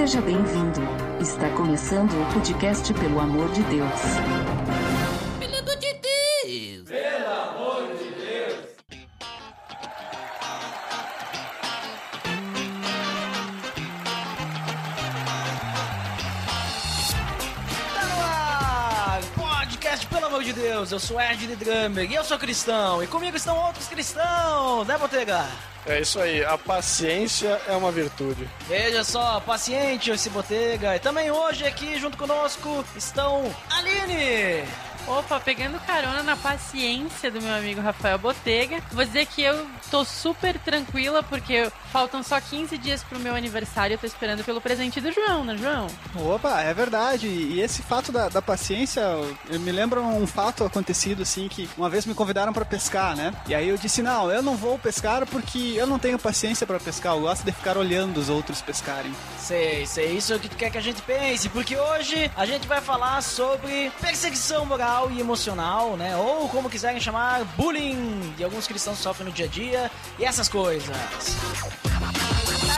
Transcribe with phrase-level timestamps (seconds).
[0.00, 0.80] Seja bem-vindo.
[1.20, 4.00] Está começando o podcast Pelo Amor de Deus.
[5.38, 5.92] Pelo amor de
[8.14, 8.64] Deus!
[17.92, 19.20] Tá no ar!
[19.36, 23.06] Podcast, pelo amor de Deus, eu sou Ed de Drummer e eu sou cristão, e
[23.06, 25.46] comigo estão outros cristãos, né, Botega?
[25.86, 28.48] É isso aí, a paciência é uma virtude.
[28.68, 34.64] Veja só, paciente esse Botega, e também hoje aqui junto conosco estão Aline!
[35.10, 40.04] Opa, pegando carona na paciência do meu amigo Rafael Botega, vou dizer que eu tô
[40.04, 44.60] super tranquila porque faltam só 15 dias pro meu aniversário e eu tô esperando pelo
[44.60, 45.88] presente do João, né, João?
[46.14, 47.26] Opa, é verdade.
[47.26, 49.00] E esse fato da, da paciência,
[49.48, 53.34] eu me lembra um fato acontecido assim que uma vez me convidaram pra pescar, né?
[53.48, 56.78] E aí eu disse: "Não, eu não vou pescar porque eu não tenho paciência pra
[56.78, 59.12] pescar, eu gosto de ficar olhando os outros pescarem".
[59.40, 62.46] Sei, sei, isso é o que tu quer que a gente pense, porque hoje a
[62.46, 66.16] gente vai falar sobre perseguição moral e emocional, né?
[66.16, 70.48] Ou como quiserem chamar, bullying, de alguns cristãos sofrem no dia a dia e essas
[70.48, 70.90] coisas.
[70.90, 71.08] Tá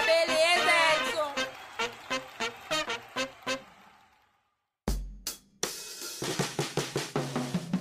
[0.05, 1.33] beleza, Edson!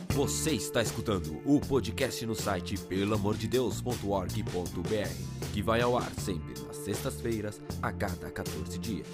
[0.10, 7.60] Você está escutando o podcast no site pelamordedeus.org.br, que vai ao ar sempre nas sextas-feiras,
[7.82, 9.08] a cada 14 dias.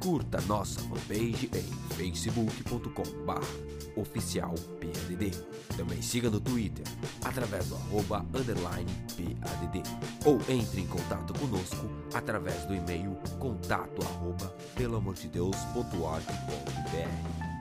[0.00, 5.30] Curta nossa fanpage em facebook.com oficial PADD.
[5.76, 6.84] Também siga no Twitter,
[7.24, 9.82] através do arroba underline PADD.
[10.24, 17.52] Ou entre em contato conosco através do e-mail contato arroba pelamordedeus.org.br.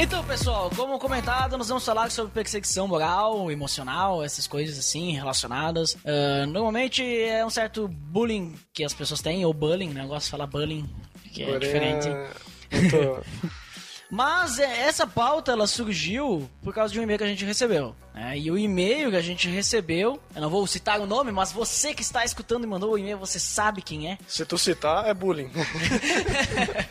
[0.00, 5.96] Então, pessoal, como comentado, nós vamos falar sobre perseguição moral, emocional, essas coisas assim relacionadas.
[6.04, 10.04] Ah, normalmente é um certo bullying que as pessoas têm, ou bullying, né?
[10.04, 10.88] Eu gosto de falar bullying,
[11.28, 12.08] que é Porém, diferente.
[14.10, 17.94] Mas é, essa pauta ela surgiu por causa de um e-mail que a gente recebeu.
[18.14, 18.38] né?
[18.38, 21.92] E o e-mail que a gente recebeu, eu não vou citar o nome, mas você
[21.92, 24.18] que está escutando e mandou o e-mail, você sabe quem é.
[24.26, 25.50] Se tu citar, é bullying.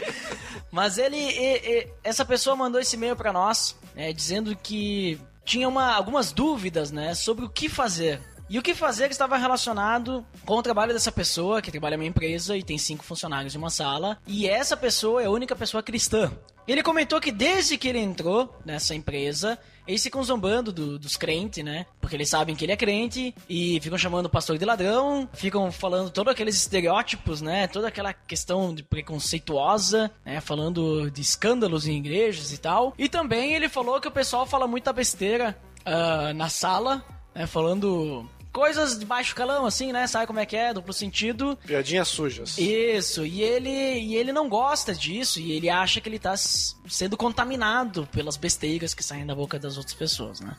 [0.71, 5.67] Mas ele, e- e- essa pessoa mandou esse e-mail pra nós, né, dizendo que tinha
[5.67, 8.19] uma- algumas dúvidas, né, sobre o que fazer.
[8.49, 12.05] E o que fazer estava relacionado com o trabalho dessa pessoa, que trabalha em uma
[12.05, 14.17] empresa e tem cinco funcionários em uma sala.
[14.25, 16.31] E essa pessoa é a única pessoa cristã.
[16.65, 19.57] Ele comentou que desde que ele entrou nessa empresa,
[19.87, 21.85] eles ficam zombando do- dos crentes, né?
[22.01, 25.71] Porque eles sabem que ele é crente e ficam chamando o pastor de ladrão, ficam
[25.71, 27.67] falando todos aqueles estereótipos, né?
[27.67, 30.41] Toda aquela questão de preconceituosa, né?
[30.41, 32.93] Falando de escândalos em igrejas e tal.
[32.97, 37.03] E também ele falou que o pessoal fala muita besteira ah, na sala,
[37.33, 37.47] né?
[37.47, 40.07] Falando coisas de baixo calão, assim, né?
[40.07, 40.73] Sabe como é que é?
[40.73, 41.55] Duplo sentido.
[41.63, 42.57] Piadinhas sujas.
[42.57, 47.15] Isso, e ele, e ele não gosta disso, e ele acha que ele tá sendo
[47.15, 50.57] contaminado pelas besteiras que saem da boca das outras pessoas, né?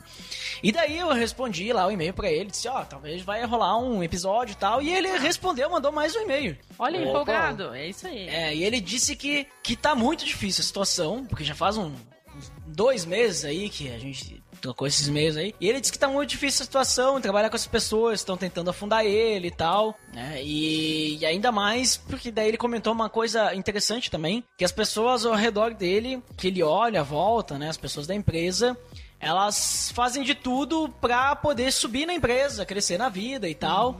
[0.63, 4.01] E daí eu respondi lá o e-mail pra ele, disse, ó, talvez vai rolar um
[4.01, 6.57] episódio e tal, e ele respondeu, mandou mais um e-mail.
[6.79, 7.09] Olha, Opa.
[7.09, 8.29] empolgado, é isso aí.
[8.29, 11.91] É, e ele disse que, que tá muito difícil a situação, porque já faz um,
[12.33, 15.53] uns dois meses aí que a gente trocou esses e-mails aí.
[15.59, 18.69] E ele disse que tá muito difícil a situação, trabalhar com essas pessoas, estão tentando
[18.69, 20.41] afundar ele e tal, né?
[20.43, 25.25] E, e ainda mais porque daí ele comentou uma coisa interessante também, que as pessoas
[25.25, 27.69] ao redor dele, que ele olha, volta, né?
[27.69, 28.77] As pessoas da empresa,
[29.19, 33.99] elas fazem de tudo pra poder subir na empresa, crescer na vida e tal.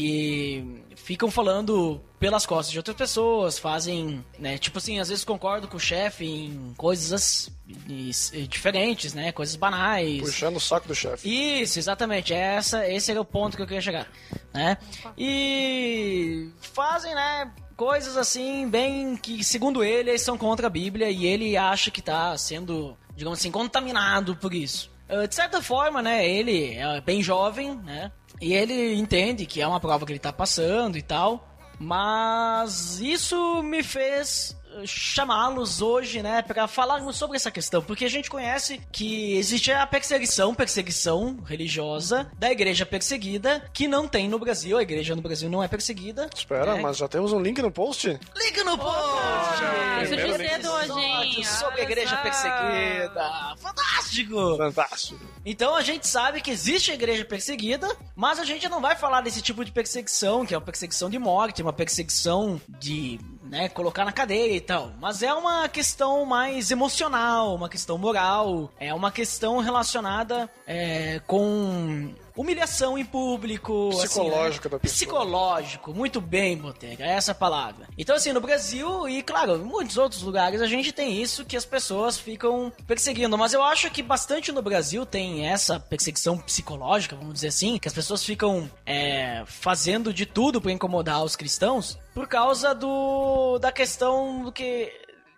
[0.00, 0.64] E
[0.94, 4.56] ficam falando pelas costas de outras pessoas, fazem, né?
[4.56, 7.50] Tipo assim, às vezes concordo com o chefe em coisas as-
[7.88, 9.32] e- e diferentes, né?
[9.32, 10.20] Coisas banais.
[10.20, 11.28] Puxando o saco do chefe.
[11.62, 12.32] Isso, exatamente.
[12.32, 14.06] Essa, esse era o ponto que eu queria chegar,
[14.54, 14.78] né?
[15.16, 21.26] E fazem, né, coisas assim, bem que segundo ele, eles são contra a Bíblia e
[21.26, 24.90] ele acha que tá sendo, digamos assim, contaminado por isso.
[25.08, 28.12] Ah, De certa forma, né, ele é bem jovem, né?
[28.40, 31.46] E ele entende que é uma prova que ele tá passando e tal.
[31.78, 38.30] Mas isso me fez chamá-los hoje, né, para falarmos sobre essa questão, porque a gente
[38.30, 44.78] conhece que existe a perseguição, perseguição religiosa da igreja perseguida, que não tem no Brasil,
[44.78, 46.28] a igreja no Brasil não é perseguida.
[46.34, 46.80] Espera, né?
[46.80, 48.18] mas já temos um link no post?
[48.36, 49.64] Liga no post!
[49.64, 50.48] Ah, surgiu link.
[50.48, 52.22] cedo hoje, sobre a igreja só.
[52.22, 53.56] perseguida.
[53.58, 54.56] Fantástico!
[54.56, 55.20] Fantástico.
[55.44, 59.20] Então a gente sabe que existe a igreja perseguida, mas a gente não vai falar
[59.20, 64.04] desse tipo de perseguição, que é uma perseguição de morte, uma perseguição de, né, colocar
[64.04, 64.92] na cadeia e tal.
[65.00, 72.12] Mas é uma questão mais emocional, uma questão moral, é uma questão relacionada é, com
[72.38, 73.88] humilhação em público.
[73.88, 74.70] assim, Psicológico né?
[74.70, 74.96] da pessoa.
[74.96, 77.88] Psicológico, muito bem, Botega, é essa palavra.
[77.98, 81.56] Então, assim, no Brasil e, claro, em muitos outros lugares a gente tem isso que
[81.56, 83.36] as pessoas ficam perseguindo.
[83.36, 87.88] Mas eu acho que bastante no Brasil tem essa perseguição psicológica, vamos dizer assim, que
[87.88, 93.72] as pessoas ficam é, fazendo de tudo pra incomodar os cristãos por causa do da
[93.72, 94.92] questão do que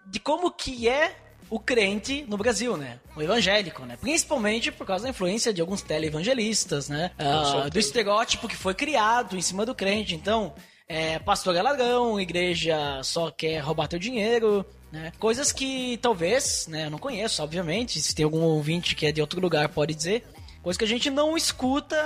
[0.06, 1.16] de como que é
[1.50, 2.98] o crente no Brasil, né?
[3.16, 3.98] O evangélico, né?
[4.00, 7.10] Principalmente por causa da influência de alguns televangelistas, né?
[7.18, 10.14] Ah, do estereótipo que foi criado em cima do crente.
[10.14, 10.54] Então,
[10.88, 15.12] é, pastor é ladrão, igreja só quer roubar teu dinheiro, né?
[15.18, 16.86] Coisas que talvez, né?
[16.86, 18.00] Eu não conheço, obviamente.
[18.00, 20.24] Se tem algum ouvinte que é de outro lugar, pode dizer.
[20.62, 21.96] Coisa que a gente não escuta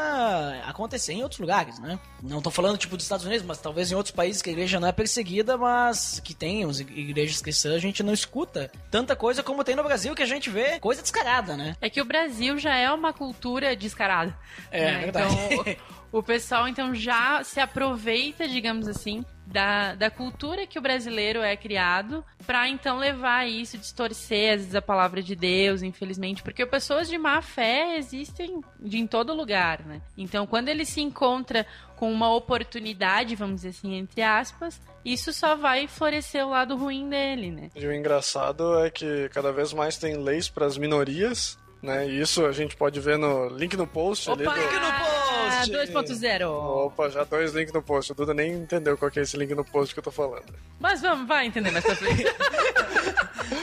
[0.64, 1.98] acontecer em outros lugares, né?
[2.22, 4.78] Não tô falando, tipo, dos Estados Unidos, mas talvez em outros países que a igreja
[4.78, 9.42] não é perseguida, mas que tem as igrejas cristãs, a gente não escuta tanta coisa
[9.42, 11.76] como tem no Brasil, que a gente vê coisa descarada, né?
[11.80, 14.36] É que o Brasil já é uma cultura descarada.
[14.70, 14.98] É, né?
[15.00, 15.34] verdade.
[15.34, 15.76] Então,
[16.18, 21.56] o, pessoal então já se aproveita, digamos assim, da, da cultura que o brasileiro é
[21.56, 27.08] criado pra então levar isso, distorcer às vezes a palavra de Deus, infelizmente, porque pessoas
[27.08, 30.00] de má fé existem de, em todo lugar, né?
[30.16, 31.66] Então, quando ele se encontra
[31.96, 37.08] com uma oportunidade, vamos dizer assim, entre aspas, isso só vai florescer o lado ruim
[37.08, 37.70] dele, né?
[37.74, 42.08] E o engraçado é que cada vez mais tem leis para as minorias, né?
[42.08, 44.46] E isso a gente pode ver no link no post ali.
[44.46, 44.54] Opa!
[44.54, 45.70] do- Link no post!
[45.70, 46.48] 2.0.
[46.86, 48.12] Opa, já dois links no post.
[48.12, 50.44] O Duda nem entendeu qual que é esse link no post que eu tô falando.
[50.80, 52.24] Mas vamos, vai entender mais pra frente.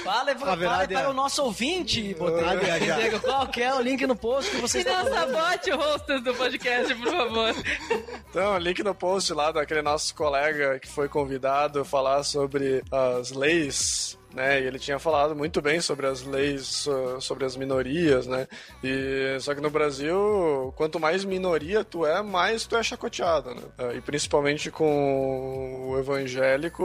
[0.03, 3.19] Fale verdade para é- o nosso ouvinte, é- entendeu?
[3.21, 5.33] qual que é o link no post que você E está não falando.
[5.33, 7.55] sabote o hostess do podcast, por favor.
[8.29, 13.31] Então, link no post lá daquele nosso colega que foi convidado a falar sobre as
[13.31, 14.61] leis, né?
[14.61, 16.87] E ele tinha falado muito bem sobre as leis,
[17.19, 18.47] sobre as minorias, né?
[18.83, 23.61] E só que no Brasil, quanto mais minoria tu é, mais tu é chacoteado, né?
[23.79, 26.83] Uh, E principalmente com o evangélico,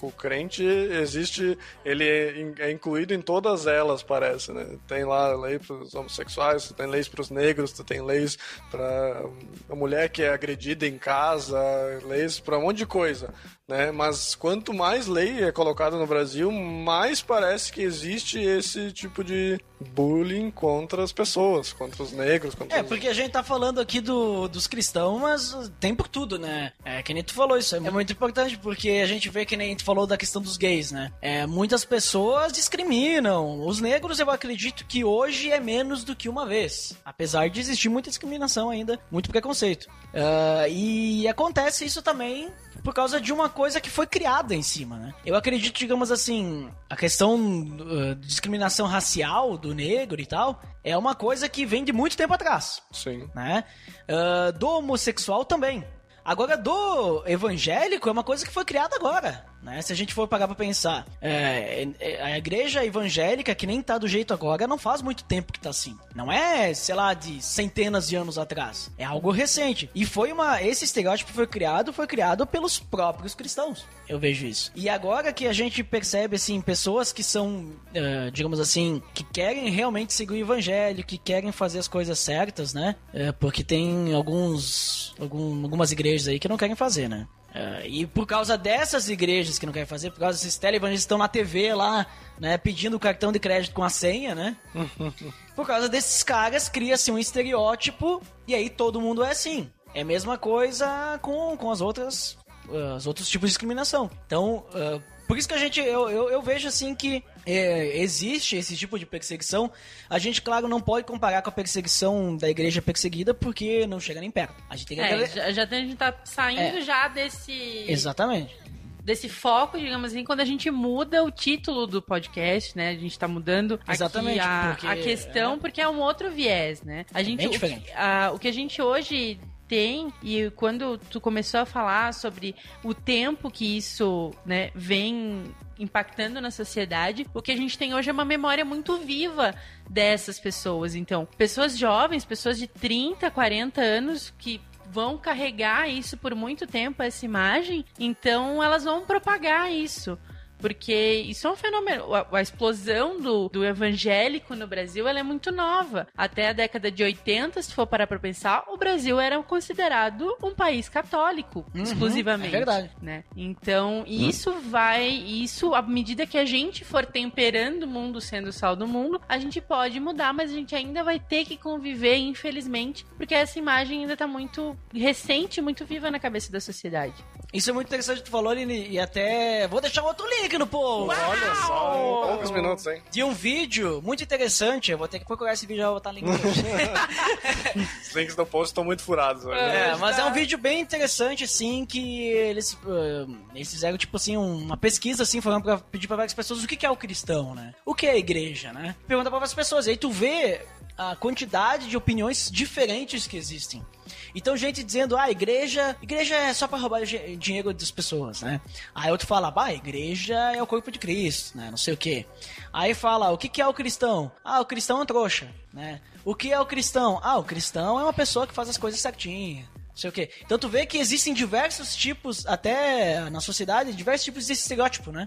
[0.00, 4.66] o, crente existe, ele é é incluído em todas elas, parece, né?
[4.86, 8.38] Tem lá lei para os homossexuais, tem leis para os negros, tu tem leis
[8.70, 9.22] para
[9.68, 11.58] a mulher que é agredida em casa,
[12.06, 13.32] leis para um monte de coisa,
[13.66, 13.90] né?
[13.90, 19.60] Mas quanto mais lei é colocada no Brasil, mais parece que existe esse tipo de
[19.94, 22.88] bullying contra as pessoas, contra os negros, contra É, os...
[22.88, 26.72] porque a gente tá falando aqui do, dos cristãos, mas tem por tudo, né?
[26.84, 29.76] É, que nem tu falou isso, é muito importante, porque a gente vê que nem
[29.76, 31.12] tu falou da questão dos gays, né?
[31.20, 33.66] É, muitas pessoas discriminam.
[33.66, 36.96] Os negros, eu acredito que hoje é menos do que uma vez.
[37.04, 39.88] Apesar de existir muita discriminação ainda, muito preconceito.
[40.14, 42.48] Ah, e acontece isso também
[42.88, 45.12] por causa de uma coisa que foi criada em cima, né?
[45.22, 50.96] Eu acredito, digamos assim, a questão uh, de discriminação racial do negro e tal é
[50.96, 53.28] uma coisa que vem de muito tempo atrás, Sim.
[53.34, 53.64] né?
[54.08, 55.84] Ah, do homossexual também.
[56.24, 59.82] Agora, do evangélico é uma coisa que foi criada agora, né?
[59.82, 63.98] Se a gente for parar pra pensar, é, é, a igreja evangélica, que nem tá
[63.98, 65.96] do jeito agora, não faz muito tempo que tá assim.
[66.14, 68.90] Não é, sei lá, de centenas de anos atrás.
[68.98, 69.90] É algo recente.
[69.94, 70.62] E foi uma.
[70.62, 73.84] Esse estereótipo foi criado, foi criado pelos próprios cristãos.
[74.08, 74.72] Eu vejo isso.
[74.74, 79.68] E agora que a gente percebe, assim, pessoas que são, eh, digamos assim, que querem
[79.70, 82.96] realmente seguir o evangelho, que querem fazer as coisas certas, né?
[83.12, 85.14] Eh, porque tem alguns.
[85.20, 87.26] algum- algumas igrejas aí que não querem fazer, né?
[87.54, 91.06] Eh, e por causa dessas igrejas que não querem fazer, por causa desses televangelistas que
[91.06, 92.06] estão na TV lá,
[92.38, 94.56] né, pedindo o cartão de crédito com a senha, né?
[95.56, 99.68] Por causa desses caras, cria-se um estereótipo e aí todo mundo é assim.
[99.92, 102.38] É a mesma coisa com, com as outras
[102.68, 104.08] uh, os outros tipos de discriminação.
[104.26, 108.56] Então, uh, por isso que a gente eu, eu, eu vejo assim que é, existe
[108.56, 109.70] esse tipo de perseguição.
[110.10, 114.20] A gente, claro, não pode comparar com a perseguição da igreja perseguida porque não chega
[114.20, 114.54] nem perto.
[114.68, 116.80] A gente tem que É, já, já tem- a gente tá saindo É.
[116.82, 118.54] já desse, Exatamente.
[119.02, 122.90] desse foco, digamos assim, quando a gente muda o título do podcast, né?
[122.90, 125.56] A gente tá mudando Exatamente, a, porque- a questão, é.
[125.56, 127.06] porque é um outro viés, né?
[127.14, 127.90] A gente, bem o que- diferente.
[127.94, 132.92] a- o que a gente hoje tem e quando tu começou a falar sobre o
[132.94, 135.44] tempo que isso né, vem
[135.78, 139.54] impactando na sociedade, o que a gente tem hoje é uma memória muito viva
[139.88, 140.94] dessas pessoas.
[140.94, 147.02] Então, pessoas jovens, pessoas de 30, 40 anos que vão carregar isso por muito tempo,
[147.02, 150.18] essa imagem, então elas vão propagar isso.
[150.58, 152.14] Porque isso é um fenômeno.
[152.14, 156.06] A, a explosão do, do evangélico no Brasil ela é muito nova.
[156.16, 160.54] Até a década de 80, se for parar pra pensar, o Brasil era considerado um
[160.54, 162.54] país católico, exclusivamente.
[162.54, 162.90] é verdade.
[163.00, 163.24] Né?
[163.36, 165.08] Então, isso vai.
[165.08, 169.20] Isso, à medida que a gente for temperando o mundo, sendo o sal do mundo,
[169.28, 173.58] a gente pode mudar, mas a gente ainda vai ter que conviver, infelizmente, porque essa
[173.58, 177.24] imagem ainda tá muito recente, muito viva na cabeça da sociedade.
[177.52, 180.66] Isso é muito interessante que tu falou, Aline, e até vou deixar outro link no
[180.66, 181.18] post.
[181.18, 183.02] Olha só, poucos minutos, hein?
[183.10, 186.12] De um vídeo muito interessante, eu vou ter que procurar esse vídeo e vou botar
[186.12, 186.34] link no.
[188.02, 189.58] Os links do post estão muito furados hoje.
[189.58, 194.36] É, mas é um vídeo bem interessante, assim, que eles, ah, eles fizeram, tipo assim,
[194.36, 197.54] uma pesquisa, assim, falando pra pedir pra várias pessoas o que que é o cristão,
[197.54, 197.74] né?
[197.84, 198.94] O que é a igreja, né?
[199.06, 200.66] Pergunta pra várias pessoas, e aí tu vê
[200.98, 203.86] a quantidade de opiniões diferentes que existem.
[204.34, 208.60] Então, gente dizendo, ah, igreja, igreja é só pra roubar dinheiro das pessoas, né?
[208.94, 211.70] Aí outro fala, bah, igreja é o corpo de Cristo, né?
[211.70, 212.26] Não sei o quê.
[212.72, 214.30] Aí fala, o que que é o cristão?
[214.44, 216.00] Ah, o cristão é um trouxa, né?
[216.24, 217.20] O que é o cristão?
[217.22, 219.66] Ah, o cristão é uma pessoa que faz as coisas certinho.
[219.98, 220.30] Não sei o quê.
[220.44, 225.26] Então tu vê que existem diversos tipos, até na sociedade, diversos tipos de estereótipo, né?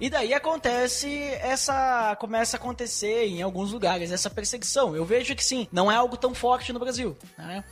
[0.00, 1.08] E daí acontece
[1.42, 2.16] essa.
[2.18, 4.96] começa a acontecer em alguns lugares essa perseguição.
[4.96, 7.62] Eu vejo que sim, não é algo tão forte no Brasil, né?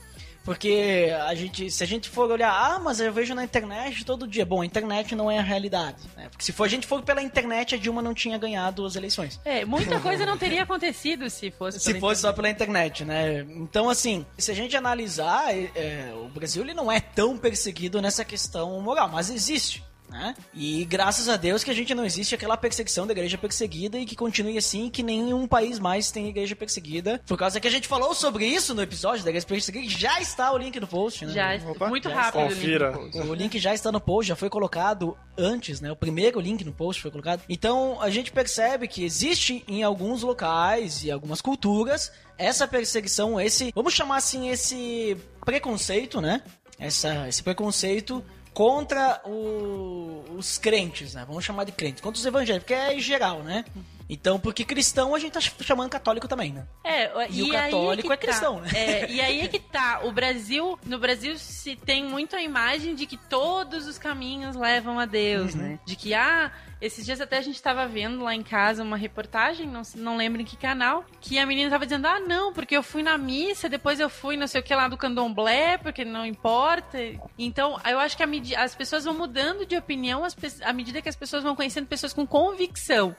[0.48, 4.26] Porque a gente, se a gente for olhar, ah, mas eu vejo na internet todo
[4.26, 4.46] dia.
[4.46, 6.26] Bom, a internet não é a realidade, né?
[6.30, 9.38] Porque se for, a gente for pela internet, a Dilma não tinha ganhado as eleições.
[9.44, 11.78] É, muita coisa não teria acontecido se fosse.
[11.78, 12.36] Se fosse só internet.
[12.36, 13.46] pela internet, né?
[13.56, 18.24] Então, assim, se a gente analisar, é, o Brasil ele não é tão perseguido nessa
[18.24, 19.84] questão moral, mas existe.
[20.10, 20.34] Né?
[20.54, 24.06] E graças a Deus que a gente não existe aquela perseguição da igreja perseguida e
[24.06, 27.20] que continue assim, que nenhum país mais tem igreja perseguida.
[27.26, 30.50] Por causa que a gente falou sobre isso no episódio da igreja perseguida, já está
[30.52, 31.32] o link no post, né?
[31.32, 32.40] Já, Opa, muito já rápido.
[32.40, 32.90] o link Confira.
[32.92, 33.18] do post.
[33.18, 35.92] O link já está no post, já foi colocado antes, né?
[35.92, 37.42] O primeiro link no post foi colocado.
[37.48, 43.72] Então a gente percebe que existe em alguns locais e algumas culturas essa perseguição, esse,
[43.74, 46.40] vamos chamar assim, esse preconceito, né?
[46.78, 48.24] Essa, esse preconceito
[48.58, 51.24] contra o- os crentes, né?
[51.28, 53.64] Vamos chamar de crentes, contra os evangélicos, porque é em geral, né?
[54.08, 56.66] Então, porque cristão a gente tá chamando católico também, né?
[56.82, 58.62] É, E o aí católico é cristão, tá.
[58.62, 58.70] né?
[58.74, 60.00] É, e aí é que tá.
[60.04, 64.98] O Brasil, no Brasil se tem muito a imagem de que todos os caminhos levam
[64.98, 65.60] a Deus, Uhum.
[65.60, 65.78] né?
[65.84, 66.50] De que, ah,
[66.80, 70.40] esses dias até a gente tava vendo lá em casa uma reportagem, não, não lembro
[70.40, 73.68] em que canal, que a menina tava dizendo, ah, não, porque eu fui na missa,
[73.68, 76.98] depois eu fui não sei o que lá do candomblé, porque não importa.
[77.38, 78.22] Então, eu acho que
[78.56, 82.12] as pessoas vão mudando de opinião as à medida que as pessoas vão conhecendo pessoas
[82.12, 83.14] com convicção,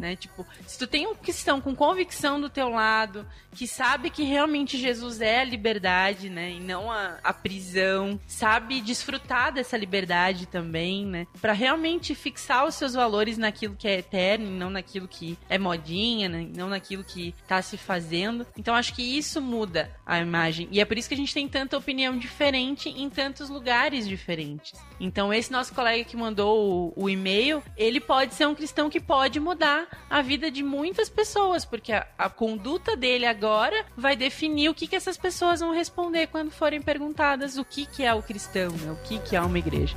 [0.00, 0.14] né?
[0.16, 0.27] Tipo,
[0.66, 5.20] se tu tem um cristão com convicção do teu lado, que sabe que realmente Jesus
[5.20, 6.52] é a liberdade, né?
[6.52, 11.26] E não a, a prisão, sabe desfrutar dessa liberdade também, né?
[11.40, 15.58] Pra realmente fixar os seus valores naquilo que é eterno, e não naquilo que é
[15.58, 16.48] modinha, né?
[16.54, 18.46] não naquilo que tá se fazendo.
[18.56, 20.68] Então acho que isso muda a imagem.
[20.70, 24.72] E é por isso que a gente tem tanta opinião diferente em tantos lugares diferentes.
[25.00, 29.00] Então esse nosso colega que mandou o, o e-mail, ele pode ser um cristão que
[29.00, 34.68] pode mudar a vida de muitas pessoas, porque a, a conduta dele agora vai definir
[34.68, 38.22] o que, que essas pessoas vão responder quando forem perguntadas o que, que é o
[38.22, 38.92] cristão, né?
[38.92, 39.96] o que, que é uma igreja.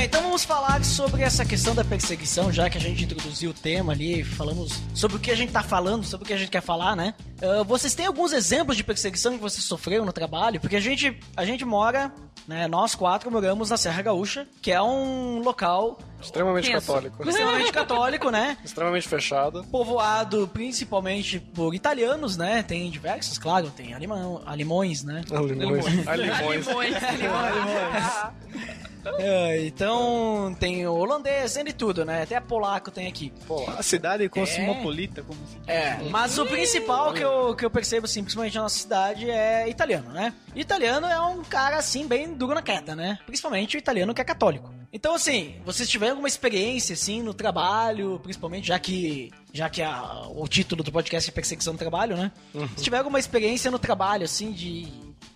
[0.00, 3.54] Bem, então vamos falar sobre essa questão da perseguição, já que a gente introduziu o
[3.54, 6.50] tema ali, falamos sobre o que a gente tá falando, sobre o que a gente
[6.50, 7.14] quer falar, né?
[7.42, 10.58] Ah, vocês têm alguns exemplos de perseguição que vocês sofreram no trabalho?
[10.58, 12.10] Porque a gente, a gente mora,
[12.48, 16.86] né, nós quatro moramos na Serra Gaúcha, que é um local Extremamente Tenso.
[16.86, 17.28] católico.
[17.28, 18.56] extremamente católico, né?
[18.64, 19.64] Extremamente fechado.
[19.64, 22.62] Povoado principalmente por italianos, né?
[22.62, 25.22] Tem diversos, claro, tem alemão, alemões, né?
[25.30, 26.08] Alimões.
[26.08, 27.06] Alimões.
[29.18, 32.22] É, então tem holandês, tem de tudo, né?
[32.22, 33.32] Até polaco tem aqui.
[33.46, 35.68] Pô, A cidade cosmopolita, como se diz.
[35.68, 39.68] É, mas o principal que eu, que eu percebo, assim, principalmente na nossa cidade, é
[39.68, 40.34] italiano, né?
[40.54, 43.18] Italiano é um cara, assim, bem duro na queda, né?
[43.26, 44.72] Principalmente o italiano que é católico.
[44.92, 50.26] Então, assim, vocês tiveram alguma experiência, assim, no trabalho, principalmente já que já que a-
[50.34, 52.30] o título do podcast é Perseguição no Trabalho, né?
[52.76, 54.86] Se tiver alguma experiência no trabalho, assim, de...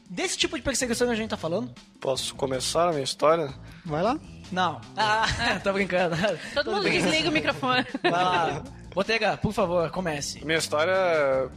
[0.08, 1.72] Desse tipo de perseguição que a gente tá falando?
[2.00, 3.52] posso começar a minha história?
[3.84, 4.18] Vai lá.
[4.52, 4.80] Não.
[4.96, 5.24] Ah,
[5.64, 6.14] tô brincando.
[6.54, 7.84] Todo mundo desliga o microfone.
[8.02, 8.62] Vai lá.
[8.94, 10.44] Botega, por favor, comece.
[10.44, 10.94] Minha história,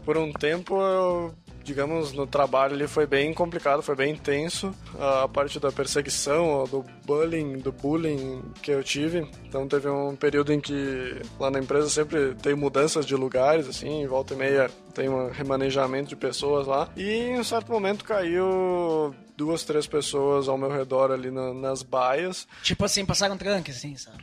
[0.05, 1.35] por um tempo, eu
[1.67, 4.73] digamos, no trabalho ele foi bem complicado, foi bem intenso.
[4.97, 9.27] A parte da perseguição, do bullying, do bullying que eu tive.
[9.45, 14.07] Então teve um período em que lá na empresa sempre tem mudanças de lugares, assim,
[14.07, 16.89] volta e meia tem um remanejamento de pessoas lá.
[16.95, 21.83] E em um certo momento caiu duas, três pessoas ao meu redor ali na- nas
[21.83, 22.47] baias.
[22.63, 24.17] Tipo assim, passaram tranque, assim, sabe?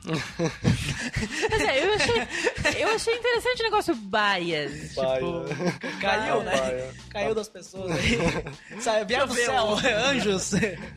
[1.50, 4.94] Mas é, eu achei, eu achei interessante o negócio baias.
[4.94, 5.14] Baia.
[5.14, 6.56] Tipo, Caiu, né?
[6.60, 6.94] baia.
[7.10, 8.18] Caiu das pessoas aí.
[8.80, 9.76] Sabe, vieram do céu,
[10.08, 10.50] anjos.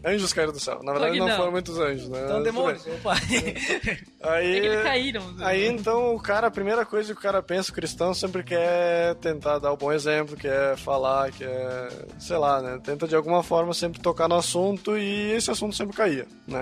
[0.03, 0.81] Anjos caíram do céu.
[0.83, 1.37] Na verdade, não, não.
[1.37, 2.21] foram muitos anjos, né?
[2.25, 2.85] Então, demônios.
[2.87, 3.13] Opa.
[4.23, 5.35] Aí, é que eles caíram.
[5.41, 9.15] Aí então o cara, a primeira coisa que o cara pensa, o cristão, sempre quer
[9.15, 12.79] tentar dar o bom exemplo, quer falar, quer, sei lá, né?
[12.83, 16.59] Tenta de alguma forma sempre tocar no assunto e esse assunto sempre caía, né?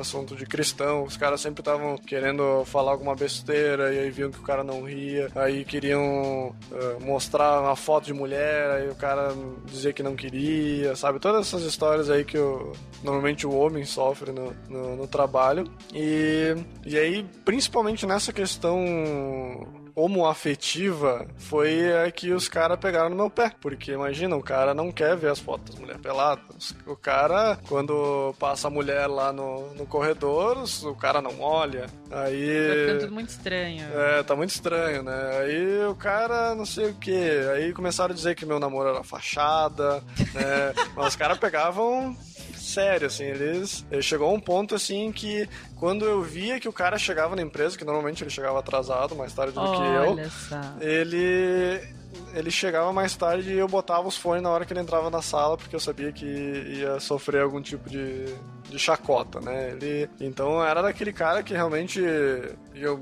[0.00, 4.40] Assunto de cristão, os caras sempre estavam querendo falar alguma besteira e aí viam que
[4.40, 9.32] o cara não ria, aí queriam eh, mostrar uma foto de mulher, aí o cara
[9.66, 11.20] dizia que não queria, sabe?
[11.20, 12.72] Todas essas histórias aí que o,
[13.04, 15.70] normalmente o homem sofre no, no, no trabalho.
[15.94, 23.30] E, e aí, principalmente nessa questão homoafetiva, foi a que os caras pegaram no meu
[23.30, 23.52] pé.
[23.60, 26.74] Porque imagina, o cara não quer ver as fotos das mulheres peladas.
[26.86, 31.86] O cara, quando passa a mulher lá no, no corredor, o cara não olha.
[32.10, 32.68] Aí.
[32.68, 33.84] Vai ficando tudo muito estranho.
[33.94, 35.38] É, tá muito estranho, né?
[35.40, 37.28] Aí o cara, não sei o que.
[37.54, 40.74] Aí começaram a dizer que meu namoro era fachada, né?
[40.96, 42.16] Mas os caras pegavam
[42.56, 43.84] sério, assim, eles...
[43.90, 47.42] eh, Chegou a um ponto, assim, que quando eu via que o cara chegava na
[47.42, 50.60] empresa, que normalmente ele chegava atrasado, mais tarde do que eu, Olha só.
[50.80, 51.80] ele...
[52.32, 55.20] Ele chegava mais tarde e eu botava os fones na hora que ele entrava na
[55.20, 58.26] sala, porque eu sabia que ia sofrer algum tipo de,
[58.68, 59.70] de chacota, né?
[59.70, 62.00] Ele, então era daquele cara que realmente
[62.72, 63.00] eu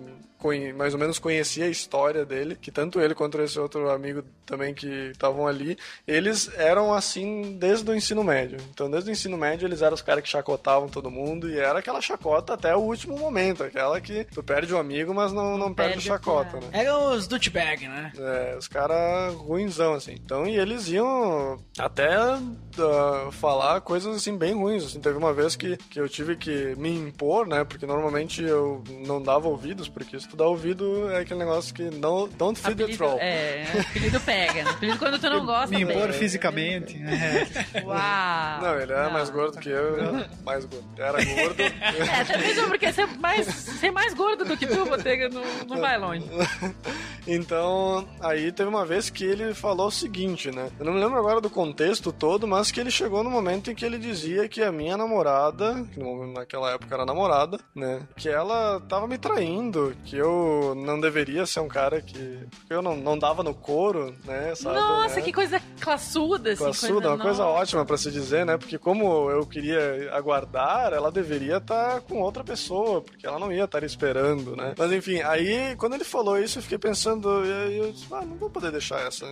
[0.77, 4.75] mais ou menos conhecia a história dele, que tanto ele quanto esse outro amigo também
[4.75, 8.59] que estavam ali, eles eram assim desde o ensino médio.
[8.71, 11.79] Então, desde o ensino médio, eles eram os caras que chacotavam todo mundo e era
[11.79, 15.73] aquela chacota até o último momento, aquela que tu perde o amigo, mas não, não,
[15.73, 16.69] perde, perde chacota, né?
[16.73, 18.13] Eram os douchebag, né?
[18.19, 20.13] É, os caras ruinsão, assim.
[20.13, 24.85] Então, e eles iam até ah, falar coisas, assim, bem ruins.
[24.85, 27.65] Assim, teve uma vez que, que eu tive que me impor, né?
[27.65, 31.83] Porque normalmente eu não dava ouvidos, porque se tu dá ouvido é aquele negócio que
[31.83, 33.19] não, don't feed the Apelido, troll.
[33.21, 34.71] é, apelido pega.
[34.71, 35.69] Apelido quando tu não gosta.
[35.69, 36.99] Me impor fisicamente.
[37.03, 37.81] É.
[37.85, 38.63] Uau.
[38.63, 39.11] Não, ele era Não.
[39.13, 40.25] mais gordo que eu.
[40.43, 40.87] Mais gordo.
[40.97, 41.61] Era gordo.
[41.63, 45.79] É, até mesmo porque ser mais, ser mais gordo do que tu, Botega, não, não
[45.81, 46.25] vai longe.
[47.27, 50.71] Então, aí teve uma vez que ele falou o seguinte, né?
[50.79, 53.75] Eu não me lembro agora do contexto todo, mas que ele chegou no momento em
[53.75, 56.01] que ele dizia que a minha namorada, que
[56.33, 58.03] naquela época era namorada, né?
[58.17, 62.41] Que ela tava me traindo, que eu não deveria ser um cara que.
[62.51, 64.55] Porque eu não, não dava no couro, né?
[64.55, 65.23] Sabe, Nossa, né?
[65.23, 66.65] que coisa classuda, assim.
[66.65, 67.61] Classuda, uma coisa nossa.
[67.61, 68.57] ótima pra se dizer, né?
[68.57, 73.65] Porque como eu queria aguardar, ela deveria estar com outra pessoa, porque ela não ia
[73.65, 74.75] estar esperando, né?
[74.77, 77.12] Mas enfim, aí quando ele falou isso, eu fiquei pensando,
[77.45, 79.27] e aí eu disse, ah, não vou poder deixar essa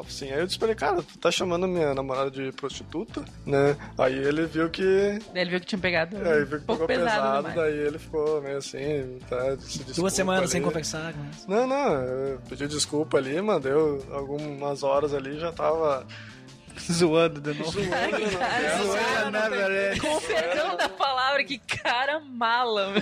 [0.00, 0.30] assim.
[0.30, 3.76] Aí eu disse pra ele, cara, tu tá chamando minha namorada de prostituta, né?
[3.98, 5.18] Aí ele viu que.
[5.32, 7.60] Daí ele viu que tinha pegado Aí ele viu um que pouco pegou pesado, pesado,
[7.60, 9.56] daí ele ficou meio assim, tá?
[9.58, 10.68] Se desculpa Duas semanas sem ali.
[10.68, 11.46] conversar com eles.
[11.46, 16.06] Não, não, eu pedi desculpa ali, mandeu algumas horas ali, já tava
[16.92, 17.70] Zoando de novo.
[17.70, 18.30] zoando, Cara, né?
[18.38, 20.00] cara, Zoando, never end.
[20.00, 22.92] Com o perdão da palavra, que cara mala.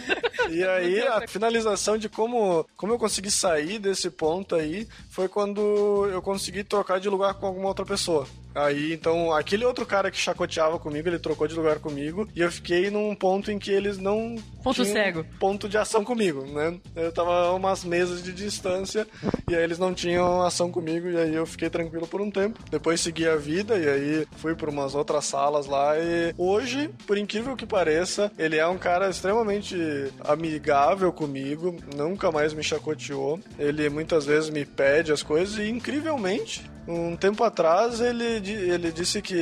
[0.48, 6.08] E aí, a finalização de como, como eu consegui sair desse ponto aí foi quando
[6.10, 8.26] eu consegui trocar de lugar com alguma outra pessoa.
[8.54, 12.50] Aí, então, aquele outro cara que chacoteava comigo, ele trocou de lugar comigo e eu
[12.50, 14.36] fiquei num ponto em que eles não.
[14.62, 15.24] Ponto cego.
[15.38, 16.78] Ponto de ação comigo, né?
[16.94, 19.06] Eu tava a umas mesas de distância
[19.48, 22.58] e aí eles não tinham ação comigo e aí eu fiquei tranquilo por um tempo.
[22.70, 27.16] Depois segui a vida e aí fui para umas outras salas lá e hoje, por
[27.16, 29.76] incrível que pareça, ele é um cara extremamente
[30.20, 33.38] amigável comigo, nunca mais me chacoteou.
[33.58, 39.22] Ele muitas vezes me pede as coisas e incrivelmente um tempo atrás ele, ele disse
[39.22, 39.36] que,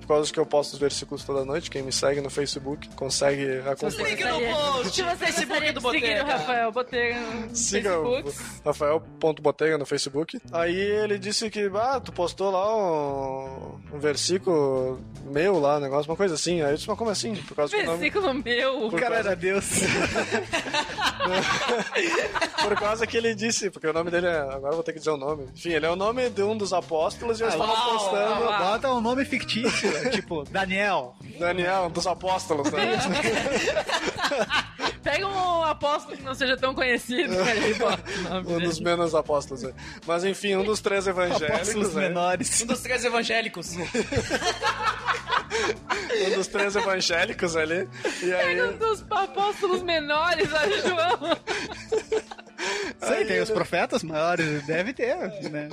[0.00, 3.60] por causa que eu posto os versículos toda noite, quem me segue no Facebook consegue
[3.60, 4.10] acompanhar.
[4.10, 6.24] Link no post, Se você Facebook do de seguir o Botega.
[6.24, 7.90] Rafael Botega no Siga.
[8.64, 10.40] Rafael.botega no Facebook.
[10.52, 16.10] Aí ele disse que, ah, tu postou lá um, um versículo meu lá, um negócio,
[16.10, 16.62] uma coisa assim.
[16.62, 17.34] Aí eu disse, mas como assim?
[17.36, 18.86] Por causa que o nome, Versículo meu.
[18.86, 19.64] O cara era Deus.
[22.62, 24.98] por causa que ele disse, porque o nome dele é, agora eu vou ter que
[24.98, 25.48] dizer o nome.
[25.54, 28.58] Enfim, ele é o nome de um dos apóstolos e eu estava uau, postando uau.
[28.58, 31.14] Bota um nome fictício, tipo Daniel.
[31.38, 32.98] Daniel, um dos apóstolos, né?
[35.02, 39.14] Pega um apóstolo que não seja tão conhecido, cara, bota o nome Um dos menos
[39.14, 39.62] apóstolos.
[39.64, 39.74] aí.
[40.06, 41.50] Mas enfim, um dos três evangélicos.
[41.54, 42.08] Apóstolos né?
[42.08, 42.62] menores.
[42.62, 43.76] Um dos três evangélicos.
[46.26, 47.86] Um dos três evangélicos ali.
[48.22, 48.56] E aí.
[48.56, 51.36] Pega um dos apóstolos menores, a João.
[53.00, 55.16] Sei, tem os profetas maiores, deve ter,
[55.50, 55.68] né?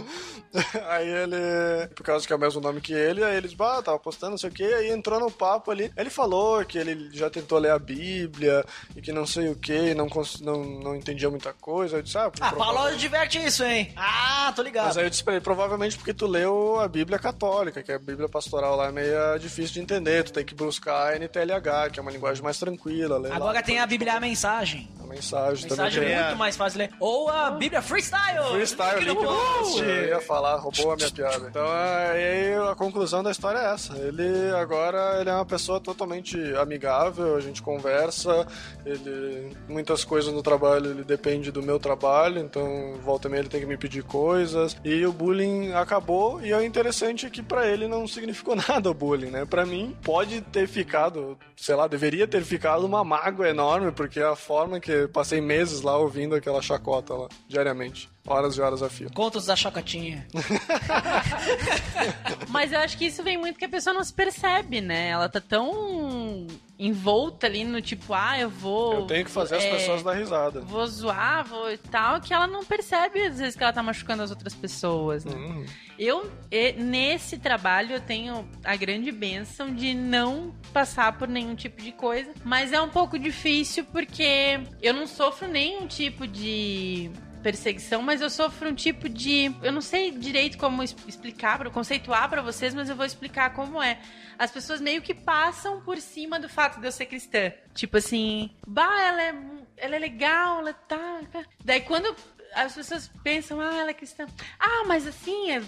[0.89, 3.97] Aí ele, por causa que é o mesmo nome que ele, aí eles, bah, tava
[3.99, 5.91] postando, não sei o que, aí entrou no papo ali.
[5.95, 9.93] Ele falou que ele já tentou ler a Bíblia e que não sei o que,
[9.93, 10.07] não,
[10.41, 11.97] não, não entendia muita coisa.
[11.97, 13.93] Eu disse, ah, Ah, Paulo diverte isso, hein?
[13.95, 14.87] Ah, tô ligado.
[14.87, 17.99] Mas aí eu disse pra ele, provavelmente porque tu leu a Bíblia católica, que a
[17.99, 21.99] Bíblia pastoral lá é meio difícil de entender, tu tem que buscar a NTLH, que
[21.99, 23.17] é uma linguagem mais tranquila.
[23.17, 23.35] ler lá.
[23.35, 24.89] Agora tem a Bíblia a mensagem.
[25.01, 25.85] A mensagem, também.
[25.85, 26.93] Mensagem tem é a- muito mais fácil de ler.
[26.99, 28.49] Ou a Bíblia Freestyle.
[28.51, 29.81] Freestyle, Link no post.
[29.81, 31.47] Eu ia falar, roubou a minha piada.
[31.47, 33.97] Então, aí a conclusão da história é essa.
[33.97, 38.45] Ele agora ele é uma pessoa totalmente amigável, a gente conversa,
[38.85, 43.49] ele muitas coisas no trabalho ele depende do meu trabalho, então volta e meia ele
[43.49, 44.75] tem que me pedir coisas.
[44.83, 49.31] E o bullying acabou e é interessante que pra ele não significou nada o bullying,
[49.31, 49.45] né?
[49.45, 54.25] Pra mim pode ter ficado, sei lá, deveria ter ficado uma mágoa enorme, porque é
[54.25, 58.89] a forma que passei meses lá ouvindo aquela chacota lá diariamente, horas e horas a
[58.89, 59.11] fio.
[59.13, 60.27] Contos da Chocotinha.
[62.49, 65.09] Mas eu acho que isso vem muito que a pessoa não se percebe, né?
[65.09, 69.01] Ela tá tão envolta ali no tipo, ah, eu vou.
[69.01, 70.61] Eu tenho que fazer as é, pessoas dar risada.
[70.61, 74.23] Vou zoar, vou e tal, que ela não percebe às vezes que ela tá machucando
[74.23, 75.35] as outras pessoas, né?
[75.35, 75.65] Uhum.
[75.97, 76.31] Eu,
[76.77, 82.31] nesse trabalho, eu tenho a grande benção de não passar por nenhum tipo de coisa,
[82.43, 88.29] mas é um pouco difícil porque eu não sofro nenhum tipo de perseguição, mas eu
[88.29, 92.89] sofro um tipo de, eu não sei direito como explicar, para conceituar pra vocês, mas
[92.89, 93.99] eu vou explicar como é.
[94.37, 97.51] As pessoas meio que passam por cima do fato de eu ser cristã.
[97.73, 99.35] Tipo assim, bah, ela é,
[99.77, 101.21] ela é legal, ela tá.
[101.31, 102.15] tá." Daí quando
[102.53, 104.25] as pessoas pensam, ah, ela é cristã.
[104.59, 105.61] Ah, mas assim, é...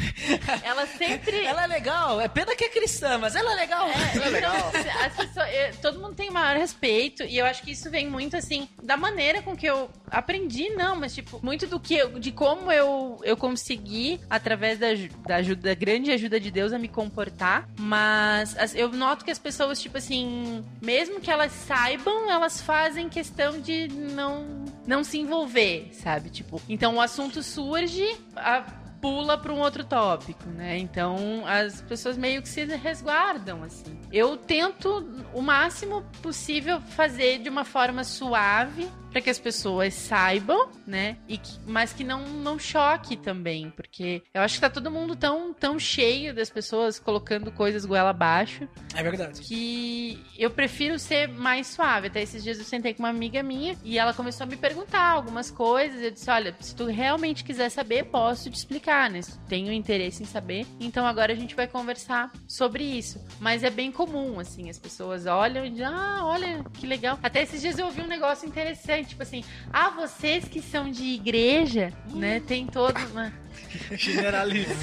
[0.62, 1.44] ela sempre.
[1.44, 2.20] Ela é legal.
[2.20, 3.88] É pena que é cristã, mas ela é legal.
[3.88, 4.72] É, legal.
[5.04, 8.08] as pessoas, é, todo mundo tem o maior respeito e eu acho que isso vem
[8.08, 12.18] muito assim da maneira com que eu aprendi, não, mas tipo muito do que eu,
[12.18, 14.88] de como eu eu consegui através da,
[15.26, 17.68] da ajuda, da grande ajuda de Deus a me comportar.
[17.78, 23.08] Mas as- eu noto que as pessoas tipo assim, mesmo que elas saibam, elas fazem
[23.08, 26.19] questão de não não se envolver, sabe?
[26.28, 28.04] Tipo, então o assunto surge,
[28.36, 28.64] a
[29.00, 30.78] pula para um outro tópico, né?
[30.78, 33.98] Então as pessoas meio que se resguardam assim.
[34.12, 40.68] Eu tento o máximo possível fazer de uma forma suave para que as pessoas saibam,
[40.86, 41.16] né?
[41.26, 45.16] E que- mas que não não choque também, porque eu acho que tá todo mundo
[45.16, 49.40] tão tão cheio das pessoas colocando coisas goela abaixo É verdade.
[49.42, 52.06] que eu prefiro ser mais suave.
[52.06, 55.08] Até esses dias eu sentei com uma amiga minha e ela começou a me perguntar
[55.10, 56.00] algumas coisas.
[56.02, 59.22] Eu disse: Olha, se tu realmente quiser saber, posso te explicar, né?
[59.22, 63.20] Se tu tenho interesse em saber, então agora a gente vai conversar sobre isso.
[63.38, 67.18] Mas é bem comum, assim, as pessoas olham e dizem: Ah, olha que legal.
[67.22, 71.04] Até esses dias eu ouvi um negócio interessante, tipo assim: Ah, vocês que são de
[71.04, 72.40] igreja, né?
[72.40, 73.32] Tem todo uma.
[73.92, 74.74] Generaliza.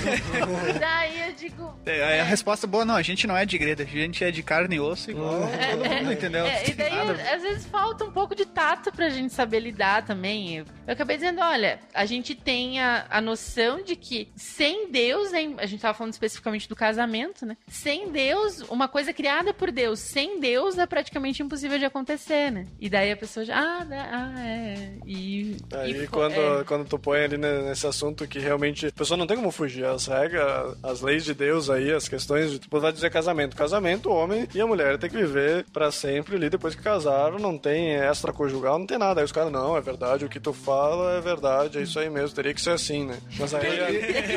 [0.80, 1.80] Daí eu digo.
[1.86, 4.44] É, a resposta boa, não, a gente não é de igreja, a gente é de
[4.44, 6.46] carne e osso igual todo mundo, entendeu?
[6.46, 10.06] É, e daí, Nada às vezes, falta um pouco de tato pra gente saber lidar
[10.06, 10.58] também.
[10.58, 15.56] Eu, acabei dizendo, olha, a gente tem a, a noção de que sem Deus, hein,
[15.58, 17.58] a gente tava falando especificamente do casamento, né?
[17.68, 22.66] Sem Deus, uma coisa criada por Deus, sem Deus é praticamente impossível de acontecer, né?
[22.80, 24.94] E daí a pessoa já, ah, né, ah é.
[25.06, 26.63] E, Aí e quando, é.
[26.63, 29.86] quando tu põe ali ne- nesse assunto que realmente a pessoa não tem como fugir,
[29.86, 33.56] as regras, as leis de Deus aí, as questões de, tu vai dizer casamento.
[33.56, 37.38] Casamento, o homem e a mulher tem que viver pra sempre ali, depois que casaram,
[37.39, 39.21] não tem extraconjugal, não tem nada.
[39.21, 42.10] Aí os caras, não, é verdade, o que tu fala é verdade, é isso aí
[42.10, 43.17] mesmo, teria que ser assim, né?
[43.39, 43.67] Mas aí...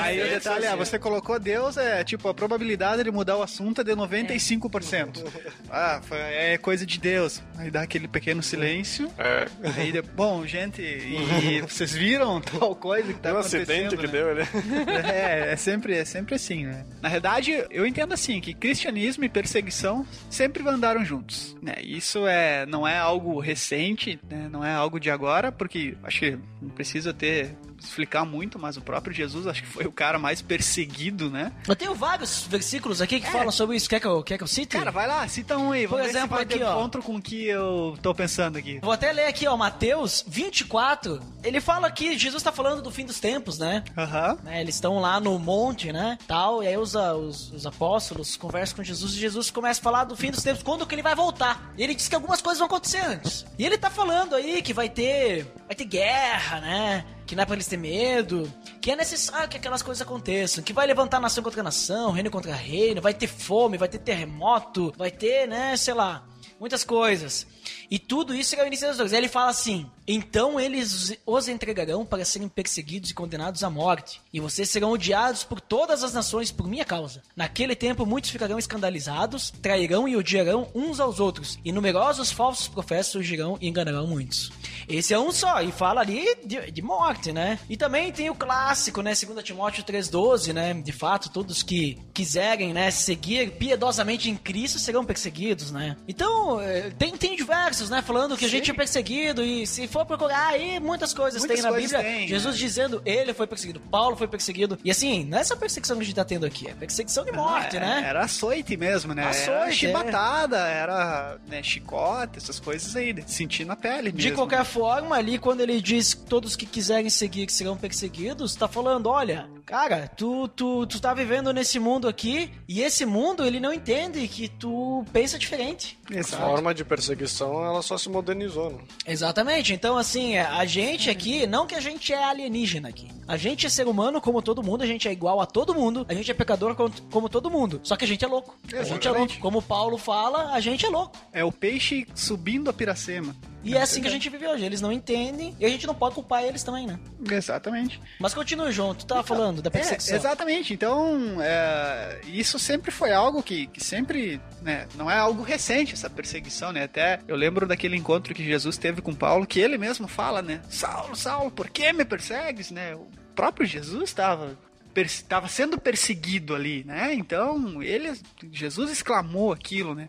[0.00, 3.80] Aí o detalhe é, você colocou Deus, é tipo, a probabilidade de mudar o assunto
[3.80, 5.24] é de 95%.
[5.70, 7.42] Ah, foi- é coisa de Deus.
[7.56, 9.10] Aí dá aquele pequeno silêncio.
[9.18, 9.46] É.
[9.76, 13.62] Aí, bom, gente, e vocês viram tal coisa que tá um acontecendo?
[13.62, 14.12] acidente que né?
[14.20, 14.42] Deu ali.
[15.10, 16.84] É, é sempre, é sempre assim, né?
[17.00, 21.74] Na verdade, eu entendo assim, que cristianismo e perseguição sempre andaram juntos, né?
[21.82, 24.48] Isso é, não é algo recente, né?
[24.50, 28.80] Não é algo de agora, porque acho que não precisa ter explicar muito, mas o
[28.80, 31.52] próprio Jesus acho que foi o cara mais perseguido, né?
[31.66, 33.88] Eu tenho vários versículos aqui que falam sobre isso.
[33.88, 34.76] Quer que eu, quer que eu cite?
[34.76, 35.86] Cara, vai lá, cita um aí.
[35.86, 36.72] Por exemplo, aqui, ó.
[36.72, 38.78] encontro com o que eu tô pensando aqui.
[38.82, 41.20] Vou até ler aqui, ó, Mateus 24.
[41.42, 43.82] Ele fala que Jesus tá falando do fim dos tempos, né?
[43.96, 44.38] Aham.
[44.42, 46.18] né, Eles estão lá no monte, né?
[46.26, 50.04] Tal, e aí os, os, os apóstolos conversam com Jesus e Jesus começa a falar
[50.04, 51.72] do fim dos tempos, quando que ele vai voltar.
[51.76, 53.46] E ele diz que algumas coisas vão acontecer antes.
[53.58, 55.46] E ele tá falando aí que vai ter.
[55.66, 57.04] Vai ter guerra, né?
[57.30, 58.52] Que não é pra eles ter medo.
[58.80, 60.64] Que é necessário que aquelas coisas aconteçam.
[60.64, 63.00] Que vai levantar nação contra nação, reino contra reino.
[63.00, 64.92] Vai ter fome, vai ter terremoto.
[64.98, 65.76] Vai ter, né?
[65.76, 66.24] Sei lá.
[66.60, 67.46] Muitas coisas.
[67.90, 69.14] E tudo isso será o início das dores.
[69.14, 74.20] Aí ele fala assim: Então eles os entregarão para serem perseguidos e condenados à morte.
[74.30, 77.22] E vocês serão odiados por todas as nações por minha causa.
[77.34, 81.58] Naquele tempo muitos ficarão escandalizados, trairão e odiarão uns aos outros.
[81.64, 84.52] E numerosos falsos profetas surgirão e enganarão muitos.
[84.86, 87.58] Esse é um só, e fala ali de, de morte, né?
[87.70, 89.12] E também tem o clássico, né?
[89.14, 90.74] 2 Timóteo 3,12, né?
[90.74, 95.96] De fato, todos que quiserem, né, seguir piedosamente em Cristo serão perseguidos, né?
[96.06, 98.00] Então, eh, tem, tem diversos, né?
[98.00, 101.62] Falando que a gente é perseguido, e se for procurar aí, muitas coisas Muitas tem
[101.62, 102.10] na coisas Bíblia.
[102.10, 102.60] tem, Jesus né?
[102.60, 104.78] dizendo, ele foi perseguido, Paulo foi perseguido.
[104.82, 107.32] E assim, não é essa perseguição que a gente tá tendo aqui, é perseguição de
[107.32, 108.04] morte, Ah, né?
[108.08, 109.26] Era açoite mesmo, né?
[109.26, 109.72] Açoite, era é.
[109.72, 114.36] chibatada, era né, chicote, essas coisas aí, de sentir na pele De mesmo.
[114.38, 118.66] qualquer forma, ali quando ele diz que todos que quiserem seguir que serão perseguidos, tá
[118.66, 123.60] falando, olha, cara, tu, tu, tu tá vivendo nesse mundo aqui, e esse mundo ele
[123.60, 125.96] não entende que tu pensa diferente.
[126.10, 126.42] A Exato.
[126.42, 128.78] forma de perseguição, ela só se modernizou, né?
[129.06, 129.72] Exatamente.
[129.72, 133.08] Então, assim, a gente aqui, não que a gente é alienígena aqui.
[133.28, 136.04] A gente é ser humano como todo mundo, a gente é igual a todo mundo,
[136.08, 137.80] a gente é pecador como, como todo mundo.
[137.84, 138.56] Só que a gente é louco.
[138.64, 139.34] A gente é Exatamente.
[139.34, 139.40] louco.
[139.40, 141.16] Como o Paulo fala, a gente é louco.
[141.32, 143.36] É o peixe subindo a piracema.
[143.62, 144.64] E é assim que a gente vive hoje.
[144.64, 146.98] Eles não entendem e a gente não pode culpar eles também, né?
[147.30, 148.00] Exatamente.
[148.18, 148.94] Mas continue, João.
[148.94, 150.16] Tu tava falando da É, perseguição.
[150.16, 150.72] exatamente.
[150.72, 156.08] Então, é, isso sempre foi algo que, que sempre, né, não é algo recente essa
[156.08, 156.84] perseguição, né?
[156.84, 160.60] Até eu lembro daquele encontro que Jesus teve com Paulo, que ele mesmo fala, né?
[160.68, 162.94] Saulo, Saulo, por que me persegues, né?
[162.94, 164.58] O próprio Jesus estava
[164.96, 167.14] estava sendo perseguido ali, né?
[167.14, 168.12] Então, ele
[168.52, 170.06] Jesus exclamou aquilo, né?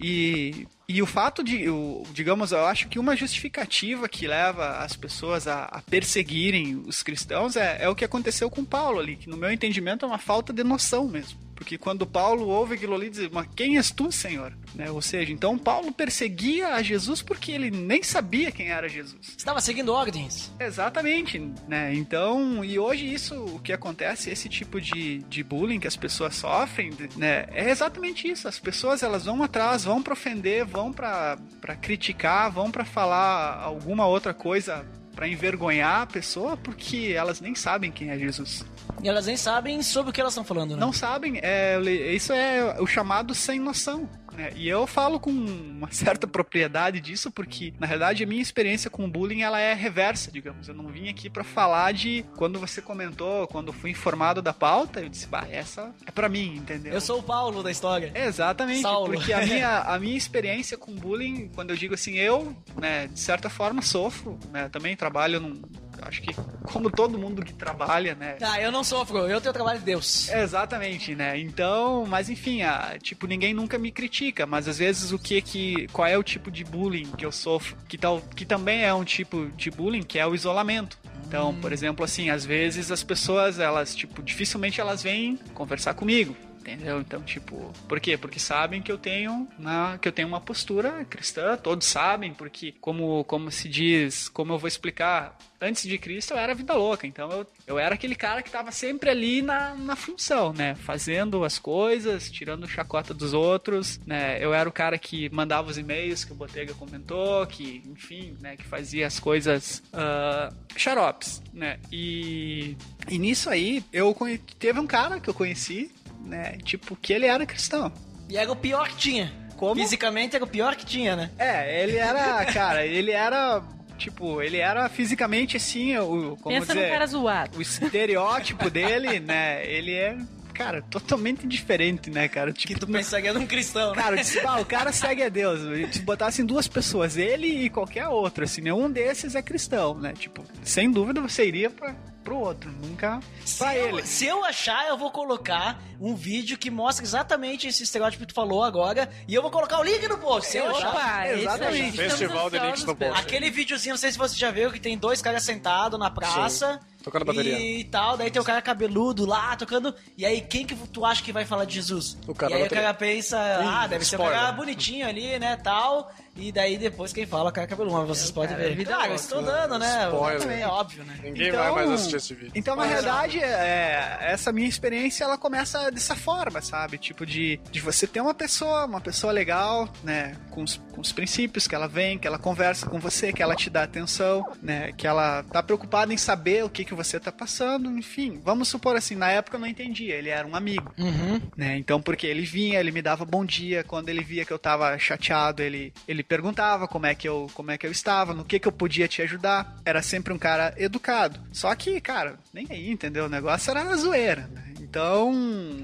[0.00, 4.94] E, e o fato de, o, digamos, eu acho que uma justificativa que leva as
[4.94, 9.30] pessoas a, a perseguirem os cristãos é, é o que aconteceu com Paulo ali, que
[9.30, 11.38] no meu entendimento é uma falta de noção mesmo.
[11.62, 14.52] Porque quando Paulo ouve aquilo ali, diz, mas quem és tu, Senhor?
[14.74, 14.90] Né?
[14.90, 19.36] Ou seja, então Paulo perseguia a Jesus porque ele nem sabia quem era Jesus.
[19.38, 20.50] Estava seguindo ordens.
[20.58, 21.94] Exatamente, né?
[21.94, 26.34] Então, e hoje isso, o que acontece, esse tipo de, de bullying que as pessoas
[26.34, 27.46] sofrem, né?
[27.52, 28.48] É exatamente isso.
[28.48, 31.38] As pessoas, elas vão atrás, vão pra ofender, vão pra
[31.80, 37.90] criticar, vão pra falar alguma outra coisa pra envergonhar a pessoa porque elas nem sabem
[37.90, 38.64] quem é Jesus.
[39.02, 40.80] E elas nem sabem sobre o que elas estão falando, né?
[40.80, 41.80] Não sabem, é,
[42.14, 44.08] isso é o chamado sem noção.
[44.36, 44.52] Né?
[44.56, 49.04] E eu falo com uma certa propriedade disso, porque na realidade a minha experiência com
[49.04, 50.68] o bullying ela é reversa, digamos.
[50.68, 55.00] Eu não vim aqui pra falar de quando você comentou, quando fui informado da pauta,
[55.00, 56.92] eu disse, bah, essa é pra mim, entendeu?
[56.92, 58.12] Eu sou o Paulo da história.
[58.14, 59.12] Exatamente, Saulo.
[59.12, 63.20] porque a minha, a minha experiência com bullying, quando eu digo assim, eu, né, de
[63.20, 65.60] certa forma sofro, né, também trabalho num,
[66.06, 66.34] acho que
[66.64, 69.84] como todo mundo que trabalha, né, Ah, eu não sofro, eu tenho o trabalho de
[69.84, 70.28] Deus.
[70.30, 71.38] Exatamente, né?
[71.38, 75.86] Então, mas enfim, a, tipo, ninguém nunca me critica, mas às vezes o que que
[75.92, 79.04] qual é o tipo de bullying que eu sofro, que tal, que também é um
[79.04, 80.98] tipo de bullying, que é o isolamento.
[81.26, 86.36] Então, por exemplo, assim, às vezes as pessoas, elas, tipo, dificilmente elas vêm conversar comigo.
[86.62, 87.00] Entendeu?
[87.00, 88.16] Então, tipo, por quê?
[88.16, 92.72] Porque sabem que eu tenho na, que eu tenho uma postura cristã, todos sabem, porque
[92.80, 97.04] como como se diz, como eu vou explicar, antes de Cristo eu era vida louca,
[97.04, 100.76] então eu, eu era aquele cara que tava sempre ali na, na função, né?
[100.76, 104.42] Fazendo as coisas, tirando chacota dos outros, né?
[104.42, 108.56] Eu era o cara que mandava os e-mails que o Botega comentou, que, enfim, né?
[108.56, 111.80] Que fazia as coisas ah, xaropes, né?
[111.90, 112.76] E,
[113.08, 114.16] e nisso aí, eu
[114.58, 115.90] teve um cara que eu conheci,
[116.24, 116.58] né?
[116.64, 117.92] Tipo, que ele era cristão.
[118.28, 119.32] E era o pior que tinha.
[119.56, 119.80] Como?
[119.80, 121.30] Fisicamente era o pior que tinha, né?
[121.38, 123.62] É, ele era, cara, ele era,
[123.96, 127.58] tipo, ele era fisicamente assim, o, como Pensa dizer, num cara zoado.
[127.58, 129.64] o estereótipo dele, né?
[129.64, 130.16] Ele é,
[130.52, 132.52] cara, totalmente diferente, né, cara?
[132.52, 134.02] Tipo, Que tu pensaria num cristão, né?
[134.02, 135.60] Cara, disse, ah, o cara segue a Deus.
[135.94, 140.12] Se botassem duas pessoas, ele e qualquer outro, assim, nenhum desses é cristão, né?
[140.18, 144.06] Tipo, sem dúvida você iria pra, pro outro, nunca Se pra eu, ele.
[144.06, 148.34] se eu achar, eu vou colocar um vídeo que mostra exatamente esse estereótipo que tu
[148.34, 149.10] falou agora.
[149.28, 150.50] E eu vou colocar o link no post.
[150.50, 150.88] Se eu achar.
[150.88, 151.54] Opa, é isso aí.
[151.56, 151.96] Exatamente.
[151.96, 153.20] Festival de links no post.
[153.20, 156.80] Aquele videozinho, não sei se você já viu, que tem dois caras sentados na praça.
[157.02, 157.58] Tocando bateria.
[157.58, 159.94] E tal, daí tem o cara cabeludo lá, tocando.
[160.16, 162.16] E aí, quem que tu acha que vai falar de Jesus?
[162.28, 164.38] O cara e aí o cara pensa, ah, deve ser um spoiler.
[164.38, 166.12] cara bonitinho ali, né, tal.
[166.36, 168.74] E daí depois quem fala é o cara cabeludo, mas vocês podem ver.
[168.74, 169.22] vida Cara, eu louca.
[169.22, 170.04] estou dando, né?
[170.06, 170.58] Spoiler.
[170.60, 171.18] É óbvio, né?
[171.22, 172.52] Ninguém Então- vai mais assistir esse vídeo.
[172.54, 176.96] Então, na realidade, é, essa minha experiência, ela começa dessa forma, sabe?
[176.98, 180.36] Tipo, de, de você ter uma pessoa, uma pessoa legal, né?
[180.50, 183.54] Com os, com os princípios, que ela vem, que ela conversa com você, que ela
[183.54, 184.92] te dá atenção, né?
[184.92, 188.40] Que ela tá preocupada em saber o que, que você tá passando, enfim.
[188.42, 191.40] Vamos supor assim, na época eu não entendia, ele era um amigo, Uhum.
[191.56, 191.76] né?
[191.76, 194.98] Então, porque ele vinha, ele me dava bom dia, quando ele via que eu tava
[194.98, 198.58] chateado, ele, ele perguntava como é que eu como é que eu estava, no que
[198.58, 199.76] que eu podia te ajudar.
[199.84, 201.40] Era sempre um cara educado.
[201.52, 203.26] Só que, cara, nem aí, entendeu?
[203.26, 204.64] O negócio era na zoeira, né?
[204.80, 205.32] Então,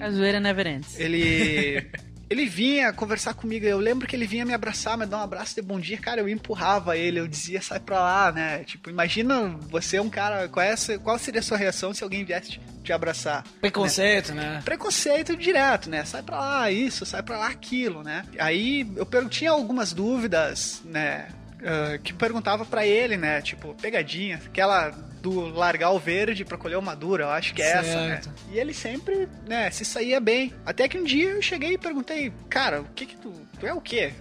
[0.00, 0.98] A zoeira never ends.
[0.98, 1.88] ele
[2.30, 3.64] ele vinha conversar comigo.
[3.64, 5.98] Eu lembro que ele vinha me abraçar, me dar um abraço de bom dia.
[5.98, 8.64] Cara, eu empurrava ele, eu dizia, sai pra lá, né?
[8.64, 10.48] Tipo, imagina você é um cara.
[10.48, 13.44] Qual, é qual seria a sua reação se alguém viesse te, te abraçar?
[13.60, 14.60] Preconceito, né?
[14.64, 16.04] preconceito direto, né?
[16.04, 18.24] Sai pra lá isso, sai pra lá aquilo, né?
[18.38, 21.28] Aí eu tinha algumas dúvidas, né?
[21.64, 23.40] ah, que perguntava pra ele, né?
[23.42, 27.70] Tipo, pegadinha, aquela do largar o verde pra colher o maduro, eu acho que é
[27.70, 28.20] essa, né?
[28.20, 28.30] Certo.
[28.52, 30.52] E ele sempre, né, se saía bem.
[30.64, 33.32] Até que um dia eu cheguei e perguntei, cara, o que que tu.
[33.58, 34.12] Tu é o quê?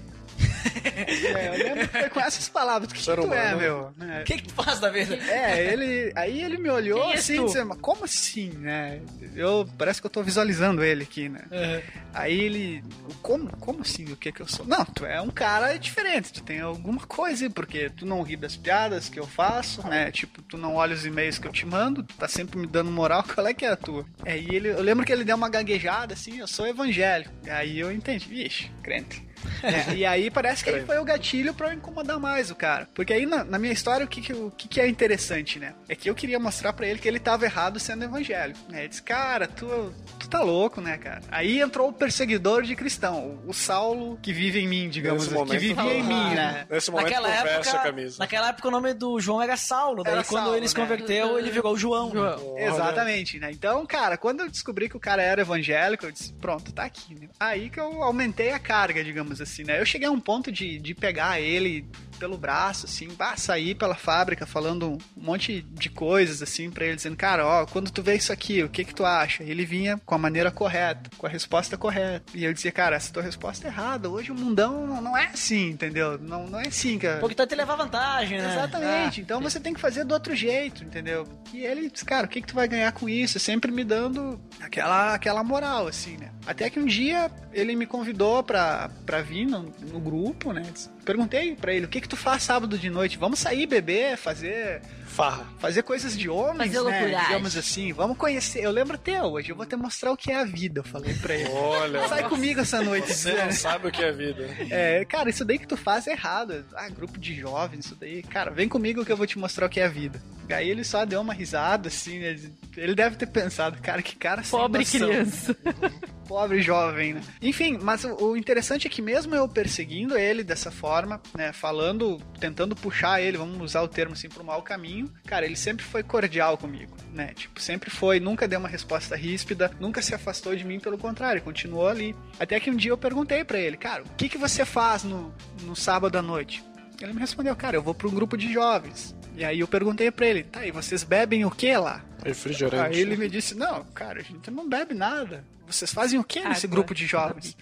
[1.36, 3.94] É, eu lembro que foi com essas palavras, o que, que tu é, meu?
[3.98, 4.22] Né?
[4.22, 5.16] O que, que tu faz da vida?
[5.16, 6.12] É, ele.
[6.16, 9.02] Aí ele me olhou Quem assim, dizendo, mas como assim, né?
[9.36, 11.42] Eu parece que eu tô visualizando ele aqui, né?
[11.52, 11.82] Uhum.
[12.14, 12.84] Aí ele.
[13.22, 14.06] Como, como assim?
[14.12, 14.66] O que que eu sou?
[14.66, 18.36] Não, tu é um cara diferente, tu tem alguma coisa, aí, porque tu não ri
[18.36, 20.12] das piadas que eu faço, né?
[20.12, 22.92] Tipo, tu não olha os e-mails que eu te mando, tu tá sempre me dando
[22.92, 24.06] moral, qual é que é a tua?
[24.26, 27.32] Aí ele, eu lembro que ele deu uma gaguejada assim, eu sou evangélico.
[27.50, 29.27] Aí eu entendi, vixe, crente.
[29.64, 32.88] É, e aí parece que aí foi o gatilho pra eu incomodar mais o cara.
[32.94, 35.74] Porque aí na, na minha história, o que que, o que que é interessante, né?
[35.88, 38.60] É que eu queria mostrar pra ele que ele tava errado sendo evangélico.
[38.70, 38.80] Né?
[38.80, 41.22] Ele disse, cara, tu, tu tá louco, né, cara?
[41.32, 45.58] Aí entrou o perseguidor de cristão, o Saulo que vive em mim, digamos, Nesse que
[45.58, 46.66] vivia em mim, né?
[46.70, 48.16] Nesse momento, Naquela conversa a época, camisa.
[48.20, 50.82] naquela época o nome do João era Saulo, daí Era quando Saulo, ele se né?
[50.82, 52.12] converteu, ele virou João.
[52.12, 52.58] João.
[52.58, 53.52] Exatamente, né?
[53.52, 57.16] Então, cara, quando eu descobri que o cara era evangélico, eu disse, pronto, tá aqui,
[57.16, 57.30] né?
[57.40, 59.80] Aí que eu aumentei a carga, digamos assim, né?
[59.80, 61.86] Eu cheguei a um ponto de, de pegar ele
[62.18, 66.96] pelo braço, assim, bah, sair pela fábrica falando um monte de coisas, assim, pra ele,
[66.96, 69.44] dizendo, cara, ó, quando tu vê isso aqui, o que que tu acha?
[69.44, 72.24] E ele vinha com a maneira correta, com a resposta correta.
[72.34, 75.26] E eu dizia, cara, essa tua resposta é errada, hoje o mundão não- não é
[75.28, 76.18] assim, entendeu?
[76.20, 77.20] Não, não é assim, cara.
[77.20, 78.52] Porque tu vai te levar vantagem, né?
[78.54, 79.22] Exatamente.
[79.22, 81.28] Ah, então você tem que fazer do outro jeito, entendeu?
[81.54, 83.40] E ele disse, cara, o que, que tu vai ganhar com isso?
[83.40, 86.32] Sempre me dando aquela, aquela moral, assim, né?
[86.46, 90.64] Até que um dia ele me convidou pra, pra vir no, no grupo, né?
[91.04, 93.18] Perguntei pra ele, o que que tu faz sábado de noite?
[93.18, 95.46] Vamos sair beber, fazer Farra.
[95.60, 97.00] fazer coisas de homens, Fazer né?
[97.00, 97.28] loucuragem.
[97.28, 97.94] Digamos assim.
[97.94, 98.64] Vamos conhecer.
[98.64, 99.50] Eu lembro até hoje.
[99.52, 101.50] Eu vou te mostrar o que é a vida, eu falei pra ele.
[101.50, 103.14] Olha, Sai comigo essa noite.
[103.14, 104.48] você não sabe o que é vida.
[104.70, 106.66] É, cara, isso daí que tu faz é errado.
[106.76, 108.22] Ah, grupo de jovens, isso daí.
[108.24, 110.22] Cara, vem comigo que eu vou te mostrar o que é a vida.
[110.54, 112.36] Aí ele só deu uma risada, assim, né?
[112.76, 115.00] Ele deve ter pensado, cara, que cara sem Pobre noção.
[115.00, 115.58] criança.
[116.28, 117.22] Pobre jovem, né?
[117.42, 121.54] Enfim, mas o, interessante é que mesmo eu perseguindo ele dessa forma, né?
[121.54, 125.86] Falando, tentando puxar ele, vamos usar o termo assim, pro mau caminho, cara, ele sempre
[125.86, 127.34] foi cordial comigo, né?
[127.34, 131.42] Tipo, sempre foi, nunca deu uma resposta ríspida, nunca se afastou de mim, pelo contrário,
[131.42, 132.14] continuou ali.
[132.38, 135.34] Até que um dia eu perguntei pra ele, cara, o que, que você faz no,
[135.64, 136.62] no sábado à noite?
[137.02, 139.16] Ele me respondeu, cara, eu vou pra um grupo de jovens.
[139.38, 142.04] E aí eu perguntei pra ele, tá, e vocês bebem o que lá?
[142.26, 142.96] Refrigerante.
[142.96, 145.46] Aí ele me disse, não, cara, a gente não bebe nada.
[145.68, 146.78] Vocês fazem o que nesse Água.
[146.78, 147.56] grupo de jovens?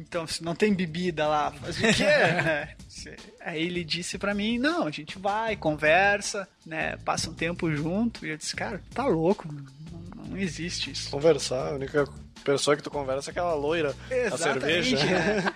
[0.00, 2.74] Então, se não tem bebida lá, faz o quê, né?
[2.88, 7.70] Se- Aí ele disse pra mim, não, a gente vai, conversa, né, passa um tempo
[7.74, 8.26] junto.
[8.26, 9.46] E eu disse, cara, tá louco,
[10.34, 11.10] não, existe isso.
[11.10, 12.06] Conversar, a única
[12.44, 13.94] pessoa que tu conversa é aquela loira.
[14.32, 14.98] A cerveja.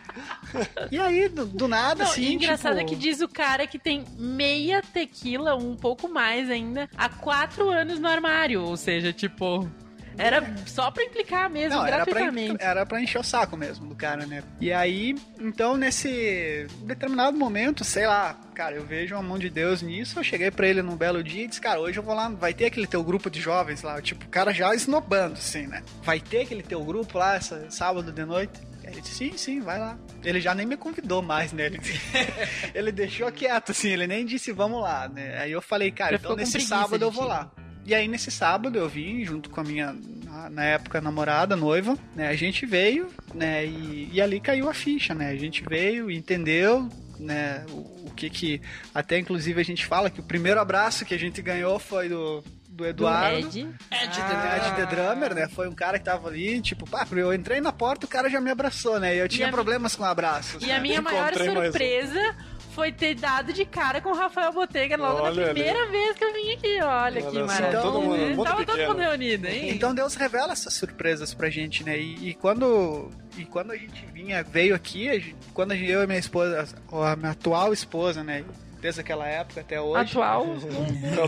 [0.90, 3.78] E aí, do, do nada, Não, assim, engraçado tipo, é que diz o cara que
[3.78, 8.62] tem meia tequila, um pouco mais ainda, há quatro anos no armário.
[8.62, 9.68] Ou seja, tipo.
[10.18, 12.56] Era só pra implicar mesmo, Não, era pra, gratuitamente.
[12.62, 14.42] era pra encher o saco mesmo do cara, né?
[14.60, 19.80] E aí, então, nesse determinado momento, sei lá, cara, eu vejo a mão de Deus
[19.80, 20.18] nisso.
[20.18, 22.52] Eu cheguei pra ele num belo dia e disse, cara, hoje eu vou lá, vai
[22.52, 24.02] ter aquele teu grupo de jovens lá.
[24.02, 25.82] Tipo, o cara já esnobando, assim, né?
[26.02, 28.60] Vai ter aquele teu grupo lá, essa, sábado de noite?
[28.84, 29.96] Aí Ele disse, sim, sim, vai lá.
[30.24, 31.66] Ele já nem me convidou mais, né?
[31.66, 31.78] Ele,
[32.74, 35.38] ele deixou quieto, assim, ele nem disse, vamos lá, né?
[35.38, 37.50] Aí eu falei, cara, Já então nesse preguiça sábado eu vou lá.
[37.88, 41.96] E aí, nesse sábado, eu vim junto com a minha, na, na época, namorada, noiva,
[42.14, 42.28] né?
[42.28, 43.64] A gente veio, né?
[43.64, 45.30] E, e ali caiu a ficha, né?
[45.30, 46.86] A gente veio, entendeu,
[47.18, 47.64] né?
[47.70, 48.60] O, o que que...
[48.94, 52.44] Até, inclusive, a gente fala que o primeiro abraço que a gente ganhou foi do,
[52.68, 53.38] do Eduardo.
[53.38, 53.60] Ed.
[53.60, 55.48] Ed Ah, Ed The Drummer, né?
[55.48, 58.38] Foi um cara que tava ali, tipo, pá, eu entrei na porta o cara já
[58.38, 59.16] me abraçou, né?
[59.16, 60.62] E eu tinha a mi- problemas com abraços.
[60.62, 60.80] E a né?
[60.80, 61.62] minha maior Encontrei mais um.
[61.70, 62.36] surpresa
[62.78, 65.54] foi ter dado de cara com o Rafael Botega logo Olha na ali.
[65.62, 66.80] primeira vez que eu vim aqui.
[66.80, 67.80] Olha, que Olha só, maravilha.
[67.82, 68.88] todo mundo- mundo Tava todo pequeno.
[68.92, 69.70] mundo reunido, hein?
[69.70, 71.98] Então Deus revela essas surpresas pra gente, né?
[71.98, 76.06] E, e quando e quando a gente vinha, veio aqui, a gente- quando eu e
[76.06, 78.44] minha esposa, a minha atual esposa, né?
[78.80, 80.12] Desde aquela época até hoje.
[80.12, 80.46] Atual.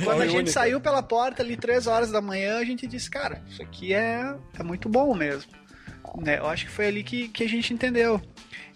[0.05, 3.43] Quando a gente saiu pela porta ali três horas da manhã, a gente disse, cara,
[3.49, 5.51] isso aqui é, é muito bom mesmo.
[6.19, 6.39] Né?
[6.39, 8.21] Eu acho que foi ali que, que a gente entendeu.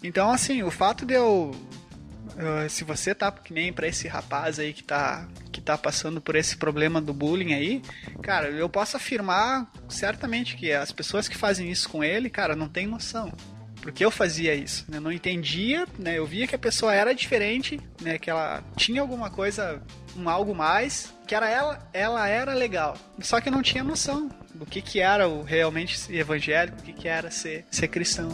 [0.03, 1.51] Então, assim, o fato de eu.
[2.37, 6.19] Eh, se você tá que nem pra esse rapaz aí que tá, que tá passando
[6.19, 7.81] por esse problema do bullying aí,
[8.21, 12.67] cara, eu posso afirmar certamente que as pessoas que fazem isso com ele, cara, não
[12.67, 13.31] tem noção.
[13.81, 14.97] Porque eu fazia isso, né?
[14.97, 16.17] Eu não entendia, né?
[16.17, 18.17] Eu via que a pessoa era diferente, né?
[18.17, 19.79] Que ela tinha alguma coisa,
[20.17, 22.97] um algo mais, que era ela, ela era legal.
[23.19, 26.81] Só que eu não tinha noção do que que era o realmente ser evangélico, o
[26.81, 28.29] que que era ser, ser cristão.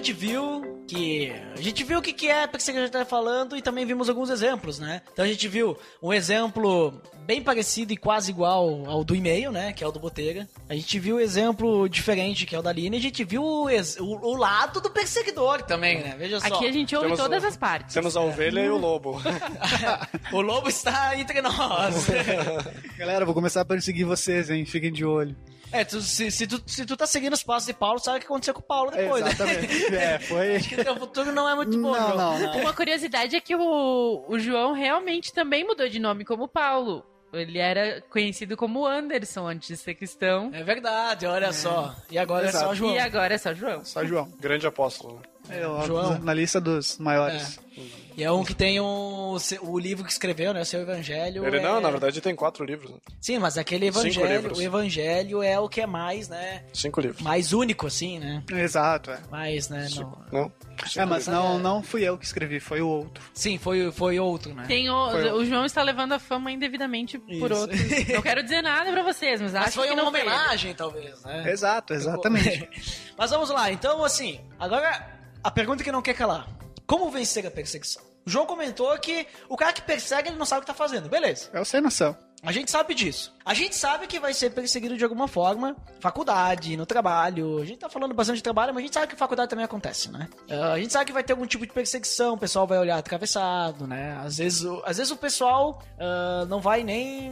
[0.00, 1.32] Gente viu que.
[1.56, 4.08] A gente viu o que, que é que a gente tá falando e também vimos
[4.08, 5.02] alguns exemplos, né?
[5.12, 9.72] Então a gente viu um exemplo bem parecido e quase igual ao do e-mail, né?
[9.72, 10.48] Que é o do Botega.
[10.68, 12.96] A gente viu um exemplo diferente, que é o da Aline.
[12.96, 16.16] E a gente viu o, ex- o- o lado do perseguidor também, né?
[16.18, 16.46] Veja só.
[16.46, 17.94] Aqui a gente ouve Temos todas o- as partes.
[17.94, 19.20] Temos a ovelha e o lobo.
[20.32, 22.06] o lobo está entre nós.
[22.98, 24.64] Galera, vou começar a perseguir vocês, hein?
[24.64, 25.36] Fiquem de olho.
[25.72, 28.20] É, tu- se, se tu, se tu tá seguindo os passos de Paulo, sabe o
[28.20, 29.30] que aconteceu com o Paulo depois, né?
[29.30, 29.84] Exatamente.
[29.94, 30.56] É, foi.
[30.56, 32.16] Acho que o teu futuro não é muito bom, Não, João.
[32.16, 32.60] não, não.
[32.60, 37.04] Uma curiosidade é que o, o João realmente também mudou de nome como Paulo.
[37.32, 40.50] Ele era conhecido como Anderson antes de ser cristão.
[40.52, 41.94] É verdade, olha só.
[42.10, 42.74] E agora é só Exato.
[42.74, 42.94] João.
[42.94, 43.84] E agora é só João.
[43.84, 44.28] Só João.
[44.40, 45.22] Grande apóstolo.
[45.48, 46.18] É, João.
[46.18, 47.60] Na lista dos maiores.
[48.20, 50.60] E é um que tem um, o livro que escreveu, né?
[50.60, 51.46] O seu evangelho.
[51.46, 52.90] Ele é- não, na verdade tem quatro livros.
[52.90, 52.98] Né?
[53.18, 56.64] Sim, mas aquele Cinco evangelho, o evangelho é o que é mais, né?
[56.74, 57.22] Cinco livros.
[57.22, 58.42] Mais único, assim, né?
[58.52, 59.20] Exato, é.
[59.30, 59.88] Mais, né?
[59.96, 60.22] Não...
[60.30, 60.52] Não?
[60.96, 63.24] É, mas não, não fui eu que escrevi, foi o outro.
[63.32, 64.64] Sim, foi, foi outro, né?
[64.66, 67.54] Tem o, Foi o João está levando a fama indevidamente por Isso.
[67.54, 67.80] outros.
[68.08, 70.28] Não quero dizer nada pra vocês, mas, Mas acho foi que uma não foi ele.
[70.28, 71.50] homenagem, talvez, né?
[71.50, 72.68] Exato, exatamente.
[73.16, 75.10] Mas vamos lá, então assim, agora
[75.42, 76.46] a pergunta que não quer calar.
[76.86, 78.09] Como vencer a perseguição?
[78.26, 81.08] O João comentou que o cara que persegue, ele não sabe o que tá fazendo.
[81.08, 81.48] Beleza.
[81.52, 82.16] É o sem noção.
[82.42, 83.34] A gente sabe disso.
[83.44, 87.60] A gente sabe que vai ser perseguido de alguma forma, faculdade, no trabalho.
[87.60, 90.10] A gente tá falando bastante de trabalho, mas a gente sabe que faculdade também acontece,
[90.10, 90.26] né?
[90.50, 92.96] Ah, a gente sabe que vai ter algum tipo de perseguição, o pessoal vai olhar
[92.96, 94.18] atravessado, né?
[94.24, 97.30] Às vezes, o- às vezes o pessoal ah, não vai nem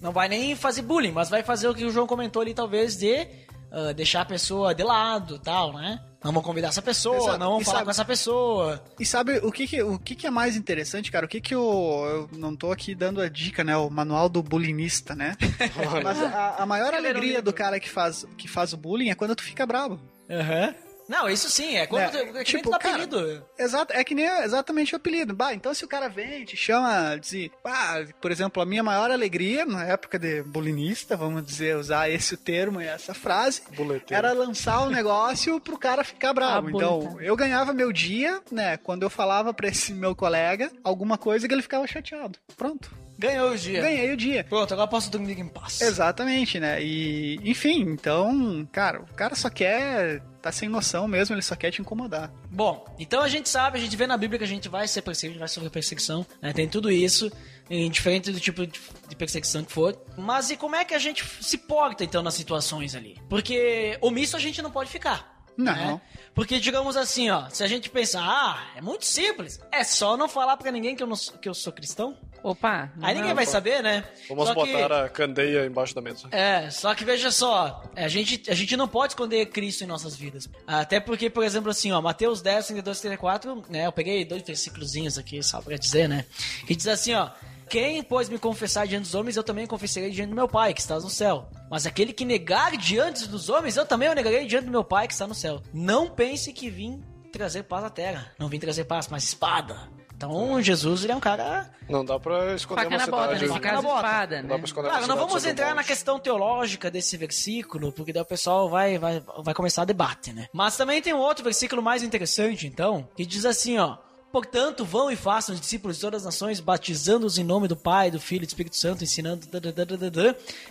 [0.00, 2.96] não vai nem fazer bullying, mas vai fazer o que o João comentou ali, talvez,
[2.96, 3.26] de
[3.72, 6.00] ah, deixar a pessoa de lado, tal, né?
[6.22, 7.38] Não vão convidar essa pessoa, Exato.
[7.38, 8.84] não vão E falar sabe- com essa pessoa.
[8.98, 11.24] E sabe o que que, o que que é mais interessante, cara?
[11.24, 13.74] O que que eu, eu não tô aqui dando a dica, né?
[13.76, 15.34] O manual do bulinista, né?
[16.04, 19.34] Mas a, a maior alegria do cara que faz, que faz o bullying é quando
[19.34, 19.98] tu fica brabo.
[20.28, 20.74] Aham.
[21.10, 22.40] Não, isso sim, é quando Né?
[22.40, 23.44] é Tipo, cara, apelido.
[23.58, 25.34] Exato, é que nem exatamente o apelido.
[25.34, 29.10] Bah, então se o cara vem, te chama, diz, bah, por exemplo, a minha maior
[29.10, 34.24] alegria na época de bulinista, vamos dizer, usar esse termo e essa frase, Buleteiro.
[34.24, 36.68] era lançar o negócio pro cara ficar bravo.
[36.68, 37.24] Ah, então, bonita.
[37.24, 41.52] eu ganhava meu dia, né, quando eu falava pra esse meu colega alguma coisa que
[41.52, 42.38] ele ficava chateado.
[42.56, 42.99] Pronto.
[43.20, 43.82] Ganhou o dia.
[43.82, 44.44] Ganhei o dia.
[44.44, 45.78] Pronto, agora posso dormir em paz.
[45.82, 46.82] Exatamente, né?
[46.82, 50.22] E, enfim, então, cara, o cara só quer.
[50.40, 52.32] tá sem noção mesmo, ele só quer te incomodar.
[52.50, 55.02] Bom, então a gente sabe, a gente vê na Bíblia que a gente vai ser
[55.02, 56.54] perseguido, a gente vai sofrer perseguição, né?
[56.54, 57.30] Tem tudo isso,
[57.68, 59.94] indiferente do tipo de perseguição que for.
[60.16, 63.20] Mas e como é que a gente se porta, então, nas situações ali?
[63.28, 65.38] Porque omisso a gente não pode ficar.
[65.56, 65.74] Não.
[65.74, 66.00] né?
[66.34, 70.28] Porque, digamos assim, ó, se a gente pensar, ah, é muito simples, é só não
[70.28, 72.16] falar pra ninguém que eu, não, que eu sou cristão.
[72.42, 72.90] Opa.
[73.02, 74.04] Aí ninguém vai saber, né?
[74.28, 76.28] Vamos Só que- botar a candeia embaixo da mesa.
[76.30, 80.16] É, só que veja só, a gente, a gente não pode esconder Cristo em nossas
[80.16, 80.48] vidas.
[80.66, 85.18] Até porque, por exemplo, assim, ó, Mateus 10, 32, 34, né, eu peguei dois versículozinhos
[85.18, 86.24] aqui, só pra dizer, né,
[86.66, 87.30] que diz assim, ó,
[87.68, 90.80] quem, pois, me confessar diante dos homens, eu também confessarei diante do meu Pai, que
[90.80, 91.48] está no céu.
[91.70, 95.06] Mas aquele que negar diante dos homens, eu também o negarei diante do meu Pai,
[95.06, 95.62] que está no céu.
[95.72, 97.00] Não pense que vim
[97.32, 98.32] trazer paz à terra.
[98.40, 99.88] Não vim trazer paz, mas espada.
[100.20, 103.48] Então, Jesus, ele é um cara Não dá pra esconder Faca uma na bota, cidade.
[103.48, 103.96] Faca caso, na bota.
[104.06, 104.48] espada, Não né?
[104.48, 108.12] dá pra esconder Claro, uma não cidade vamos entrar na questão teológica desse versículo, porque
[108.12, 110.46] daí o pessoal vai, vai, vai começar a debate, né?
[110.52, 113.96] Mas também tem um outro versículo mais interessante, então, que diz assim, ó.
[114.30, 118.10] Portanto, vão e façam os discípulos de todas as nações, batizando-os em nome do Pai,
[118.10, 119.48] do Filho e do Espírito Santo, ensinando,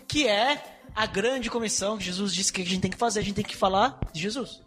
[0.07, 0.63] que é
[0.95, 3.43] a grande comissão que Jesus disse que a gente tem que fazer, a gente tem
[3.43, 4.61] que falar de Jesus.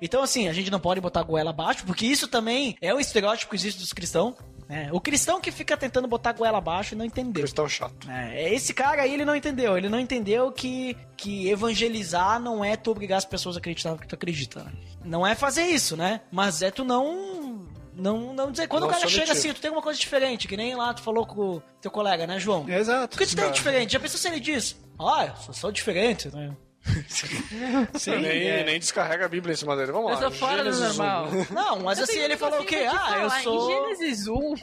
[0.00, 3.00] Então, assim, a gente não pode botar a goela abaixo, porque isso também é um
[3.00, 4.34] estereótipo que existe dos cristãos.
[4.68, 4.88] né?
[4.92, 7.42] o cristão que fica tentando botar a goela abaixo e não entendeu.
[7.42, 8.10] Cristão chato.
[8.10, 9.76] É, esse cara aí, ele não entendeu.
[9.76, 13.98] Ele não entendeu que, que evangelizar não é tu obrigar as pessoas a acreditar no
[13.98, 14.64] que tu acredita.
[14.64, 14.72] né?
[15.04, 16.20] Não é fazer isso, né?
[16.30, 17.66] Mas é tu não...
[17.94, 18.68] Não, não dizer.
[18.68, 21.02] Quando Não o cara chega assim, tu tem alguma coisa diferente, que nem lá tu
[21.02, 22.66] falou com o teu colega, né, João?
[22.66, 23.14] Exato.
[23.14, 23.92] O que tu tem diferente?
[23.92, 24.74] Já pensou se ele diz?
[24.98, 26.56] Ah, eu sou só diferente, né?
[27.98, 28.64] Sim, nem, é.
[28.64, 29.92] nem descarrega a Bíblia em cima dele.
[29.92, 30.20] Vamos Eu lá.
[30.22, 30.86] sou fora do Gênesis um.
[30.88, 31.28] normal.
[31.50, 32.86] Não, mas Eu assim, ele falou o quê?
[32.88, 33.42] Ah, eu falar.
[33.42, 33.70] sou.
[33.70, 34.54] Em Gênesis 1.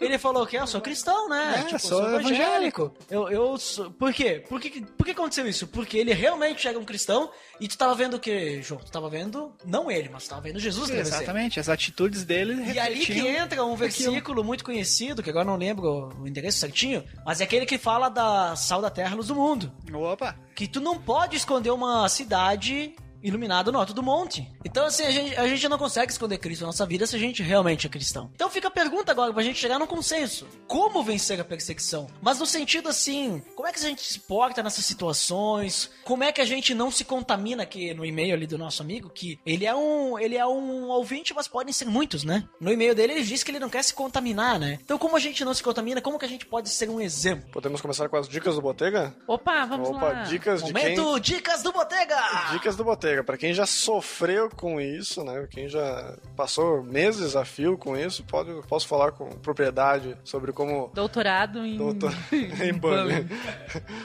[0.00, 1.56] Ele falou que eu sou cristão, né?
[1.58, 2.94] É, tipo, sou evangélico.
[3.10, 3.90] Eu, eu sou...
[3.90, 4.44] Por quê?
[4.48, 5.66] Por que, por que aconteceu isso?
[5.66, 7.30] Porque ele realmente era um cristão
[7.60, 8.80] e tu tava vendo o quê, João?
[8.80, 11.08] Tu tava vendo, não ele, mas tu tava vendo Jesus escrever.
[11.08, 15.56] Exatamente, as atitudes dele E ali que entra um versículo muito conhecido, que agora não
[15.56, 19.34] lembro o endereço certinho, mas é aquele que fala da sal da terra, luz do
[19.34, 19.72] mundo.
[19.92, 24.46] Opa, Que tu não pode esconder uma cidade iluminada no alto do monte.
[24.64, 27.18] Então, assim, a gente, a gente não consegue esconder Cristo na nossa vida se a
[27.18, 28.30] gente realmente é cristão.
[28.34, 30.46] Então fica a pergunta agora pra gente chegar num consenso.
[30.68, 32.06] Como vencer a perseguição?
[32.20, 35.90] Mas no sentido assim, como é que a gente se porta nessas situações?
[36.04, 39.08] Como é que a gente não se contamina aqui no e-mail ali do nosso amigo,
[39.08, 42.44] que ele é um, ele é um ouvinte, mas podem ser muitos, né?
[42.60, 44.78] No e-mail dele ele diz que ele não quer se contaminar, né?
[44.84, 47.50] Então como a gente não se contamina, como que a gente pode ser um exemplo?
[47.52, 49.14] Podemos começar com as dicas do Botega?
[49.26, 50.22] Opa, vamos Opa, lá.
[50.24, 50.96] dicas de quem...
[50.96, 52.16] Momento Dicas do Botega!
[52.52, 55.46] Dicas do Botega, pra quem já sofreu com isso, né?
[55.50, 60.90] Quem já passou meses a fio com isso, pode, posso falar com propriedade sobre como
[60.94, 61.76] Doutorado em...
[61.76, 63.28] Doutor em bullying.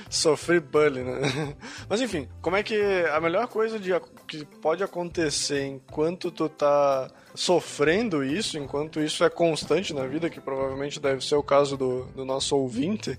[0.10, 1.56] Sofri bullying, né?
[1.88, 2.80] Mas enfim, como é que
[3.12, 3.92] a melhor coisa de,
[4.28, 10.42] que pode acontecer enquanto tu tá sofrendo isso, enquanto isso é constante na vida, que
[10.42, 13.18] provavelmente deve ser o caso do, do nosso ouvinte,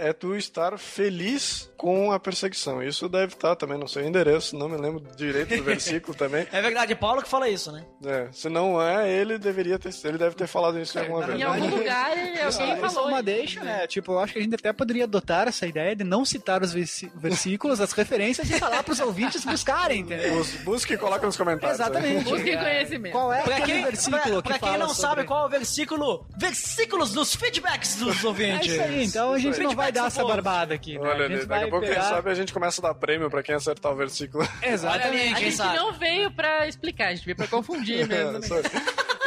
[0.00, 2.82] é tu estar feliz com a perseguição.
[2.82, 6.46] Isso deve estar também no seu endereço, não me lembro direito do versículo também.
[6.52, 7.84] É verdade, é Paulo que fala isso, né?
[8.04, 11.38] É, se não é, ele deveria ter, ele deve ter falado isso em alguma vez.
[11.38, 13.08] Em algum lugar alguém Isso é falou.
[13.08, 13.22] uma isso.
[13.24, 13.86] deixa, né?
[13.86, 16.72] Tipo, eu acho que a gente até poderia adotar essa ideia de não citar os
[16.72, 20.34] versículos, as referências e falar pros ouvintes buscarem, entendeu?
[20.34, 21.78] Bus- Busque e coloque nos comentários.
[21.80, 22.24] Exatamente.
[22.24, 22.56] Busquem É.
[22.56, 23.12] conhecimento.
[23.12, 25.00] Qual é Pra aquele quem, versículo pra, que pra quem fala não sobre...
[25.02, 28.72] sabe qual é o versículo, versículos dos feedbacks dos É ouvintes.
[28.72, 31.08] isso aí, então a gente não vai Feedbacks dar essa barbada aqui, né?
[31.08, 32.08] Olha a ali, daqui a vai pouco, quem pegar...
[32.08, 34.46] sabe, a gente começa a dar prêmio pra quem acertar o versículo.
[34.62, 35.32] Exatamente.
[35.34, 35.76] A quem gente sabe?
[35.76, 38.38] não veio pra explicar, a gente veio pra confundir mesmo.
[38.38, 38.56] É, só-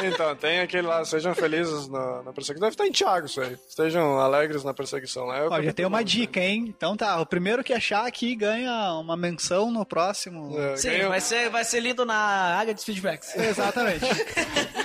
[0.04, 2.62] então, tem aquele lá, sejam felizes na, na perseguição.
[2.68, 3.56] Deve estar em Tiago isso aí.
[3.70, 5.46] Estejam alegres na perseguição, né?
[5.46, 6.66] É Ó, já tem uma nove, dica, hein?
[6.76, 10.50] Então tá, o primeiro que achar aqui ganha uma menção no próximo.
[10.58, 10.74] né?
[10.74, 13.34] É, Sim, ganhou- vai ser, vai ser lido na área dos feedbacks.
[13.36, 14.04] Exatamente.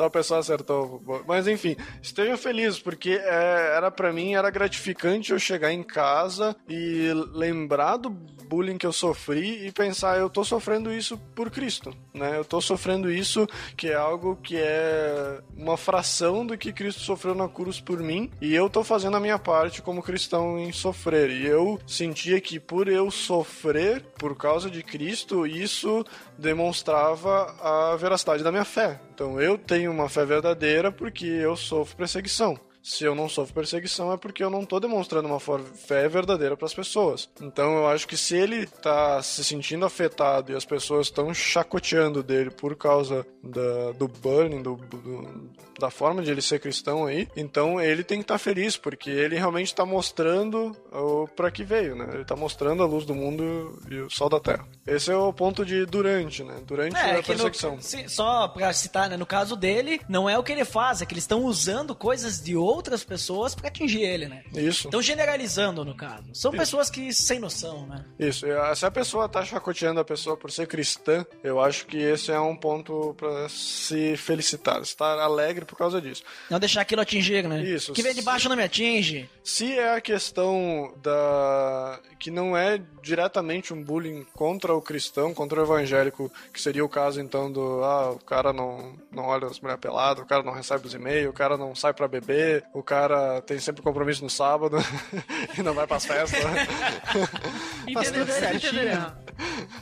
[0.00, 1.02] Tal pessoa acertou.
[1.28, 6.56] Mas enfim, estejam felizes, porque é, era para mim, era gratificante eu chegar em casa
[6.66, 8.16] e lembrar do
[8.50, 12.36] bullying que eu sofri e pensar, eu tô sofrendo isso por Cristo, né?
[12.36, 13.46] Eu tô sofrendo isso
[13.76, 18.28] que é algo que é uma fração do que Cristo sofreu na cruz por mim
[18.40, 21.30] e eu tô fazendo a minha parte como cristão em sofrer.
[21.30, 26.04] E eu sentia que por eu sofrer por causa de Cristo, isso
[26.36, 29.00] demonstrava a veracidade da minha fé.
[29.14, 32.58] Então eu tenho uma fé verdadeira porque eu sofro perseguição.
[32.82, 36.66] Se eu não sofro perseguição é porque eu não tô demonstrando uma fé verdadeira para
[36.66, 37.28] as pessoas.
[37.40, 42.22] Então eu acho que se ele tá se sentindo afetado e as pessoas estão chacoteando
[42.22, 47.26] dele por causa da- do burning, do, do- da forma de ele ser cristão aí,
[47.36, 51.94] então ele tem que estar feliz porque ele realmente está mostrando o para que veio,
[51.96, 52.08] né?
[52.14, 54.66] Ele tá mostrando a luz do mundo e o sol da terra.
[54.86, 56.60] Esse é o ponto de durante, né?
[56.66, 57.78] Durante a É, que no, perseguição.
[57.80, 61.06] sim, só pra citar, né, no caso dele, não é o que ele faz, é
[61.06, 64.42] que eles estão usando coisas de outras pessoas pra atingir ele, né?
[64.54, 64.88] Isso.
[64.88, 66.24] Estão generalizando, no caso.
[66.32, 68.04] São pessoas que sem noção, né?
[68.18, 71.98] Isso, e, se a pessoa tá chacoteando a pessoa por ser cristã, eu acho que
[71.98, 76.22] esse é um ponto pra se felicitar, estar alegre por causa disso.
[76.48, 77.62] Não deixar aquilo atingir, né?
[77.62, 77.92] Isso.
[77.92, 79.28] Que vem de baixo não me atinge.
[79.42, 85.58] Se é a questão da que não é diretamente um bullying contra o cristão, contra
[85.58, 89.58] o evangélico, que seria o caso então do ah, o cara não, não olha as
[89.58, 92.82] mulheres peladas, o cara não recebe os e-mails, o cara não sai pra beber, o
[92.82, 94.76] cara tem sempre compromisso no sábado
[95.58, 96.40] e não vai pras festas.
[97.92, 99.12] Faz tudo certinho.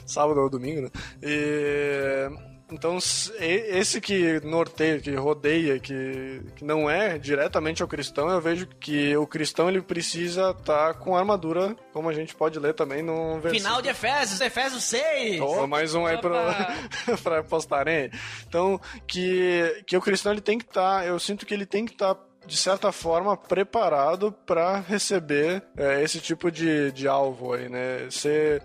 [0.05, 0.89] sábado ou domingo, né?
[1.21, 2.29] E
[2.71, 2.99] Então,
[3.39, 9.17] esse que norteia, que rodeia, que, que não é diretamente ao cristão, eu vejo que
[9.17, 13.59] o cristão ele precisa estar com armadura, como a gente pode ler também no versículo.
[13.59, 15.41] Final de Efésios, Efésios 6.
[15.41, 16.75] Ó, mais um aí pra,
[17.23, 18.11] pra postarem aí.
[18.47, 21.93] Então, que, que o cristão ele tem que estar, eu sinto que ele tem que
[21.93, 22.15] estar
[22.49, 28.07] de certa forma preparado para receber é, esse tipo de, de alvo aí, né?
[28.09, 28.63] Ser,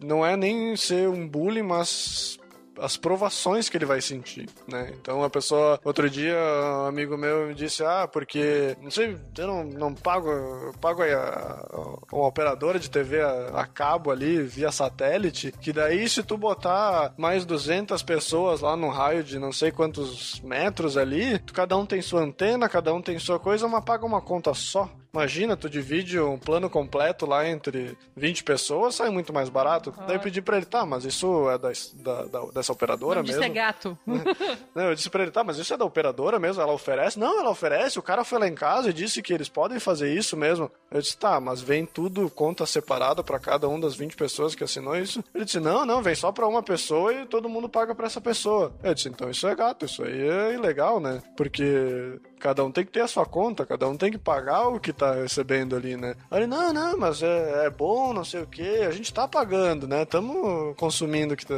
[0.00, 2.38] não é nem ser um bullying, mas
[2.78, 4.92] as provações que ele vai sentir, né?
[5.00, 6.36] Então a pessoa, outro dia,
[6.82, 11.02] um amigo meu me disse, ah, porque, não sei, eu não, não pago, eu pago
[11.02, 16.22] a, a- uma operadora de TV a, a cabo ali, via satélite, que daí se
[16.22, 21.52] tu botar mais 200 pessoas lá no raio de não sei quantos metros ali, tu-
[21.52, 24.88] cada um tem sua antena, cada um tem sua coisa, mas paga uma conta só.
[25.14, 29.92] Imagina, tu divide um plano completo lá entre 20 pessoas, sai muito mais barato.
[30.06, 33.26] Daí eu pedi pra ele, tá, mas isso é da, da- da- dessa operadora Não
[33.28, 33.44] mesmo?
[33.44, 33.98] é gato.
[34.74, 36.62] Não, eu disse pra ele, tá, mas isso é da operadora mesmo?
[36.62, 37.18] Ela oferece?
[37.18, 37.98] Não, ela oferece.
[37.98, 40.70] O cara foi lá em casa e disse que eles podem fazer isso mesmo.
[40.90, 44.64] Eu disse, tá, mas vem tudo conta separada pra cada um das 20 pessoas que
[44.64, 45.22] assinou isso?
[45.34, 48.20] Ele disse, não, não, vem só pra uma pessoa e todo mundo paga pra essa
[48.20, 48.72] pessoa.
[48.82, 51.22] Eu disse, então isso é gato, isso aí é ilegal, né?
[51.36, 54.80] Porque cada um tem que ter a sua conta, cada um tem que pagar o
[54.80, 56.16] que tá recebendo ali, né?
[56.28, 59.86] Aí não, não, mas é, é bom, não sei o que, a gente tá pagando,
[59.86, 60.04] né?
[60.04, 61.54] Tamo consumindo o que tá...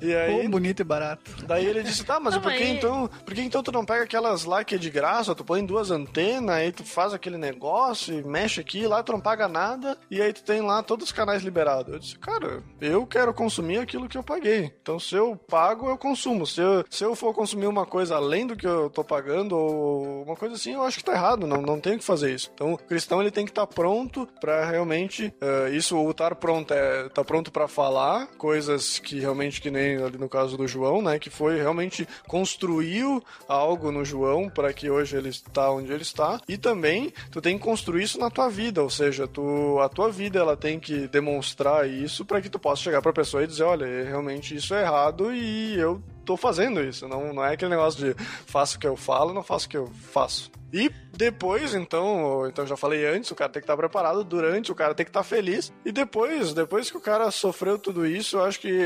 [0.00, 0.42] E aí...
[0.42, 1.30] Pô, bonito e barato.
[1.46, 3.08] Daí ele disse, tá, mas Não, por que então?
[3.24, 5.90] Por que então tu não pega aquelas lá que é de graça, tu põe duas
[5.90, 10.22] antenas, aí tu faz aquele negócio e mexe aqui, lá tu não paga nada, e
[10.22, 11.92] aí tu tem lá todos os canais liberados.
[11.92, 14.72] Eu disse, cara, eu quero consumir aquilo que eu paguei.
[14.80, 16.46] Então se eu pago, eu consumo.
[16.46, 20.03] Se eu, se eu for consumir uma coisa além do que eu tô pagando, ou
[20.24, 22.50] uma coisa assim, eu acho que tá errado, não, não tenho que fazer isso.
[22.54, 26.72] Então o cristão ele tem que estar pronto pra realmente, eh, isso, o estar pronto
[26.72, 31.02] é tá pronto pra falar coisas que realmente, que nem ali no caso do João,
[31.02, 36.02] né, que foi realmente construiu algo no João para que hoje ele está onde ele
[36.02, 39.88] está, e também tu tem que construir isso na tua vida, ou seja, tu, a
[39.88, 43.46] tua vida ela tem que demonstrar isso para que tu possa chegar pra pessoa e
[43.46, 47.70] dizer, olha, realmente isso é errado e eu tô fazendo isso, não, não é aquele
[47.70, 50.50] negócio de faço o que eu falo, não faço o que eu faço.
[50.72, 54.74] E depois, então, então já falei antes, o cara tem que estar preparado, durante o
[54.74, 55.72] cara tem que estar feliz.
[55.84, 58.76] E depois, depois que o cara sofreu tudo isso, eu acho que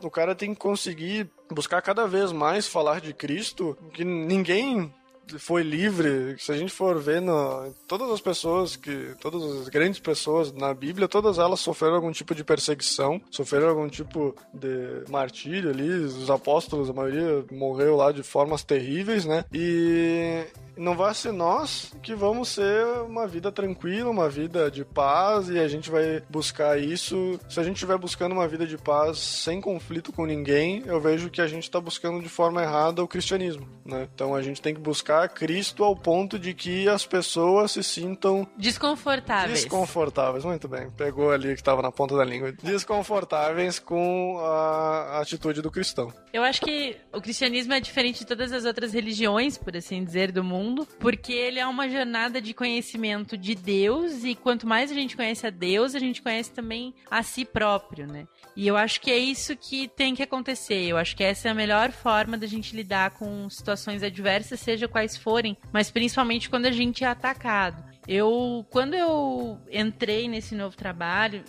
[0.00, 4.94] o cara tem que conseguir buscar cada vez mais falar de Cristo, que ninguém
[5.38, 6.36] foi livre.
[6.38, 10.72] Se a gente for ver no, todas as pessoas que todas as grandes pessoas na
[10.72, 15.88] Bíblia, todas elas sofreram algum tipo de perseguição, sofreram algum tipo de martírio ali.
[15.88, 19.44] Os apóstolos, a maioria morreu lá de formas terríveis, né?
[19.52, 20.44] E
[20.76, 25.58] não vai ser nós que vamos ser uma vida tranquila, uma vida de paz e
[25.58, 27.40] a gente vai buscar isso.
[27.48, 31.30] Se a gente estiver buscando uma vida de paz sem conflito com ninguém, eu vejo
[31.30, 34.06] que a gente está buscando de forma errada o cristianismo, né?
[34.14, 38.46] Então a gente tem que buscar Cristo ao ponto de que as pessoas se sintam
[38.56, 39.60] Desconfortáveis.
[39.60, 40.44] desconfortáveis.
[40.44, 42.52] Muito bem, pegou ali que estava na ponta da língua.
[42.62, 46.12] Desconfortáveis com a atitude do cristão.
[46.32, 50.32] Eu acho que o cristianismo é diferente de todas as outras religiões, por assim dizer,
[50.32, 54.94] do mundo, porque ele é uma jornada de conhecimento de Deus e quanto mais a
[54.94, 58.26] gente conhece a Deus, a gente conhece também a si próprio, né?
[58.54, 60.86] E eu acho que é isso que tem que acontecer.
[60.86, 64.88] Eu acho que essa é a melhor forma da gente lidar com situações adversas, seja
[64.88, 67.84] quais forem, mas principalmente quando a gente é atacado.
[68.08, 71.44] Eu, quando eu entrei nesse novo trabalho,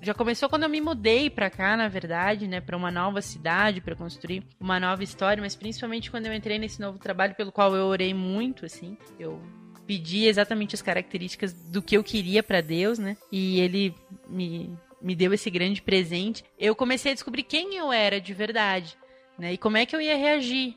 [0.00, 3.80] já começou quando eu me mudei pra cá, na verdade, né, Pra uma nova cidade,
[3.80, 7.74] pra construir uma nova história, mas principalmente quando eu entrei nesse novo trabalho pelo qual
[7.74, 9.42] eu orei muito, assim, eu
[9.86, 13.16] pedi exatamente as características do que eu queria pra Deus, né?
[13.30, 13.94] E ele
[14.28, 16.44] me me deu esse grande presente.
[16.58, 18.96] Eu comecei a descobrir quem eu era de verdade,
[19.38, 19.52] né?
[19.52, 20.76] E como é que eu ia reagir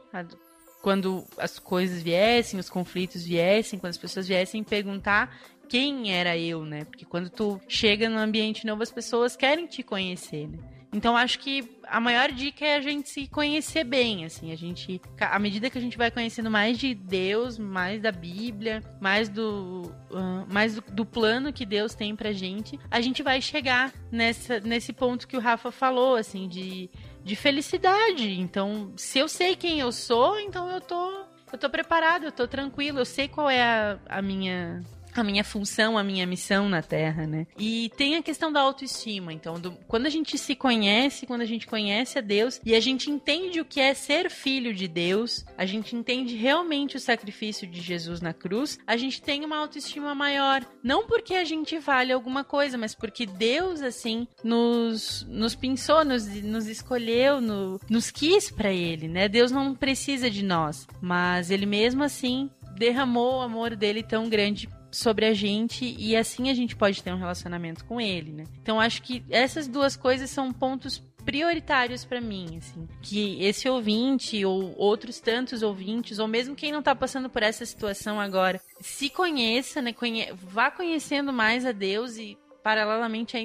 [0.82, 6.66] quando as coisas viessem, os conflitos viessem, quando as pessoas viessem perguntar quem era eu,
[6.66, 6.86] né?
[6.86, 10.58] Porque quando tu chega num ambiente novo, as pessoas querem te conhecer, né?
[10.92, 15.00] Então acho que a maior dica é a gente se conhecer bem, assim, a gente,
[15.20, 19.94] à medida que a gente vai conhecendo mais de Deus, mais da Bíblia, mais do,
[20.12, 24.60] ah, mais do, do plano que Deus tem pra gente, a gente vai chegar nessa,
[24.60, 26.90] nesse ponto que o Rafa falou, assim, de,
[27.24, 28.40] de felicidade.
[28.40, 32.48] Então, se eu sei quem eu sou, então eu tô, eu tô preparado, eu tô
[32.48, 34.84] tranquilo, eu sei qual é a, a minha
[35.20, 37.46] a minha função, a minha missão na Terra, né?
[37.58, 39.32] E tem a questão da autoestima.
[39.34, 42.80] Então, do- quando a gente se conhece, quando a gente conhece a Deus e a
[42.80, 47.68] gente entende o que é ser filho de Deus, a gente entende realmente o sacrifício
[47.68, 50.66] de Jesus na cruz, a gente tem uma autoestima maior.
[50.84, 56.26] Não porque a gente vale alguma coisa, mas porque Deus, assim, nos, nos pensou, nos,
[56.44, 59.28] nos escolheu, no- nos quis pra Ele, né?
[59.28, 64.70] Deus não precisa de nós, mas Ele mesmo assim derramou o amor dele tão grande
[64.92, 68.44] sobre a gente e assim a gente pode ter um relacionamento com ele, né?
[68.62, 74.44] Então acho que essas duas coisas são pontos prioritários pra mim, assim, que esse ouvinte
[74.46, 79.10] ou outros tantos ouvintes ou mesmo quem não tá passando por essa situação agora, se
[79.10, 83.38] conheça, né, conhe vá conhecendo mais a Deus e paralelamente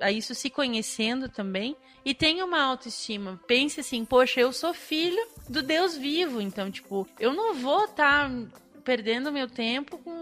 [0.00, 3.40] a, isso se conhecendo também e tenha uma autoestima.
[3.46, 8.30] Pense assim, poxa, eu sou filho do Deus vivo, então tipo, eu não vou estar
[8.84, 10.19] perdendo meu tempo com,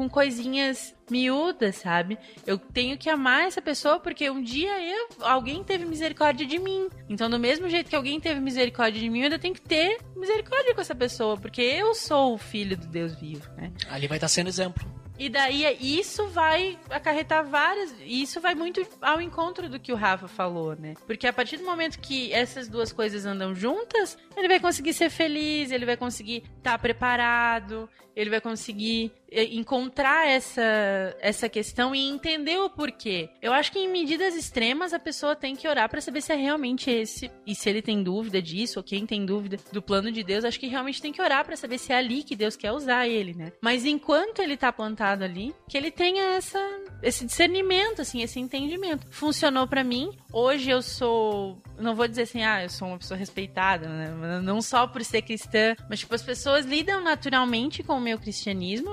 [0.00, 2.16] com coisinhas miúdas, sabe?
[2.46, 6.88] Eu tenho que amar essa pessoa porque um dia eu, alguém teve misericórdia de mim.
[7.06, 9.98] Então, do mesmo jeito que alguém teve misericórdia de mim, eu ainda tenho que ter
[10.16, 13.70] misericórdia com essa pessoa, porque eu sou o filho do Deus vivo, né?
[13.90, 14.90] Ali vai estar sendo exemplo.
[15.18, 17.94] E daí isso vai acarretar várias.
[18.00, 20.94] E isso vai muito ao encontro do que o Rafa falou, né?
[21.06, 25.10] Porque a partir do momento que essas duas coisas andam juntas, ele vai conseguir ser
[25.10, 27.86] feliz, ele vai conseguir estar preparado,
[28.20, 30.62] ele vai conseguir eh, encontrar essa,
[31.20, 33.30] essa questão e entender o porquê.
[33.40, 36.36] Eu acho que em medidas extremas a pessoa tem que orar pra saber se é
[36.36, 37.30] realmente esse.
[37.46, 40.58] E se ele tem dúvida disso, ou quem tem dúvida do plano de Deus, acho
[40.58, 43.34] que realmente tem que orar pra saber se é ali que Deus quer usar ele,
[43.34, 43.52] né?
[43.60, 46.58] Mas enquanto ele tá plantado ali, que ele tenha essa,
[47.02, 49.06] esse discernimento, assim, esse entendimento.
[49.10, 50.10] Funcionou pra mim.
[50.32, 51.60] Hoje eu sou.
[51.78, 54.40] Não vou dizer assim, ah, eu sou uma pessoa respeitada, né?
[54.42, 58.90] Não só por ser cristã, mas, tipo, as pessoas lidam naturalmente com o meu cristianismo,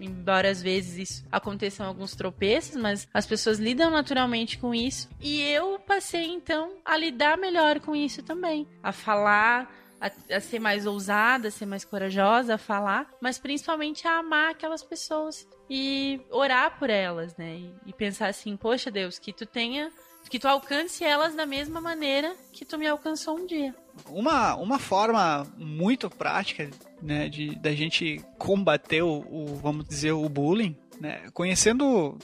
[0.00, 5.08] embora às vezes aconteçam alguns tropeços, mas as pessoas lidam naturalmente com isso.
[5.20, 9.68] E eu passei então a lidar melhor com isso também, a falar,
[10.00, 14.52] a, a ser mais ousada, a ser mais corajosa, a falar, mas principalmente a amar
[14.52, 17.56] aquelas pessoas e orar por elas, né?
[17.56, 19.90] E, e pensar assim, poxa Deus, que tu tenha
[20.32, 23.74] que tu alcance elas da mesma maneira que tu me alcançou um dia.
[24.08, 26.70] Uma, uma forma muito prática
[27.02, 32.16] né, de da gente combater o, o, vamos dizer, o bullying, né, conhecendo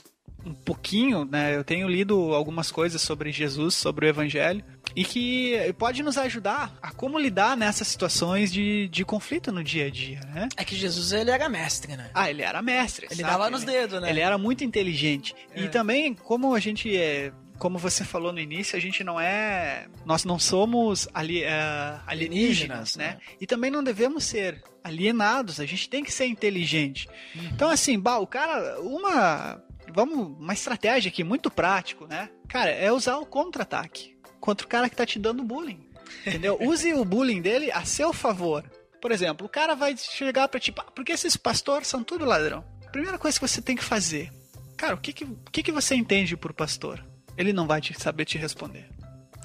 [0.43, 4.65] um pouquinho, né, eu tenho lido algumas coisas sobre Jesus, sobre o Evangelho,
[4.97, 9.87] e que pode nos ajudar a como lidar nessas situações de, de conflito no dia
[9.87, 10.49] a dia, né?
[10.57, 12.11] É que Jesus ele era mestre, né?
[12.15, 13.07] Ah, ele era mestre.
[13.11, 13.33] Ele sabe?
[13.33, 14.09] dava nos dedos, né?
[14.09, 15.35] Ele era muito inteligente.
[15.55, 15.65] É.
[15.65, 17.33] E também, como a gente é.
[17.59, 19.89] Como você falou no início, a gente não é.
[20.05, 23.09] Nós não somos ali, é, alienígenas, né?
[23.09, 23.19] né?
[23.41, 27.09] E também não devemos ser alienados, a gente tem que ser inteligente.
[27.53, 28.81] Então, assim, bah, o cara.
[28.81, 29.63] Uma.
[29.93, 30.39] Vamos.
[30.39, 32.31] Uma estratégia aqui muito prático, né?
[32.49, 35.81] Cara, é usar o contra-ataque contra o cara que tá te dando bullying.
[36.27, 36.59] Entendeu?
[36.63, 38.65] Use o bullying dele a seu favor.
[39.01, 42.65] Por exemplo, o cara vai chegar pra ti, "Pá, porque esses pastores são tudo ladrão.
[42.91, 44.33] Primeira coisa que você tem que fazer,
[44.77, 47.05] cara, o que que, o que, que você entende por pastor?
[47.39, 48.89] Ele não vai te saber te responder.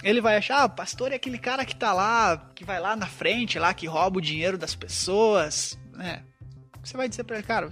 [0.03, 3.05] Ele vai achar, ah, pastor é aquele cara que tá lá, que vai lá na
[3.05, 6.23] frente, lá, que rouba o dinheiro das pessoas, né?
[6.83, 7.69] Você vai dizer pra ele, cara,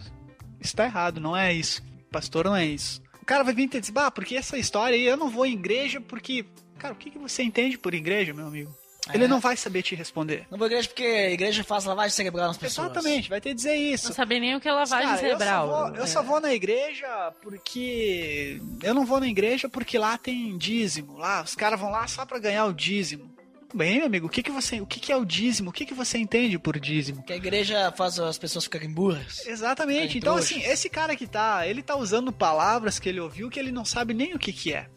[0.60, 1.82] isso tá errado, não é isso.
[2.12, 3.02] Pastor não é isso.
[3.22, 5.54] O cara vai vir te dizer, bah, porque essa história aí, eu não vou em
[5.54, 6.46] igreja porque...
[6.78, 8.76] Cara, o que, que você entende por igreja, meu amigo?
[9.14, 9.28] Ele É.
[9.28, 10.46] não vai saber te responder.
[10.50, 12.88] Não vou à igreja porque a igreja faz lavagem cerebral nas pessoas.
[12.92, 14.08] Exatamente, vai ter dizer isso.
[14.10, 15.68] Não saber nem o que é lavagem Cara, cerebral.
[15.68, 18.62] Eu, só vou, eu só vou na igreja porque.
[18.84, 21.18] Eu não vou na igreja porque lá tem dízimo.
[21.18, 23.30] Lá, os caras vão lá só pra ganhar o dízimo.
[23.74, 24.82] Bem, meu amigo, o que, que você.
[24.82, 25.70] O que, que é o dízimo?
[25.70, 27.24] O que, que você entende por dízimo?
[27.24, 29.46] Que a igreja faz as pessoas ficarem burras.
[29.48, 30.16] Exatamente.
[30.16, 30.58] É, Então, trouxas.
[30.58, 31.66] assim, esse cara que tá.
[31.66, 34.74] Ele tá usando palavras que ele ouviu que ele não sabe nem o que, que
[34.74, 34.88] é.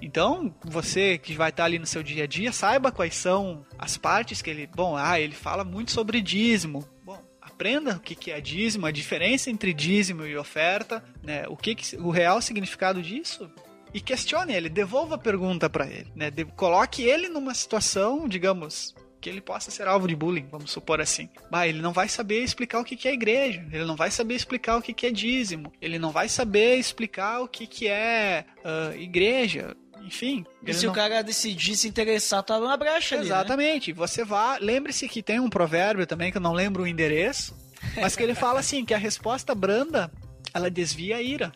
[0.00, 3.96] Então, você que vai estar ali no seu dia a dia, saiba quais são as
[3.96, 4.66] partes que ele.
[4.66, 6.88] Bom, ah, ele fala muito sobre dízimo.
[7.04, 11.44] Bom, aprenda o que, é dízimo, a diferença entre dízimo e oferta, né?
[11.48, 13.50] O que, que o real significado disso.
[13.92, 16.30] E questione ele, devolva a pergunta para ele, né?
[16.30, 21.00] De- coloque ele numa situação, digamos, que ele possa ser alvo de bullying, vamos supor
[21.00, 21.28] assim.
[21.50, 24.76] Bah, ele não vai saber explicar o que é igreja, ele não vai saber explicar
[24.76, 30.44] o que é dízimo, ele não vai saber explicar o que é ah, igreja, enfim.
[30.66, 33.34] E se não- o cara decidir se interessar, tá uma brecha ali, né?
[33.34, 33.92] Exatamente.
[33.92, 34.58] Você vá.
[34.60, 37.56] Lembre-se que tem um provérbio também que eu não lembro o endereço,
[38.00, 40.10] mas que ele fala assim: que a resposta branda
[40.54, 41.52] ela desvia a ira.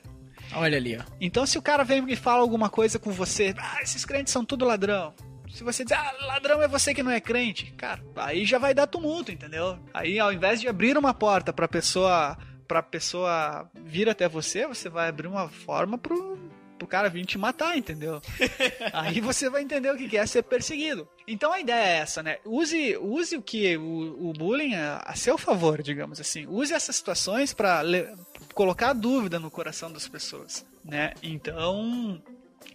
[0.54, 1.02] Olha ali, ó.
[1.20, 4.44] Então, se o cara vem e fala alguma coisa com você, ah, esses crentes são
[4.44, 5.14] tudo ladrão.
[5.50, 8.72] Se você dizer, ah, ladrão é você que não é crente, cara, aí já vai
[8.74, 9.78] dar tumulto, entendeu?
[9.92, 12.36] Aí, ao invés de abrir uma porta pra pessoa
[12.66, 16.38] pra pessoa vir até você, você vai abrir uma forma pro,
[16.82, 18.20] pro cara vir te matar, entendeu?
[18.92, 21.08] Aí você vai entender o que é ser perseguido.
[21.26, 22.38] Então a ideia é essa, né?
[22.44, 26.46] Use, use o que o, o bullying a, a seu favor, digamos assim.
[26.46, 27.82] Use essas situações para
[28.54, 31.14] colocar dúvida no coração das pessoas, né?
[31.22, 32.20] Então,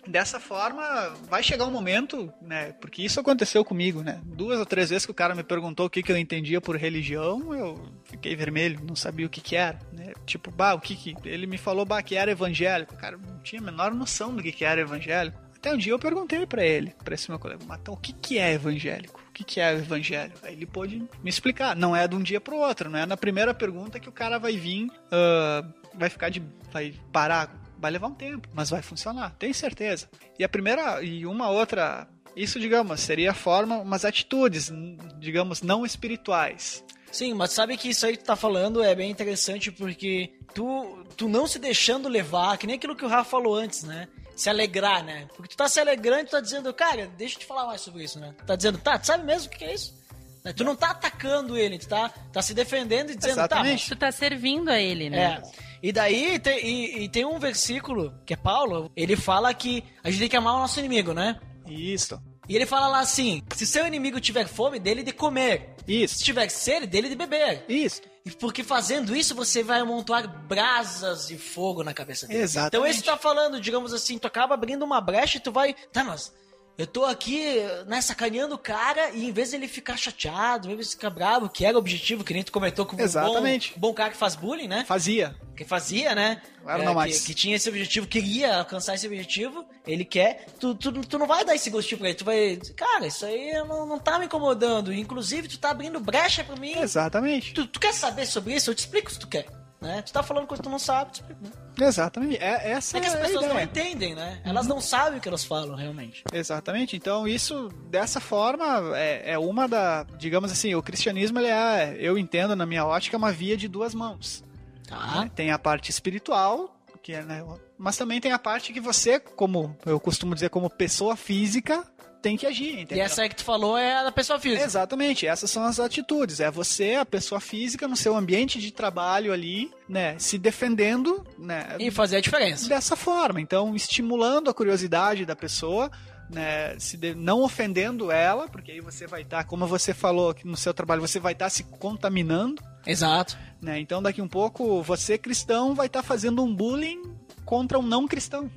[0.07, 0.83] dessa forma,
[1.29, 2.73] vai chegar um momento, né?
[2.73, 4.21] Porque isso aconteceu comigo, né?
[4.23, 6.75] Duas ou três vezes que o cara me perguntou o que, que eu entendia por
[6.75, 10.13] religião, eu fiquei vermelho, não sabia o que que era, né?
[10.25, 11.15] Tipo, bah, o que que...
[11.25, 12.95] Ele me falou, bah, que era evangélico.
[12.95, 15.39] Cara, não tinha a menor noção do que que era evangélico.
[15.55, 18.13] Até um dia eu perguntei para ele, para esse meu colega, mas então, o que
[18.13, 19.19] que é evangélico?
[19.27, 20.33] O que que é o evangelho?
[20.43, 21.75] Aí ele pôde me explicar.
[21.75, 24.37] Não é de um dia pro outro, não é na primeira pergunta que o cara
[24.37, 26.43] vai vir, ah, vai ficar de...
[26.71, 30.09] vai parar vai levar um tempo, mas vai funcionar, tenho certeza.
[30.37, 34.71] E a primeira e uma outra, isso digamos, seria a forma, umas atitudes,
[35.19, 36.83] digamos, não espirituais.
[37.11, 41.03] Sim, mas sabe que isso aí que tu tá falando é bem interessante porque tu,
[41.15, 44.07] tu não se deixando levar, que nem aquilo que o Rafa falou antes, né?
[44.35, 45.27] Se alegrar, né?
[45.35, 47.81] Porque tu tá se alegrando e tu tá dizendo, cara, deixa eu te falar mais
[47.81, 48.35] sobre isso, né?
[48.37, 49.95] Tu tá dizendo, tá, tu sabe mesmo o que que é isso?
[50.43, 50.53] Né?
[50.53, 53.89] Tu não tá atacando ele, tu tá, tá se defendendo e dizendo, tá, mas Exatamente.
[53.89, 55.41] Tu tá servindo a ele, né?
[55.43, 55.66] É.
[55.81, 60.09] E daí tem, e, e tem um versículo que é Paulo, ele fala que a
[60.09, 61.39] gente tem que amar o nosso inimigo, né?
[61.67, 62.19] Isso.
[62.49, 65.75] E ele fala lá assim: se seu inimigo tiver fome, dele de comer.
[65.85, 66.23] Se Isso.
[66.23, 67.65] tiver sede, dele de beber.
[67.67, 68.01] Isso.
[68.25, 72.41] E porque fazendo isso, você vai amontoar brasas de fogo na cabeça dele.
[72.41, 72.75] Exatamente.
[72.75, 75.73] Então esse tá falando, digamos assim, tu acaba abrindo uma brecha e tu vai.
[75.93, 76.33] Tá, mas
[76.77, 77.55] eu tô aqui,
[77.87, 81.49] né, sacaneando o cara e em vez dele ficar chateado, em vez de ficar bravo,
[81.49, 83.71] que era o objetivo, que nem tu comentou com Exatamente.
[83.75, 84.85] um bom, bom cara que faz bullying, né?
[84.87, 85.35] Fazia.
[85.55, 86.41] que fazia, né?
[86.61, 87.25] Agora É, não que, mais.
[87.25, 91.43] que tinha esse objetivo, queria alcançar esse objetivo, ele quer, tu, tu, tu não vai
[91.43, 94.93] dar esse gostinho pra ele, tu vai, cara, isso aí não, não tá me incomodando,
[94.93, 96.77] inclusive tu tá abrindo brecha pra mim.
[96.77, 97.53] Exatamente.
[97.53, 98.69] Tu, tu quer saber sobre isso?
[98.69, 99.47] Eu te explico se tu quer,
[99.81, 100.01] né?
[100.03, 101.41] Tu tá falando coisa que tu não sabe, te explico.
[101.43, 101.51] né?
[101.79, 102.37] Exatamente.
[102.37, 104.41] É, essa É que as é pessoas não entendem, né?
[104.43, 106.23] Elas não sabem o que elas falam, realmente.
[106.33, 106.95] Exatamente.
[106.95, 110.03] Então, isso, dessa forma, é, é uma da.
[110.17, 113.67] Digamos assim, o cristianismo, ele é, eu entendo na minha ótica, é uma via de
[113.67, 114.43] duas mãos.
[114.87, 115.21] Tá?
[115.21, 115.31] né?
[115.35, 116.73] Tem a parte espiritual,
[117.03, 117.45] que é, né,
[117.77, 121.85] mas também tem a parte que você, como eu costumo dizer, como pessoa física,
[122.27, 122.75] tem que agir.
[122.77, 123.05] E Entendeu?
[123.05, 124.63] essa aí que tu falou é a da pessoa física.
[124.63, 126.39] Exatamente, essas são as atitudes.
[126.39, 131.75] É você, a pessoa física, no seu ambiente de trabalho ali, né, se defendendo, né,
[131.79, 132.67] E fazer a diferença.
[132.67, 133.39] dessa forma.
[133.39, 135.89] Então, estimulando a curiosidade da pessoa,
[136.29, 140.45] né, se de- não ofendendo ela, porque aí você vai estar, como você falou aqui
[140.45, 143.37] no seu trabalho, você vai estar se contaminando, Exato.
[143.61, 143.79] né?
[143.79, 147.01] Então, daqui um pouco, você cristão vai estar fazendo um bullying
[147.45, 148.51] contra um não cristão,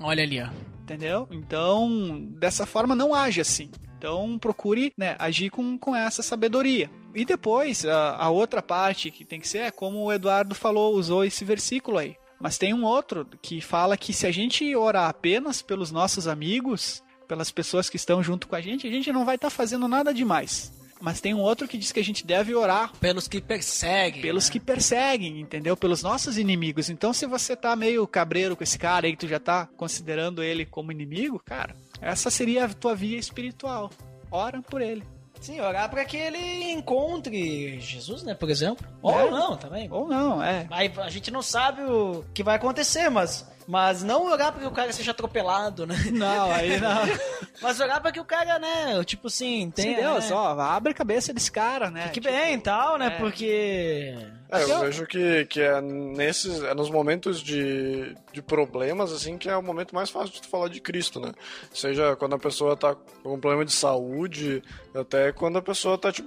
[0.00, 0.48] Olha ali, ó.
[0.82, 1.28] Entendeu?
[1.30, 3.70] Então, dessa forma, não age assim.
[3.96, 6.90] Então, procure né, agir com, com essa sabedoria.
[7.14, 10.94] E depois, a, a outra parte que tem que ser é como o Eduardo falou,
[10.94, 12.16] usou esse versículo aí.
[12.40, 17.02] Mas tem um outro que fala que se a gente orar apenas pelos nossos amigos,
[17.28, 20.12] pelas pessoas que estão junto com a gente, a gente não vai estar fazendo nada
[20.12, 20.72] demais.
[21.02, 24.22] Mas tem um outro que diz que a gente deve orar Pelos que perseguem.
[24.22, 24.52] pelos né?
[24.52, 25.76] que perseguem, entendeu?
[25.76, 26.88] Pelos nossos inimigos.
[26.88, 30.42] Então, se você tá meio cabreiro com esse cara aí, que tu já tá considerando
[30.44, 33.90] ele como inimigo, cara, essa seria a tua via espiritual.
[34.30, 35.02] Ora por ele.
[35.40, 38.86] Sim, orar pra que ele encontre Jesus, né, por exemplo.
[39.02, 39.28] Ou É.
[39.28, 39.90] não, também.
[39.90, 40.68] Ou não, é.
[40.70, 44.66] Aí a gente não sabe o que vai acontecer, mas, mas não orar pra que
[44.66, 45.96] o cara seja atropelado, né?
[46.12, 47.02] Não, aí não.
[47.60, 49.94] Mas orar pra que o cara, né, tipo assim, Tem.
[49.94, 52.08] Deus, né, ó, abre a cabeça desse cara, né?
[52.08, 53.10] Que Tipo, bem e tal, né, é.
[53.10, 54.16] porque...
[54.50, 59.38] É, eu Eu- vejo que, que é nesses, é nos momentos de, de problemas, assim,
[59.38, 61.32] que é o momento mais fácil de tu falar de Cristo, né?
[61.72, 64.62] Seja quando a pessoa tá com um problema de saúde,
[64.94, 66.24] até quando a pessoa tá te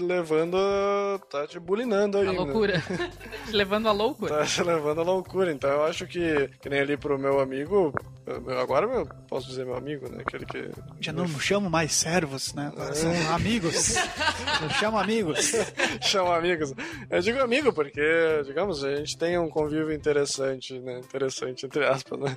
[0.00, 2.38] levando, a- tá te bulinando aí, A né?
[2.38, 2.82] loucura.
[3.46, 4.38] Te levando à loucura.
[4.38, 5.52] Tá te levando à loucura.
[5.52, 7.92] Então eu acho que, que ali pro meu amigo,
[8.60, 10.22] agora eu posso dizer meu amigo, né?
[10.26, 10.70] Aquele que...
[11.00, 12.68] Já não chamo mais servos, né?
[12.72, 13.94] Agora são amigos.
[14.60, 15.52] Eu chamo amigos.
[16.02, 16.74] Chama amigos.
[17.08, 18.02] Eu digo amigo porque,
[18.44, 20.98] digamos, a gente tem um convívio interessante, né?
[20.98, 22.36] Interessante, entre aspas, né?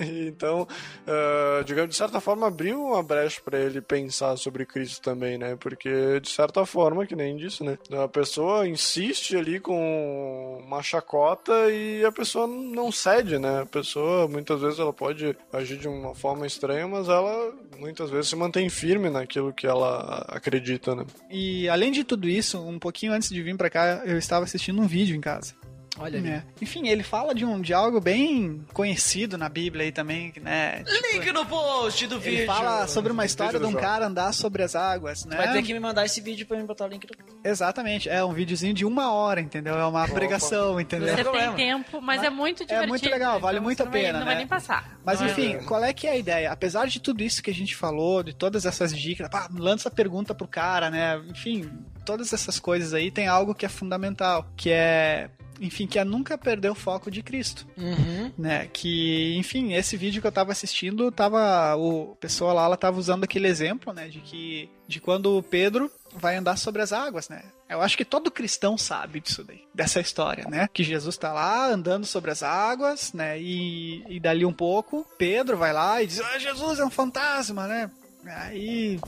[0.00, 0.68] E então,
[1.06, 5.56] ah, digamos, de certa forma, abriu uma brecha pra ele pensar sobre Cristo também, né?
[5.58, 7.78] Porque, de certa forma, que nem disse, né?
[7.92, 13.62] A pessoa insiste ali com uma chacota e a pessoa não cede, né?
[13.62, 18.28] A pessoa, muitas vezes, ela pode agir de uma forma estranha, mas ela, muitas vezes,
[18.28, 21.06] se mantém firme naquilo que ela acredita, né?
[21.30, 24.78] E além de tudo isso, um pouquinho antes de vir pra cá, eu estava assistindo
[24.78, 25.54] um vídeo em casa.
[25.98, 26.28] Olha ali.
[26.28, 26.44] né?
[26.62, 30.82] Enfim, ele fala de, um, de algo bem conhecido na Bíblia aí também, né?
[31.12, 32.38] Link no post do vídeo.
[32.38, 35.36] Ele fala sobre uma história de do um cara andar sobre as águas, né?
[35.36, 37.10] Vai ter que me mandar esse vídeo pra mim botar o link no
[37.50, 39.74] Exatamente, é um videozinho de uma hora, entendeu?
[39.76, 41.14] É uma pregação, entendeu?
[41.14, 42.88] Você tem tempo, mas, é muito divertido.
[42.88, 44.40] muito legal, vale então muito a não vai- pena, Não vai né?
[44.40, 44.98] nem passar.
[45.04, 46.52] Mas Não é- enfim, qual é que é a ideia?
[46.52, 49.92] Apesar de tudo isso que a gente falou, de todas essas dicas, pá, lança a
[49.92, 51.20] pergunta pro cara, né?
[51.28, 51.70] Enfim,
[52.04, 55.30] todas essas coisas aí tem algo que é fundamental, que é,
[55.60, 58.32] enfim, que é nunca perder o foco de Cristo, Uhum.
[58.38, 58.66] né?
[58.72, 63.24] Que, enfim, esse vídeo que eu tava assistindo, tava o pessoa lá, ela tava usando
[63.24, 67.42] aquele exemplo, né, de que de quando o Pedro vai andar sobre as águas, né?
[67.68, 70.68] Eu acho que todo cristão sabe disso daí, dessa história, né?
[70.72, 73.40] Que Jesus tá lá andando sobre as águas, né?
[73.40, 77.68] E, e dali um pouco, Pedro vai lá e diz: ah, Jesus é um fantasma,
[77.68, 77.88] né?
[78.26, 78.98] Aí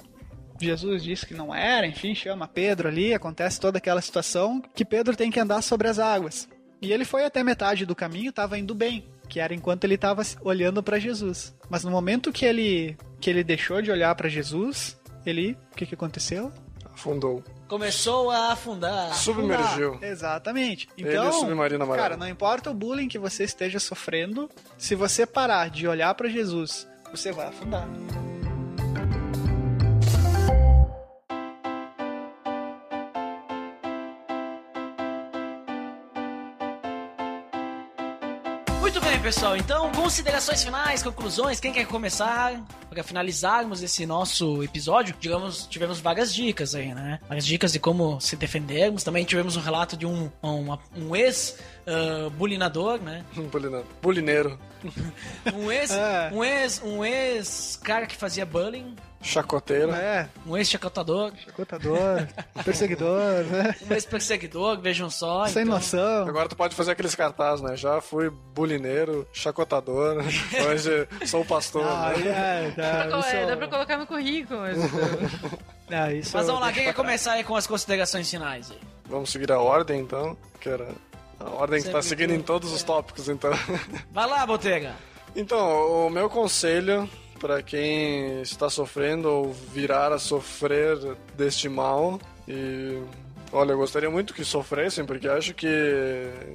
[0.64, 5.16] Jesus diz que não era, enfim, chama Pedro ali, acontece toda aquela situação que Pedro
[5.16, 6.48] tem que andar sobre as águas.
[6.80, 10.22] E ele foi até metade do caminho, estava indo bem, que era enquanto ele estava
[10.40, 11.54] olhando para Jesus.
[11.70, 15.86] Mas no momento que ele que ele deixou de olhar para Jesus, ele, o que
[15.86, 16.52] que aconteceu?
[16.92, 17.42] Afundou.
[17.68, 19.14] Começou a afundar.
[19.14, 19.92] Submergiu.
[19.92, 20.10] Afundar.
[20.10, 20.88] Exatamente.
[20.98, 22.02] Ele Então, e o submarino amarelo.
[22.02, 26.28] cara, não importa o bullying que você esteja sofrendo, se você parar de olhar para
[26.28, 27.88] Jesus, você vai afundar.
[39.22, 39.56] Pessoal.
[39.56, 41.60] Então, considerações finais, conclusões.
[41.60, 42.60] Quem quer começar
[42.90, 45.14] para finalizarmos esse nosso episódio?
[45.18, 47.18] Digamos, tivemos várias dicas aí, né?
[47.28, 49.02] Várias dicas de como se defendermos.
[49.04, 53.24] Também tivemos um relato de um, um, um ex-bulinador, né?
[53.50, 54.58] Bulina- Bulineiro.
[55.54, 56.30] Um ex, É.
[56.32, 59.92] um ex, um ex cara que fazia bullying, Chacoteiro.
[59.92, 62.26] É, um ex-chacotador, chacotador,
[62.64, 63.74] perseguidor, né?
[63.88, 65.46] um ex-perseguidor, vejam só.
[65.46, 66.26] Sem então- noção.
[66.28, 67.76] Agora tu pode fazer aqueles cartazes, né?
[67.76, 70.16] Já fui bulineiro, chacotador,
[70.68, 71.84] hoje sou pastor.
[71.86, 72.66] Ah, né?
[72.66, 74.68] é, tá, Dá pra- isso- Dá pra colocar no currículo.
[74.70, 74.82] isso.
[75.94, 78.78] Ah, isso Mas eu vamos lá, quem quer começar aí com as considerações finais aí?
[79.04, 80.88] Vamos seguir a ordem, então, que era
[81.38, 83.50] a ordem que tá Sempre seguindo que- em todos os tópicos, então.
[84.10, 84.94] Vai lá, Botega.
[85.36, 87.06] Então, o meu conselho
[87.42, 90.96] para quem está sofrendo ou virar a sofrer
[91.36, 92.20] deste mal.
[92.46, 93.02] E
[93.52, 95.66] olha, eu gostaria muito que sofressem porque acho que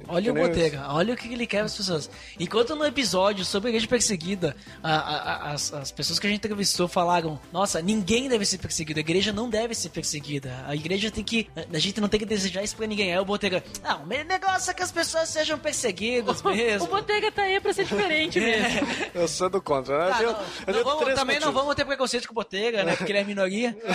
[0.08, 2.10] Olha que o Botega, olha o que ele quer as pessoas.
[2.38, 5.16] Enquanto no episódio sobre a igreja perseguida, a- a-
[5.48, 9.00] a- as, as pessoas que a gente entrevistou falaram: Nossa, ninguém deve ser perseguido, a
[9.00, 10.64] igreja não deve ser perseguida.
[10.66, 11.48] A igreja tem que.
[11.72, 13.12] A gente não tem que desejar isso pra ninguém.
[13.12, 16.86] Aí o Botega, não, o negócio é que as pessoas sejam perseguidas mesmo.
[16.86, 18.86] O Botega tá aí pra ser diferente mesmo.
[19.14, 20.12] Eu sou do contra, né?
[20.14, 21.54] Ah, Eu não, tenho- eu não vamos- também não motivos.
[21.54, 22.96] vamos ter preconceito com o Botega, né?
[22.96, 23.76] Porque ele é minoria.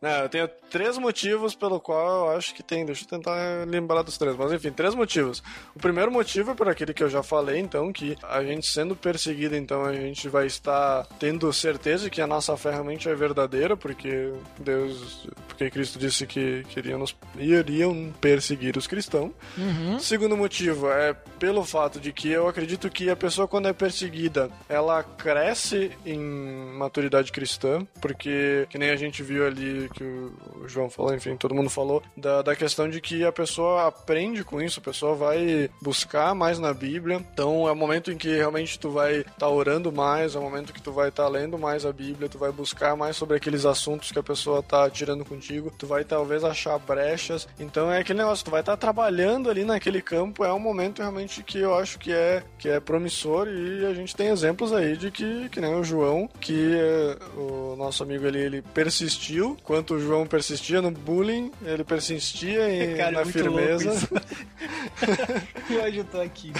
[0.00, 1.07] Não, eu tenho três motivos
[1.58, 2.84] pelo qual eu acho que tem.
[2.84, 4.36] Deixa eu tentar lembrar dos três.
[4.36, 5.42] Mas enfim, três motivos.
[5.74, 8.94] O primeiro motivo é por aquele que eu já falei, então, que a gente sendo
[8.94, 13.76] perseguido, então a gente vai estar tendo certeza que a nossa fé realmente é verdadeira,
[13.76, 15.26] porque Deus.
[15.46, 19.32] Porque Cristo disse que queriam nos, iriam perseguir os cristãos.
[20.00, 24.50] Segundo motivo é pelo fato de que eu acredito que a pessoa, quando é perseguida,
[24.68, 26.18] ela cresce em
[26.76, 31.36] maturidade cristã, porque, que nem a gente viu ali que o o João falou, enfim,
[31.36, 35.14] todo mundo falou, da, da questão de que a pessoa aprende com isso, a pessoa
[35.14, 37.24] vai buscar mais na Bíblia.
[37.32, 40.42] Então é o momento em que realmente tu vai estar tá orando mais, é o
[40.42, 43.36] momento que tu vai estar tá lendo mais a Bíblia, tu vai buscar mais sobre
[43.36, 47.46] aqueles assuntos que a pessoa tá tirando contigo, tu vai talvez achar brechas.
[47.60, 50.98] Então é aquele negócio, tu vai estar tá trabalhando ali naquele campo, é um momento
[50.98, 54.96] realmente que eu acho que é, que é promissor e a gente tem exemplos aí
[54.96, 59.94] de que, que nem o João, que eh, o nosso amigo ali, ele persistiu, enquanto
[59.94, 63.90] o João persistia no bullying, ele persistia em, Cara, é na muito firmeza.
[65.70, 66.50] E hoje eu tô aqui.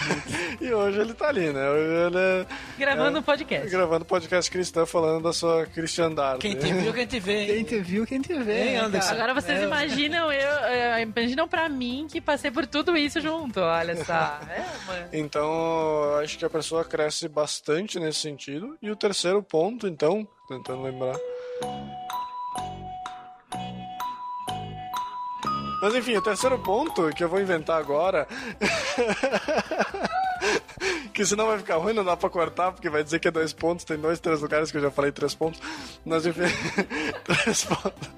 [0.61, 1.69] E hoje ele tá ali, né?
[1.71, 2.47] Hoje ele é,
[2.79, 3.69] Gravando é, um podcast.
[3.71, 6.39] gravando podcast cristão falando da sua cristiandade.
[6.41, 7.47] Quem te viu, quem te vê.
[7.47, 8.69] Quem te viu, quem te vê.
[8.69, 9.15] Hein, Anderson?
[9.15, 13.61] Agora vocês É, imaginam eu, é, imaginam pra mim que passei por tudo isso junto,
[13.61, 14.39] olha só.
[14.49, 15.19] É.
[15.19, 15.43] Então,
[16.05, 18.77] eu acho que a pessoa cresce bastante nesse sentido.
[18.81, 21.17] E o terceiro ponto, então, tentando lembrar.
[25.81, 28.27] Mas enfim, o terceiro ponto que eu vou inventar agora.
[31.19, 33.53] que senão vai ficar ruim, não dá pra cortar, porque vai dizer que é dois
[33.53, 33.85] pontos.
[33.85, 35.61] Tem dois, três lugares que eu já falei três pontos.
[36.05, 36.43] Mas enfim,
[37.27, 38.09] três pontos.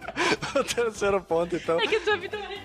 [0.55, 1.80] O terceiro ponto, então.
[1.80, 2.61] É que tua vida é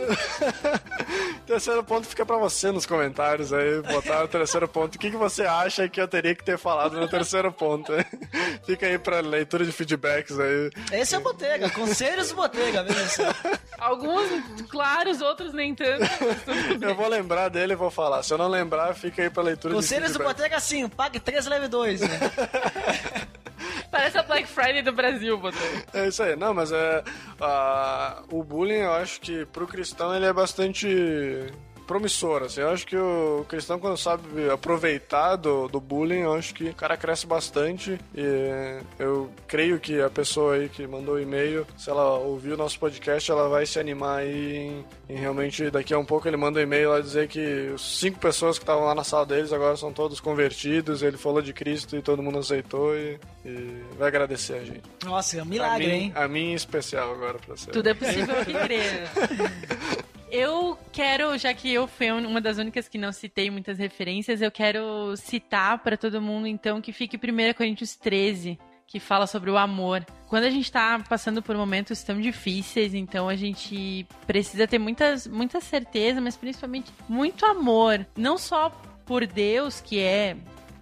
[1.46, 4.94] terceiro ponto fica pra você nos comentários aí, botar o terceiro ponto.
[4.94, 7.92] O que, que você acha que eu teria que ter falado no terceiro ponto?
[8.64, 10.70] Fica aí pra leitura de feedbacks aí.
[10.92, 13.22] Esse é o Botega, Conselhos Botega, só.
[13.78, 16.04] Alguns claros, outros nem tanto.
[16.80, 18.22] Eu vou lembrar dele e vou falar.
[18.22, 20.24] Se eu não lembrar, fica aí pra leitura Conselhos de do.
[20.24, 22.00] Botega assim, pague 3, leve 2.
[22.00, 22.08] Né?
[23.90, 25.84] Parece a Black Friday do Brasil, Botega.
[25.92, 26.36] É isso aí.
[26.36, 27.02] Não, mas é.
[27.40, 31.52] ah, o bullying, eu acho que pro cristão ele é bastante
[31.90, 32.60] promissor, assim.
[32.60, 36.74] Eu acho que o cristão, quando sabe aproveitar do, do bullying, eu acho que o
[36.74, 37.98] cara cresce bastante.
[38.14, 42.56] E eu creio que a pessoa aí que mandou o e-mail, se ela ouvir o
[42.56, 46.36] nosso podcast, ela vai se animar aí em, em realmente, daqui a um pouco ele
[46.36, 49.52] manda um e-mail lá dizer que os cinco pessoas que estavam lá na sala deles
[49.52, 51.02] agora são todos convertidos.
[51.02, 54.82] Ele falou de Cristo e todo mundo aceitou e, e vai agradecer a gente.
[55.04, 56.12] Nossa, é um A milagre, mim, hein?
[56.14, 57.68] a mim em especial agora pra você.
[57.72, 59.10] Tudo é possível que crer.
[60.30, 64.50] Eu quero, já que eu fui uma das únicas que não citei muitas referências, eu
[64.50, 68.56] quero citar para todo mundo, então, que fique 1 Coríntios 13,
[68.86, 70.06] que fala sobre o amor.
[70.28, 75.26] Quando a gente tá passando por momentos tão difíceis, então a gente precisa ter muitas,
[75.26, 78.06] muita certeza, mas principalmente muito amor.
[78.16, 78.70] Não só
[79.04, 80.36] por Deus, que é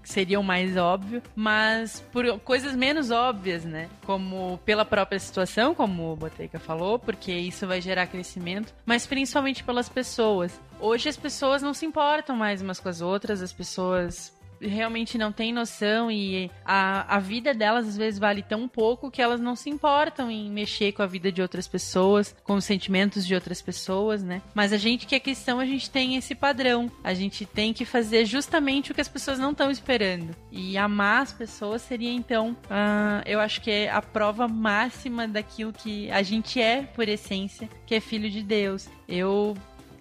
[0.08, 3.88] seria o mais óbvio, mas por coisas menos óbvias, né?
[4.06, 9.62] Como pela própria situação, como o Boteca falou, porque isso vai gerar crescimento, mas principalmente
[9.62, 10.58] pelas pessoas.
[10.80, 15.30] Hoje as pessoas não se importam mais umas com as outras, as pessoas realmente não
[15.32, 19.54] têm noção e a, a vida delas às vezes vale tão pouco que elas não
[19.56, 23.60] se importam em mexer com a vida de outras pessoas, com os sentimentos de outras
[23.62, 24.42] pessoas, né?
[24.54, 26.90] Mas a gente que é cristão, a gente tem esse padrão.
[27.02, 30.34] A gente tem que fazer justamente o que as pessoas não estão esperando.
[30.50, 35.72] E amar as pessoas seria então, ah, eu acho que é a prova máxima daquilo
[35.72, 38.88] que a gente é por essência, que é filho de Deus.
[39.08, 39.56] Eu,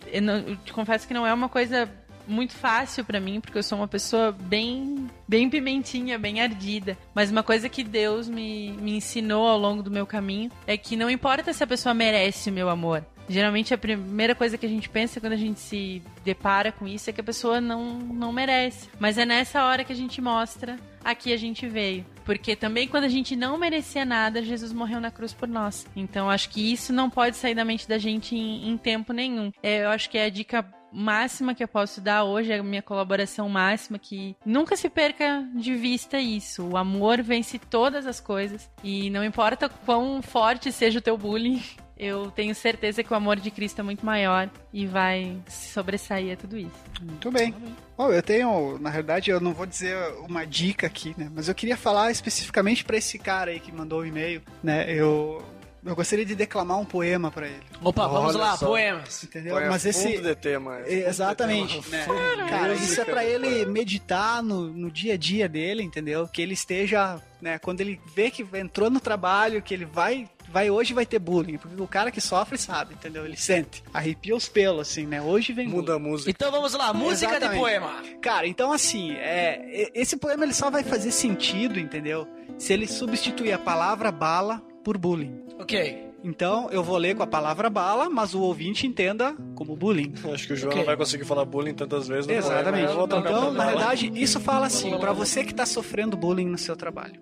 [0.08, 1.90] eu, não- eu te confesso que não é uma coisa
[2.28, 6.98] muito fácil pra mim, porque eu sou uma pessoa bem, bem pimentinha, bem ardida.
[7.14, 10.96] Mas uma coisa que Deus me, me ensinou ao longo do meu caminho é que
[10.96, 13.06] não importa se a pessoa merece o meu amor.
[13.30, 17.10] Geralmente a primeira coisa que a gente pensa quando a gente se depara com isso
[17.10, 18.90] é que a pessoa não, não merece.
[19.00, 22.06] Mas é nessa hora que a gente mostra aqui a gente veio.
[22.26, 25.88] Porque também quando a gente não merecia nada, Jesus morreu na cruz por nós.
[25.96, 29.52] Então acho que isso não pode sair da mente da gente em, em tempo nenhum.
[29.62, 30.66] É, eu acho que é a dica
[30.98, 35.48] máxima que eu posso dar hoje, é a minha colaboração máxima, que nunca se perca
[35.54, 36.68] de vista isso.
[36.68, 38.70] O amor vence todas as coisas.
[38.84, 41.62] E não importa quão forte seja o teu bullying,
[42.00, 46.36] eu tenho certeza que o amor de Cristo é muito maior e vai sobressair a
[46.36, 46.84] tudo isso.
[47.02, 47.54] Muito bem.
[47.96, 49.96] Bom, eu tenho, na verdade, eu não vou dizer
[50.28, 51.30] uma dica aqui, né?
[51.34, 54.92] Mas eu queria falar especificamente pra esse cara aí que mandou o e-mail, né?
[54.92, 55.44] Eu,
[55.86, 58.68] eu gostaria de declamar um poema pra ele, Opa, vamos Olha lá, só.
[58.68, 59.24] poemas.
[59.24, 59.56] entendeu?
[59.56, 60.80] Põe a Mas esse fundo de tema.
[60.88, 62.06] Exatamente, né?
[62.50, 66.28] Cara, isso é pra ele meditar no, no dia a dia dele, entendeu?
[66.28, 70.70] Que ele esteja, né, quando ele vê que entrou no trabalho, que ele vai vai
[70.70, 73.26] hoje vai ter bullying, porque o cara que sofre sabe, entendeu?
[73.26, 75.22] Ele sente, arrepia os pelos assim, né?
[75.22, 76.10] Hoje vem Muda a bullying.
[76.12, 76.32] música.
[76.32, 77.60] Então vamos lá, música de Exatamente.
[77.60, 78.02] poema.
[78.22, 82.26] Cara, então assim, é, esse poema ele só vai fazer sentido, entendeu?
[82.58, 85.44] Se ele substituir a palavra bala por bullying.
[85.60, 86.08] Ok.
[86.24, 90.14] Então, eu vou ler com a palavra bala, mas o ouvinte entenda como bullying.
[90.34, 90.80] Acho que o João Ok.
[90.80, 92.30] não vai conseguir falar bullying tantas vezes.
[92.30, 92.94] Exatamente.
[92.94, 96.74] tocar Então, na verdade, isso fala assim, pra você que tá sofrendo bullying no seu
[96.74, 97.20] trabalho.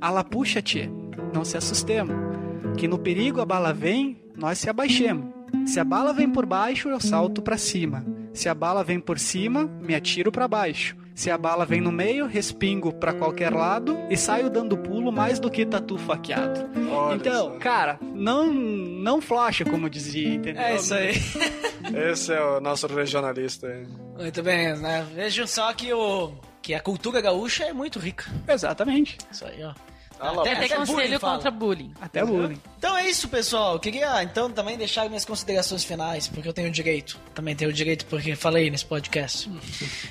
[0.00, 0.90] Ala puxa-te,
[1.34, 2.16] não se assustemos,
[2.78, 5.26] que no perigo a bala vem, nós se abaixemos.
[5.66, 8.02] Se a bala vem por baixo, eu salto pra cima.
[8.32, 10.96] Se a bala vem por cima, me atiro pra baixo.
[11.14, 15.38] Se a bala vem no meio, respingo pra qualquer lado e saio dando pulo mais
[15.38, 16.68] do que tatu faqueado.
[16.90, 17.58] Olha então, só.
[17.58, 20.60] cara, não não flocha, como dizia, entendeu?
[20.60, 21.14] É isso aí.
[22.10, 23.86] Esse é o nosso regionalista aí.
[24.18, 25.06] Muito bem, né?
[25.14, 28.24] Vejam só que o que a cultura gaúcha é muito rica.
[28.46, 28.56] Tem
[29.30, 29.72] Isso aí, ó.
[30.20, 31.34] Ah Até até conselho fala.
[31.34, 31.92] contra bullying.
[32.00, 32.60] Até bullying.
[32.78, 33.74] Então é isso, pessoal.
[33.74, 37.18] Eu queria então também deixar minhas considerações finais, porque eu tenho direito.
[37.34, 39.50] Também tenho direito porque falei nesse podcast.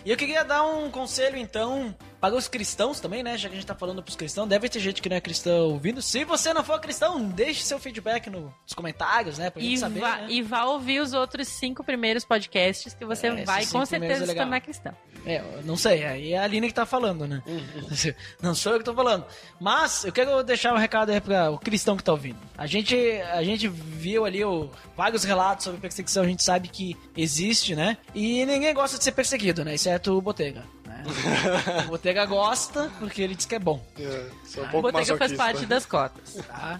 [0.05, 3.37] e eu queria dar um conselho então para os cristãos também, né?
[3.37, 5.71] Já que a gente tá falando pros cristãos, deve ter gente que não é cristão
[5.71, 6.01] ouvindo.
[6.01, 9.49] Se você não for cristão, deixe seu feedback no- nos comentários, né?
[9.49, 9.99] Pra gente E saber.
[9.99, 10.27] vá, né?
[10.29, 14.27] e vá ouvir os outros cinco primeiros podcasts que você É, vai com certeza é
[14.27, 14.95] se tornar cristão.
[15.25, 17.43] É, eu não sei, aí é a Aline que tá falando, né?
[18.41, 19.25] Não sou eu que tô falando.
[19.59, 22.37] Mas eu quero deixar um recado aí pra o cristão que tá ouvindo.
[22.57, 22.95] A gente,
[23.33, 27.97] a gente viu ali o, vários relatos sobre perseguição, a gente sabe que existe, né?
[28.15, 29.73] E ninguém gosta de ser perseguido, né?
[29.75, 30.63] Exceto o Botega.
[30.93, 31.83] Né?
[31.85, 35.17] o Botega gosta porque ele diz que é bom, É, sou um O pouco Botega
[35.17, 36.35] faz parte das cotas.
[36.47, 36.79] tá?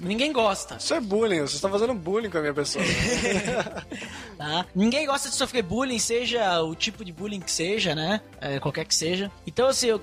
[0.00, 2.84] Ninguém gosta, Isso é bullying, vocês estão fazendo bullying com a minha pessoa.
[4.38, 4.66] tá?
[4.74, 8.20] Ninguém gosta de sofrer bullying, seja o tipo de bullying que seja, né?
[8.40, 9.30] É, qualquer que seja.
[9.46, 10.00] Então, assim, eu,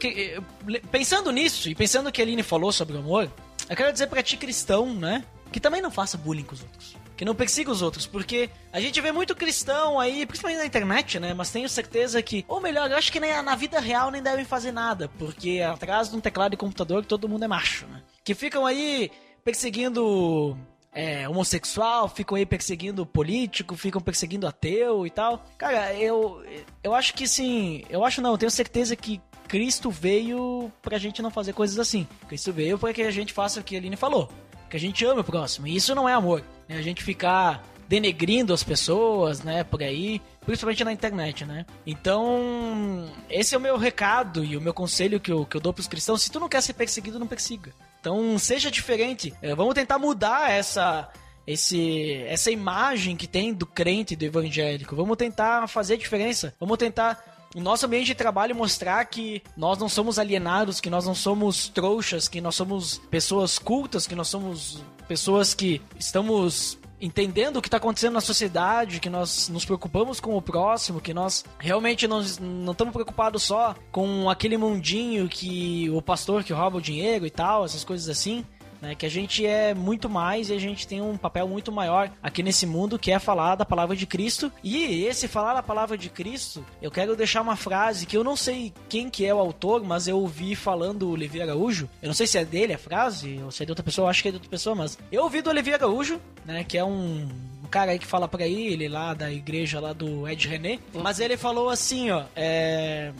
[0.91, 3.29] pensando nisso e pensando no que a Aline falou sobre o amor,
[3.69, 5.23] eu quero dizer pra ti cristão, né?
[5.51, 6.95] Que também não faça bullying com os outros.
[7.21, 11.19] Que não persiga os outros, porque a gente vê muito cristão aí, principalmente na internet,
[11.19, 11.35] né?
[11.35, 14.43] Mas tenho certeza que, ou melhor, eu acho que nem, na vida real nem devem
[14.43, 18.01] fazer nada, porque atrás de um teclado de computador todo mundo é macho, né?
[18.23, 19.11] Que ficam aí
[19.43, 20.57] perseguindo
[20.91, 25.45] é, homossexual, ficam aí perseguindo político, ficam perseguindo ateu e tal.
[25.59, 26.43] Cara, eu,
[26.83, 31.21] eu acho que sim, eu acho não, eu tenho certeza que Cristo veio pra gente
[31.21, 32.07] não fazer coisas assim.
[32.27, 34.27] Cristo veio pra que a gente faça o que a Aline falou,
[34.71, 35.67] que a gente ame o próximo.
[35.67, 36.77] E isso não é amor, né?
[36.77, 41.65] A gente ficar denegrindo as pessoas, né, por aí, principalmente na internet, né?
[41.85, 45.73] Então, esse é o meu recado e o meu conselho que eu, que eu dou
[45.73, 46.21] pros cristãos.
[46.21, 47.73] Se tu não quer ser perseguido, não persiga.
[47.99, 49.33] Então, seja diferente.
[49.41, 51.09] É, vamos tentar mudar essa
[51.45, 54.95] esse essa imagem que tem do crente do evangélico.
[54.95, 56.55] Vamos tentar fazer a diferença.
[56.59, 61.05] Vamos tentar o nosso ambiente de trabalho mostrar que nós não somos alienados, que nós
[61.05, 67.57] não somos trouxas, que nós somos pessoas cultas, que nós somos pessoas que estamos entendendo
[67.57, 71.43] o que está acontecendo na sociedade, que nós nos preocupamos com o próximo, que nós
[71.57, 76.81] realmente não, não estamos preocupados só com aquele mundinho que o pastor que rouba o
[76.81, 78.45] dinheiro e tal, essas coisas assim.
[78.81, 82.09] Né, que a gente é muito mais e a gente tem um papel muito maior
[82.23, 84.51] aqui nesse mundo que é falar da palavra de Cristo.
[84.63, 88.35] E esse falar da palavra de Cristo, eu quero deixar uma frase que eu não
[88.35, 91.87] sei quem que é o autor, mas eu ouvi falando o Levi Araújo.
[92.01, 94.09] Eu não sei se é dele a frase, ou se é de outra pessoa, eu
[94.09, 96.83] acho que é de outra pessoa, mas eu ouvi do Levi Araújo, né, que é
[96.83, 97.29] um
[97.63, 101.19] um cara aí que fala pra ele lá da igreja lá do Ed René, mas
[101.19, 103.13] ele falou assim, ó, é,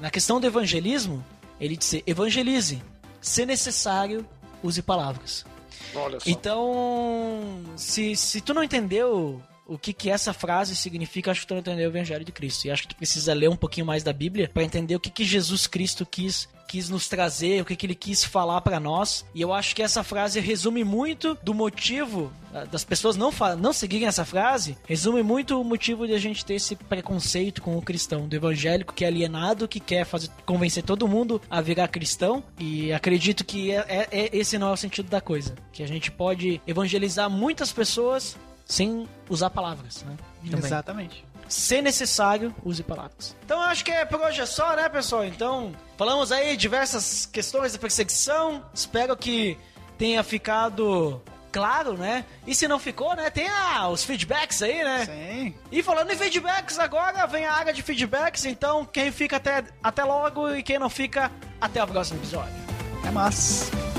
[0.00, 1.24] na questão do evangelismo,
[1.60, 2.82] ele disse: evangelize,
[3.20, 4.26] se necessário,
[4.62, 5.44] use palavras.
[5.94, 6.28] Olha só.
[6.28, 11.54] Então, se, se tu não entendeu o que, que essa frase significa, acho que tu
[11.54, 12.64] não entendeu o Evangelho de Cristo.
[12.64, 15.10] E acho que tu precisa ler um pouquinho mais da Bíblia para entender o que,
[15.10, 19.24] que Jesus Cristo quis quis nos trazer, o que, que ele quis falar para nós.
[19.34, 23.72] E eu acho que essa frase resume muito do motivo ah, das pessoas não, não
[23.72, 27.82] seguirem essa frase, resume muito o motivo de a gente ter esse preconceito com o
[27.82, 32.44] cristão, do evangélico que é alienado, que quer fazer convencer todo mundo a virar cristão.
[32.58, 35.54] E acredito que é, é- é- esse não é o sentido da coisa.
[35.72, 38.36] Que a gente pode evangelizar muitas pessoas
[38.68, 40.14] sem usar palavras, né?
[40.44, 40.66] Também.
[40.66, 41.24] Exatamente.
[41.48, 43.34] Se necessário, use palavras.
[43.42, 45.24] Então eu acho que é por hoje é só, né, pessoal?
[45.24, 48.62] Então, falamos aí diversas questões da perseguição.
[48.74, 49.56] Espero que
[49.96, 52.26] tenha ficado claro, né?
[52.46, 55.06] E se não ficou, né, tem ah, os feedbacks aí, né?
[55.06, 55.54] Sim.
[55.72, 58.44] E falando em feedbacks, agora vem a área de feedbacks.
[58.44, 62.52] Então, quem fica até, até logo e quem não fica, até o próximo episódio.
[63.06, 63.97] É massa.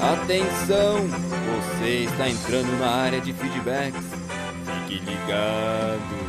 [0.00, 1.06] Atenção!
[1.06, 4.00] Você está entrando na área de feedbacks.
[4.86, 6.20] Fique ligado.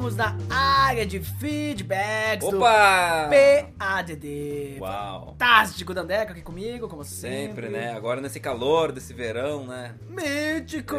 [0.00, 3.26] Estamos na área de feedbacks Opa!
[3.26, 4.78] do PADD.
[4.80, 5.26] Uau!
[5.26, 7.66] Fantástico, Dandeco aqui comigo, como sempre.
[7.66, 7.92] Sempre, né?
[7.92, 9.94] Agora nesse calor desse verão, né?
[10.08, 10.96] Mítico!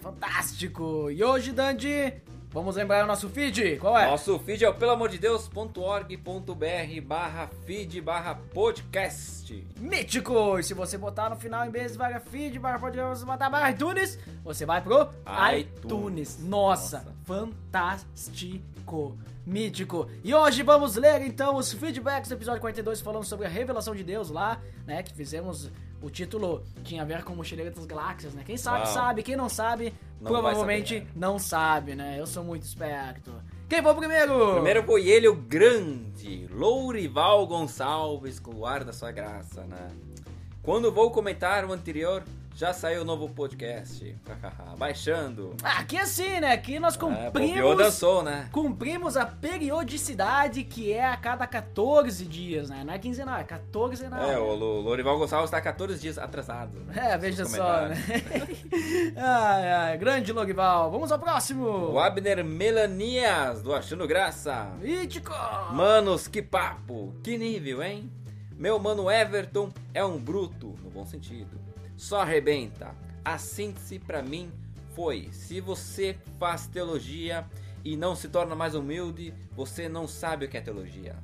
[0.00, 1.10] Fantástico!
[1.10, 2.14] E hoje, Dandy,
[2.50, 3.76] vamos lembrar o nosso feed?
[3.78, 4.06] Qual é?
[4.06, 9.66] Nosso feed é o pelamordedeus.org.br barra feed barra podcast.
[9.78, 10.58] Mítico!
[10.58, 13.50] E se você botar no final, em vez de barra feed, barra podcast, você botar
[13.50, 15.08] barra iTunes, você vai pro
[15.52, 15.66] iTunes.
[15.84, 16.38] iTunes.
[16.42, 17.14] Nossa, Nossa.
[17.24, 19.16] fantástico!
[19.46, 20.08] Mítico.
[20.24, 24.02] E hoje vamos ler então os feedbacks do episódio 42 falando sobre a revelação de
[24.02, 25.04] Deus lá, né?
[25.04, 25.70] Que fizemos
[26.02, 28.42] o título tinha a ver com Mochileiro das Galáxias, né?
[28.44, 28.94] Quem sabe, Uau.
[28.94, 29.22] sabe.
[29.22, 31.10] Quem não sabe, Não provavelmente saber, né?
[31.14, 32.16] não sabe, né?
[32.18, 33.32] Eu sou muito esperto.
[33.68, 34.52] Quem foi o primeiro?
[34.54, 39.88] Primeiro foi ele, o grande Lourival Gonçalves, com o ar da sua graça, né?
[40.62, 42.22] Quando vou comentar o anterior,
[42.56, 44.16] já saiu o novo podcast.
[44.78, 45.54] Baixando.
[45.62, 46.52] Aqui é assim, né?
[46.52, 47.76] Aqui nós É, cumprimos.
[47.76, 48.48] dançou, né?
[48.50, 52.82] Cumprimos a periodicidade que é a cada 14 dias, né?
[52.82, 54.22] Não é quinzenal, é 14 não.
[54.22, 56.78] É, o Lo- Lourival Gonçalves tá 14 dias atrasado.
[56.86, 57.10] né?
[57.12, 57.94] É, veja só, né?
[59.16, 60.90] ai, ai, grande Logival.
[60.90, 61.66] Vamos ao próximo.
[61.92, 64.70] O Abner Melanias, do Achando Graça.
[64.80, 65.30] Mítico.
[65.72, 68.10] Manos, que papo, que nível, hein?
[68.56, 71.65] Meu mano Everton é um bruto, no bom sentido.
[71.96, 72.94] Só arrebenta.
[73.24, 74.50] A síntese pra mim
[74.94, 77.46] foi: se você faz teologia
[77.84, 81.16] e não se torna mais humilde, você não sabe o que é teologia.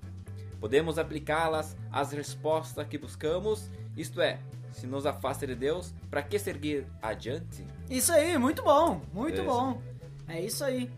[0.60, 4.38] Podemos aplicá-las às respostas que buscamos, isto é,
[4.72, 7.66] se nos afasta de Deus, para que seguir adiante?
[7.90, 9.52] Isso aí, muito bom, muito Beleza.
[9.52, 9.82] bom.
[10.28, 10.90] É isso aí.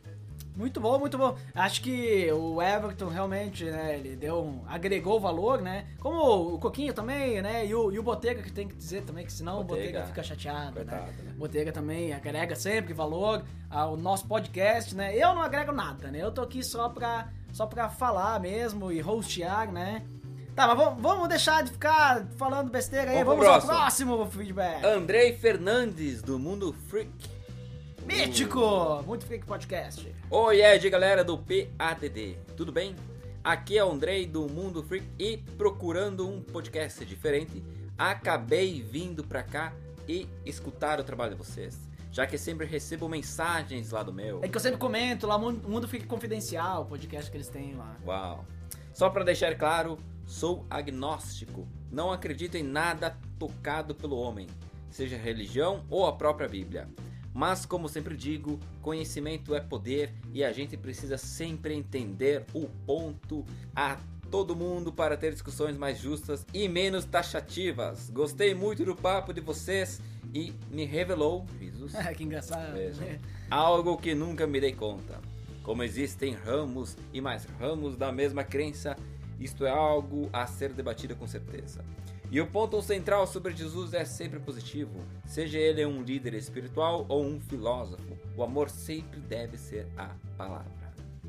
[0.56, 1.36] Muito bom, muito bom.
[1.52, 5.86] Acho que o Everton realmente, né, ele deu um, agregou valor, né?
[5.98, 7.66] Como o Coquinho também, né?
[7.66, 9.86] E o, e o Botega que tem que dizer também, que senão o Botega.
[9.86, 11.22] Botega fica chateado, Coitado, né?
[11.24, 11.35] né?
[11.36, 15.16] Botega também agrega sempre valor ao nosso podcast, né?
[15.16, 16.22] Eu não agrego nada, né?
[16.22, 20.05] Eu tô aqui só pra, só pra falar mesmo e hostear, né?
[20.55, 23.24] Tá, mas vamos, deixar de ficar falando besteira aí.
[23.24, 24.16] Vamos Vamos, pro ao próximo.
[24.16, 24.85] próximo feedback.
[24.85, 27.10] Andrei Fernandes, do Mundo Freak.
[28.06, 29.02] Mítico!
[29.06, 30.14] Muito Freak Podcast.
[30.31, 32.94] Oi, Ed, galera do PADD, tudo bem?
[33.43, 37.64] Aqui é o Andrei do Mundo Freak e procurando um podcast diferente,
[37.97, 39.72] acabei vindo pra cá
[40.06, 41.78] e escutar o trabalho de vocês,
[42.12, 44.40] já que sempre recebo mensagens lá do meu.
[44.43, 47.74] É que eu sempre comento lá, Mundo Mundo Freak Confidencial, o podcast que eles têm
[47.74, 47.97] lá.
[48.06, 48.44] Uau!
[48.93, 54.47] Só pra deixar claro, sou agnóstico, não acredito em nada tocado pelo homem,
[54.90, 56.86] seja religião ou a própria Bíblia.
[57.35, 63.44] Mas, como sempre digo, conhecimento é poder e a gente precisa sempre entender o ponto
[63.74, 63.98] a
[64.31, 68.09] todo mundo para ter discussões mais justas e menos taxativas.
[68.11, 70.01] Gostei muito do papo de vocês
[70.32, 72.73] e me revelou, Jesus, que engraçado.
[72.73, 73.05] Mesmo.
[73.05, 73.20] né?
[73.51, 75.20] algo que nunca me dei conta.
[75.62, 78.97] Como existem ramos e mais ramos da mesma crença,
[79.40, 81.85] isto é algo a ser debatido com certeza.
[82.30, 87.24] E o ponto central sobre Jesus é sempre positivo, seja ele um líder espiritual ou
[87.24, 88.18] um filósofo.
[88.36, 90.72] O amor sempre deve ser a palavra.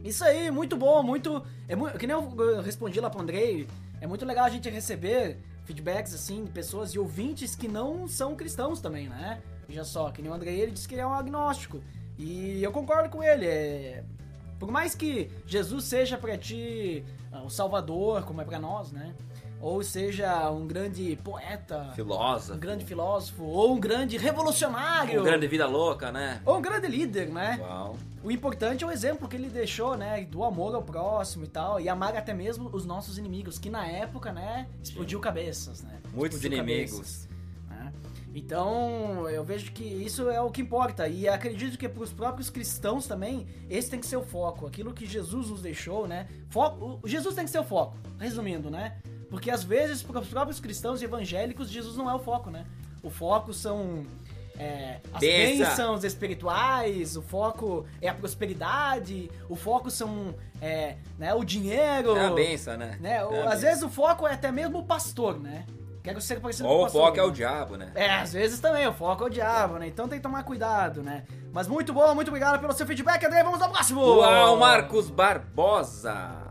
[0.04, 1.44] Isso aí, muito bom, muito.
[1.68, 3.68] É muito que nem eu respondi lá pro Andrei,
[4.02, 8.36] é muito legal a gente receber feedbacks assim de pessoas e ouvintes que não são
[8.36, 9.42] cristãos também, né?
[9.68, 11.82] Veja só, que nem o Andrei, ele disse que ele é um agnóstico.
[12.18, 13.46] E eu concordo com ele.
[13.46, 14.04] É...
[14.60, 19.14] Por mais que Jesus seja pra ti ah, o Salvador, como é pra nós, né?
[19.66, 22.54] Ou seja um grande poeta, Filósofo.
[22.54, 26.40] um grande filósofo, ou um grande revolucionário, Um grande vida louca, né?
[26.46, 27.58] ou um grande líder, né?
[27.60, 27.98] Uau.
[28.24, 30.24] O importante é o exemplo que ele deixou, né?
[30.26, 31.82] Do amor ao próximo e tal.
[31.82, 34.68] E amar até mesmo os nossos inimigos, que na época, né?
[34.84, 36.00] Explodiu cabeças, né?
[36.14, 36.92] Muitos Explodiu inimigos.
[36.92, 37.30] cabeças,
[37.68, 37.92] né?
[38.36, 41.08] Então, eu vejo que isso é o que importa.
[41.08, 44.68] E acredito que para os próprios cristãos também, esse tem que ser o foco.
[44.68, 46.28] Aquilo que Jesus nos deixou, né?
[46.52, 47.98] Foco, Jesus tem que ser o foco.
[48.20, 48.98] Resumindo, né?
[49.30, 52.66] Porque às vezes, para os próprios cristãos evangélicos, Jesus não é o foco, né?
[53.02, 54.06] O foco são
[54.58, 61.44] é, as bênçãos espirituais, o foco é a prosperidade, o foco são é, né, o
[61.44, 62.16] dinheiro.
[62.16, 62.98] É a benção, né?
[63.00, 63.16] né?
[63.16, 63.60] É às benção.
[63.60, 65.66] vezes o foco é até mesmo o pastor, né?
[66.04, 67.02] Quero ser parecido com Ou o pastor.
[67.02, 67.34] foco é o né?
[67.34, 67.92] diabo, né?
[67.96, 69.88] É, às vezes também, o foco é o diabo, né?
[69.88, 71.24] Então tem que tomar cuidado, né?
[71.52, 73.44] Mas muito bom, muito obrigado pelo seu feedback, André.
[73.44, 74.02] Vamos ao próximo!
[74.02, 76.45] Uau, Marcos Barbosa!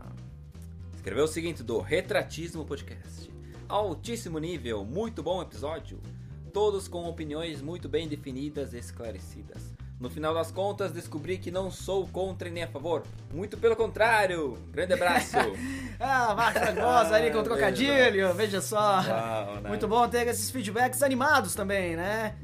[1.05, 3.29] Escreveu o seguinte do Retratismo Podcast.
[3.69, 6.01] Altíssimo nível, muito bom episódio.
[6.51, 9.71] Todos com opiniões muito bem definidas e esclarecidas.
[9.99, 13.03] No final das contas, descobri que não sou contra e nem a favor.
[13.31, 14.57] Muito pelo contrário.
[14.71, 15.37] Grande abraço.
[15.99, 18.99] Ah, Marcos Barbosa ali com o Ah, trocadilho, veja só.
[19.03, 19.69] Uau, né?
[19.69, 22.35] Muito bom ter esses feedbacks animados também, né?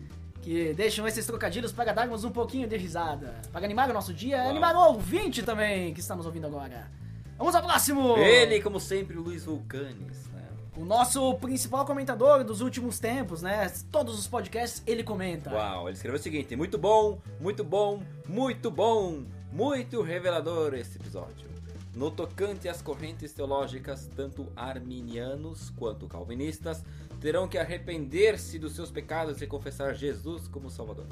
[0.43, 3.41] Que deixam esses trocadilhos para darmos um pouquinho de risada.
[3.51, 4.49] Para animar o nosso dia, Uau.
[4.51, 7.00] animar o ouvinte também que estamos ouvindo agora.
[7.41, 8.17] Vamos ao próximo!
[8.19, 10.27] Ele, como sempre, Luiz Vulcanes.
[10.27, 10.47] Né?
[10.77, 13.67] O nosso principal comentador dos últimos tempos, né?
[13.91, 15.51] Todos os podcasts ele comenta.
[15.51, 21.49] Uau, ele escreveu o seguinte: muito bom, muito bom, muito bom, muito revelador esse episódio.
[21.95, 26.83] No tocante às correntes teológicas, tanto arminianos quanto calvinistas
[27.19, 31.07] terão que arrepender-se dos seus pecados e confessar Jesus como Salvador.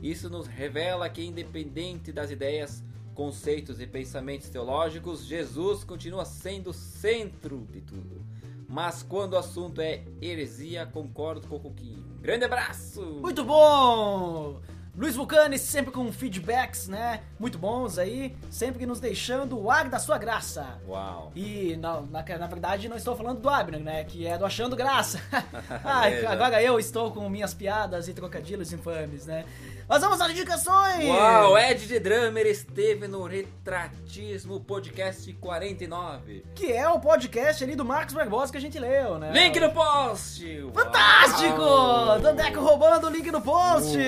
[0.00, 2.80] Isso nos revela que, independente das ideias,
[3.14, 8.24] conceitos e pensamentos teológicos, Jesus continua sendo centro de tudo.
[8.68, 12.04] Mas quando o assunto é heresia, concordo com o Coquinho.
[12.20, 13.00] Grande abraço!
[13.22, 14.60] Muito bom!
[14.96, 17.22] Luiz Vulcani sempre com feedbacks, né?
[17.36, 20.78] Muito bons aí, sempre nos deixando o ar da sua graça.
[20.86, 21.32] Uau!
[21.34, 24.04] E na, na, na verdade não estou falando do Abner, né?
[24.04, 25.20] Que é do Achando Graça.
[25.82, 26.30] Ai, Veja.
[26.30, 29.44] agora eu estou com minhas piadas e trocadilhos infames, né?
[29.88, 31.04] Mas vamos às indicações!
[31.08, 36.44] Uau, Ed de Drummer esteve no Retratismo Podcast 49.
[36.54, 39.32] Que é o podcast ali do Marcos Barbosa que a gente leu, né?
[39.32, 40.46] Link no post!
[40.62, 40.72] Uau.
[40.72, 42.18] Fantástico!
[42.22, 43.98] Dandeco roubando o link no post!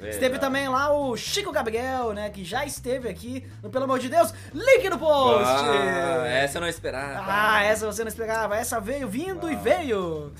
[0.00, 2.30] Uh, esteve também lá o Chico Gabriel, né?
[2.30, 5.44] Que já esteve aqui no Pelo Amor de Deus, link no post!
[5.44, 7.24] Ah, essa eu não esperava.
[7.26, 8.56] Ah, essa você não esperava.
[8.56, 10.32] Essa veio vindo e veio.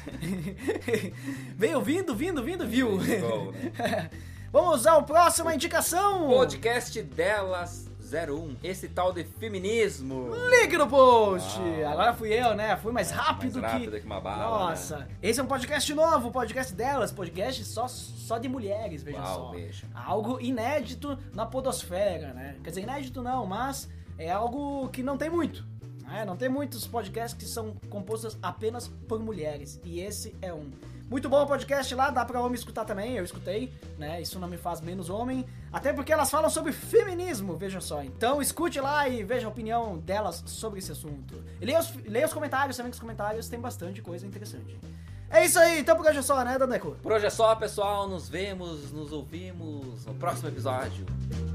[1.56, 2.98] veio vindo, vindo, vindo, viu.
[4.52, 6.28] Vamos ao próximo indicação.
[6.28, 10.30] Podcast delas 01, esse tal de feminismo.
[10.51, 11.59] Link no post!
[11.59, 11.93] Uau.
[11.93, 12.76] Agora fui eu, né?
[12.76, 14.01] Fui mais rápido, mais rápido que...
[14.01, 14.98] que uma bala, Nossa.
[14.98, 15.09] né?
[15.22, 19.51] Esse é um podcast novo, podcast delas, podcast só, só de mulheres, veja Uau, só.
[19.52, 19.86] veja.
[19.94, 22.56] Algo inédito na podosfera, né?
[22.62, 25.64] Quer dizer, inédito não, mas é algo que não tem muito.
[26.02, 26.24] né?
[26.24, 29.80] Não tem muitos podcasts que são compostos apenas por mulheres.
[29.84, 30.70] E esse é um.
[31.12, 34.22] Muito bom o podcast lá, dá pra homem escutar também, eu escutei, né?
[34.22, 35.44] Isso não me faz menos homem.
[35.70, 38.02] Até porque elas falam sobre feminismo, veja só.
[38.02, 41.44] Então escute lá e veja a opinião delas sobre esse assunto.
[41.60, 44.80] E leia os, leia os comentários também, que os comentários tem bastante coisa interessante.
[45.28, 46.97] É isso aí, então por hoje é só, né, Dandeco?
[47.02, 48.09] Por hoje é só, pessoal.
[48.09, 51.05] Nos vemos, nos ouvimos no próximo episódio.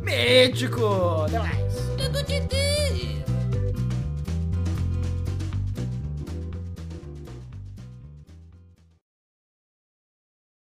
[0.02, 1.24] Mítico!
[1.26, 1.74] Até mais!
[1.96, 3.37] Medo de Deus.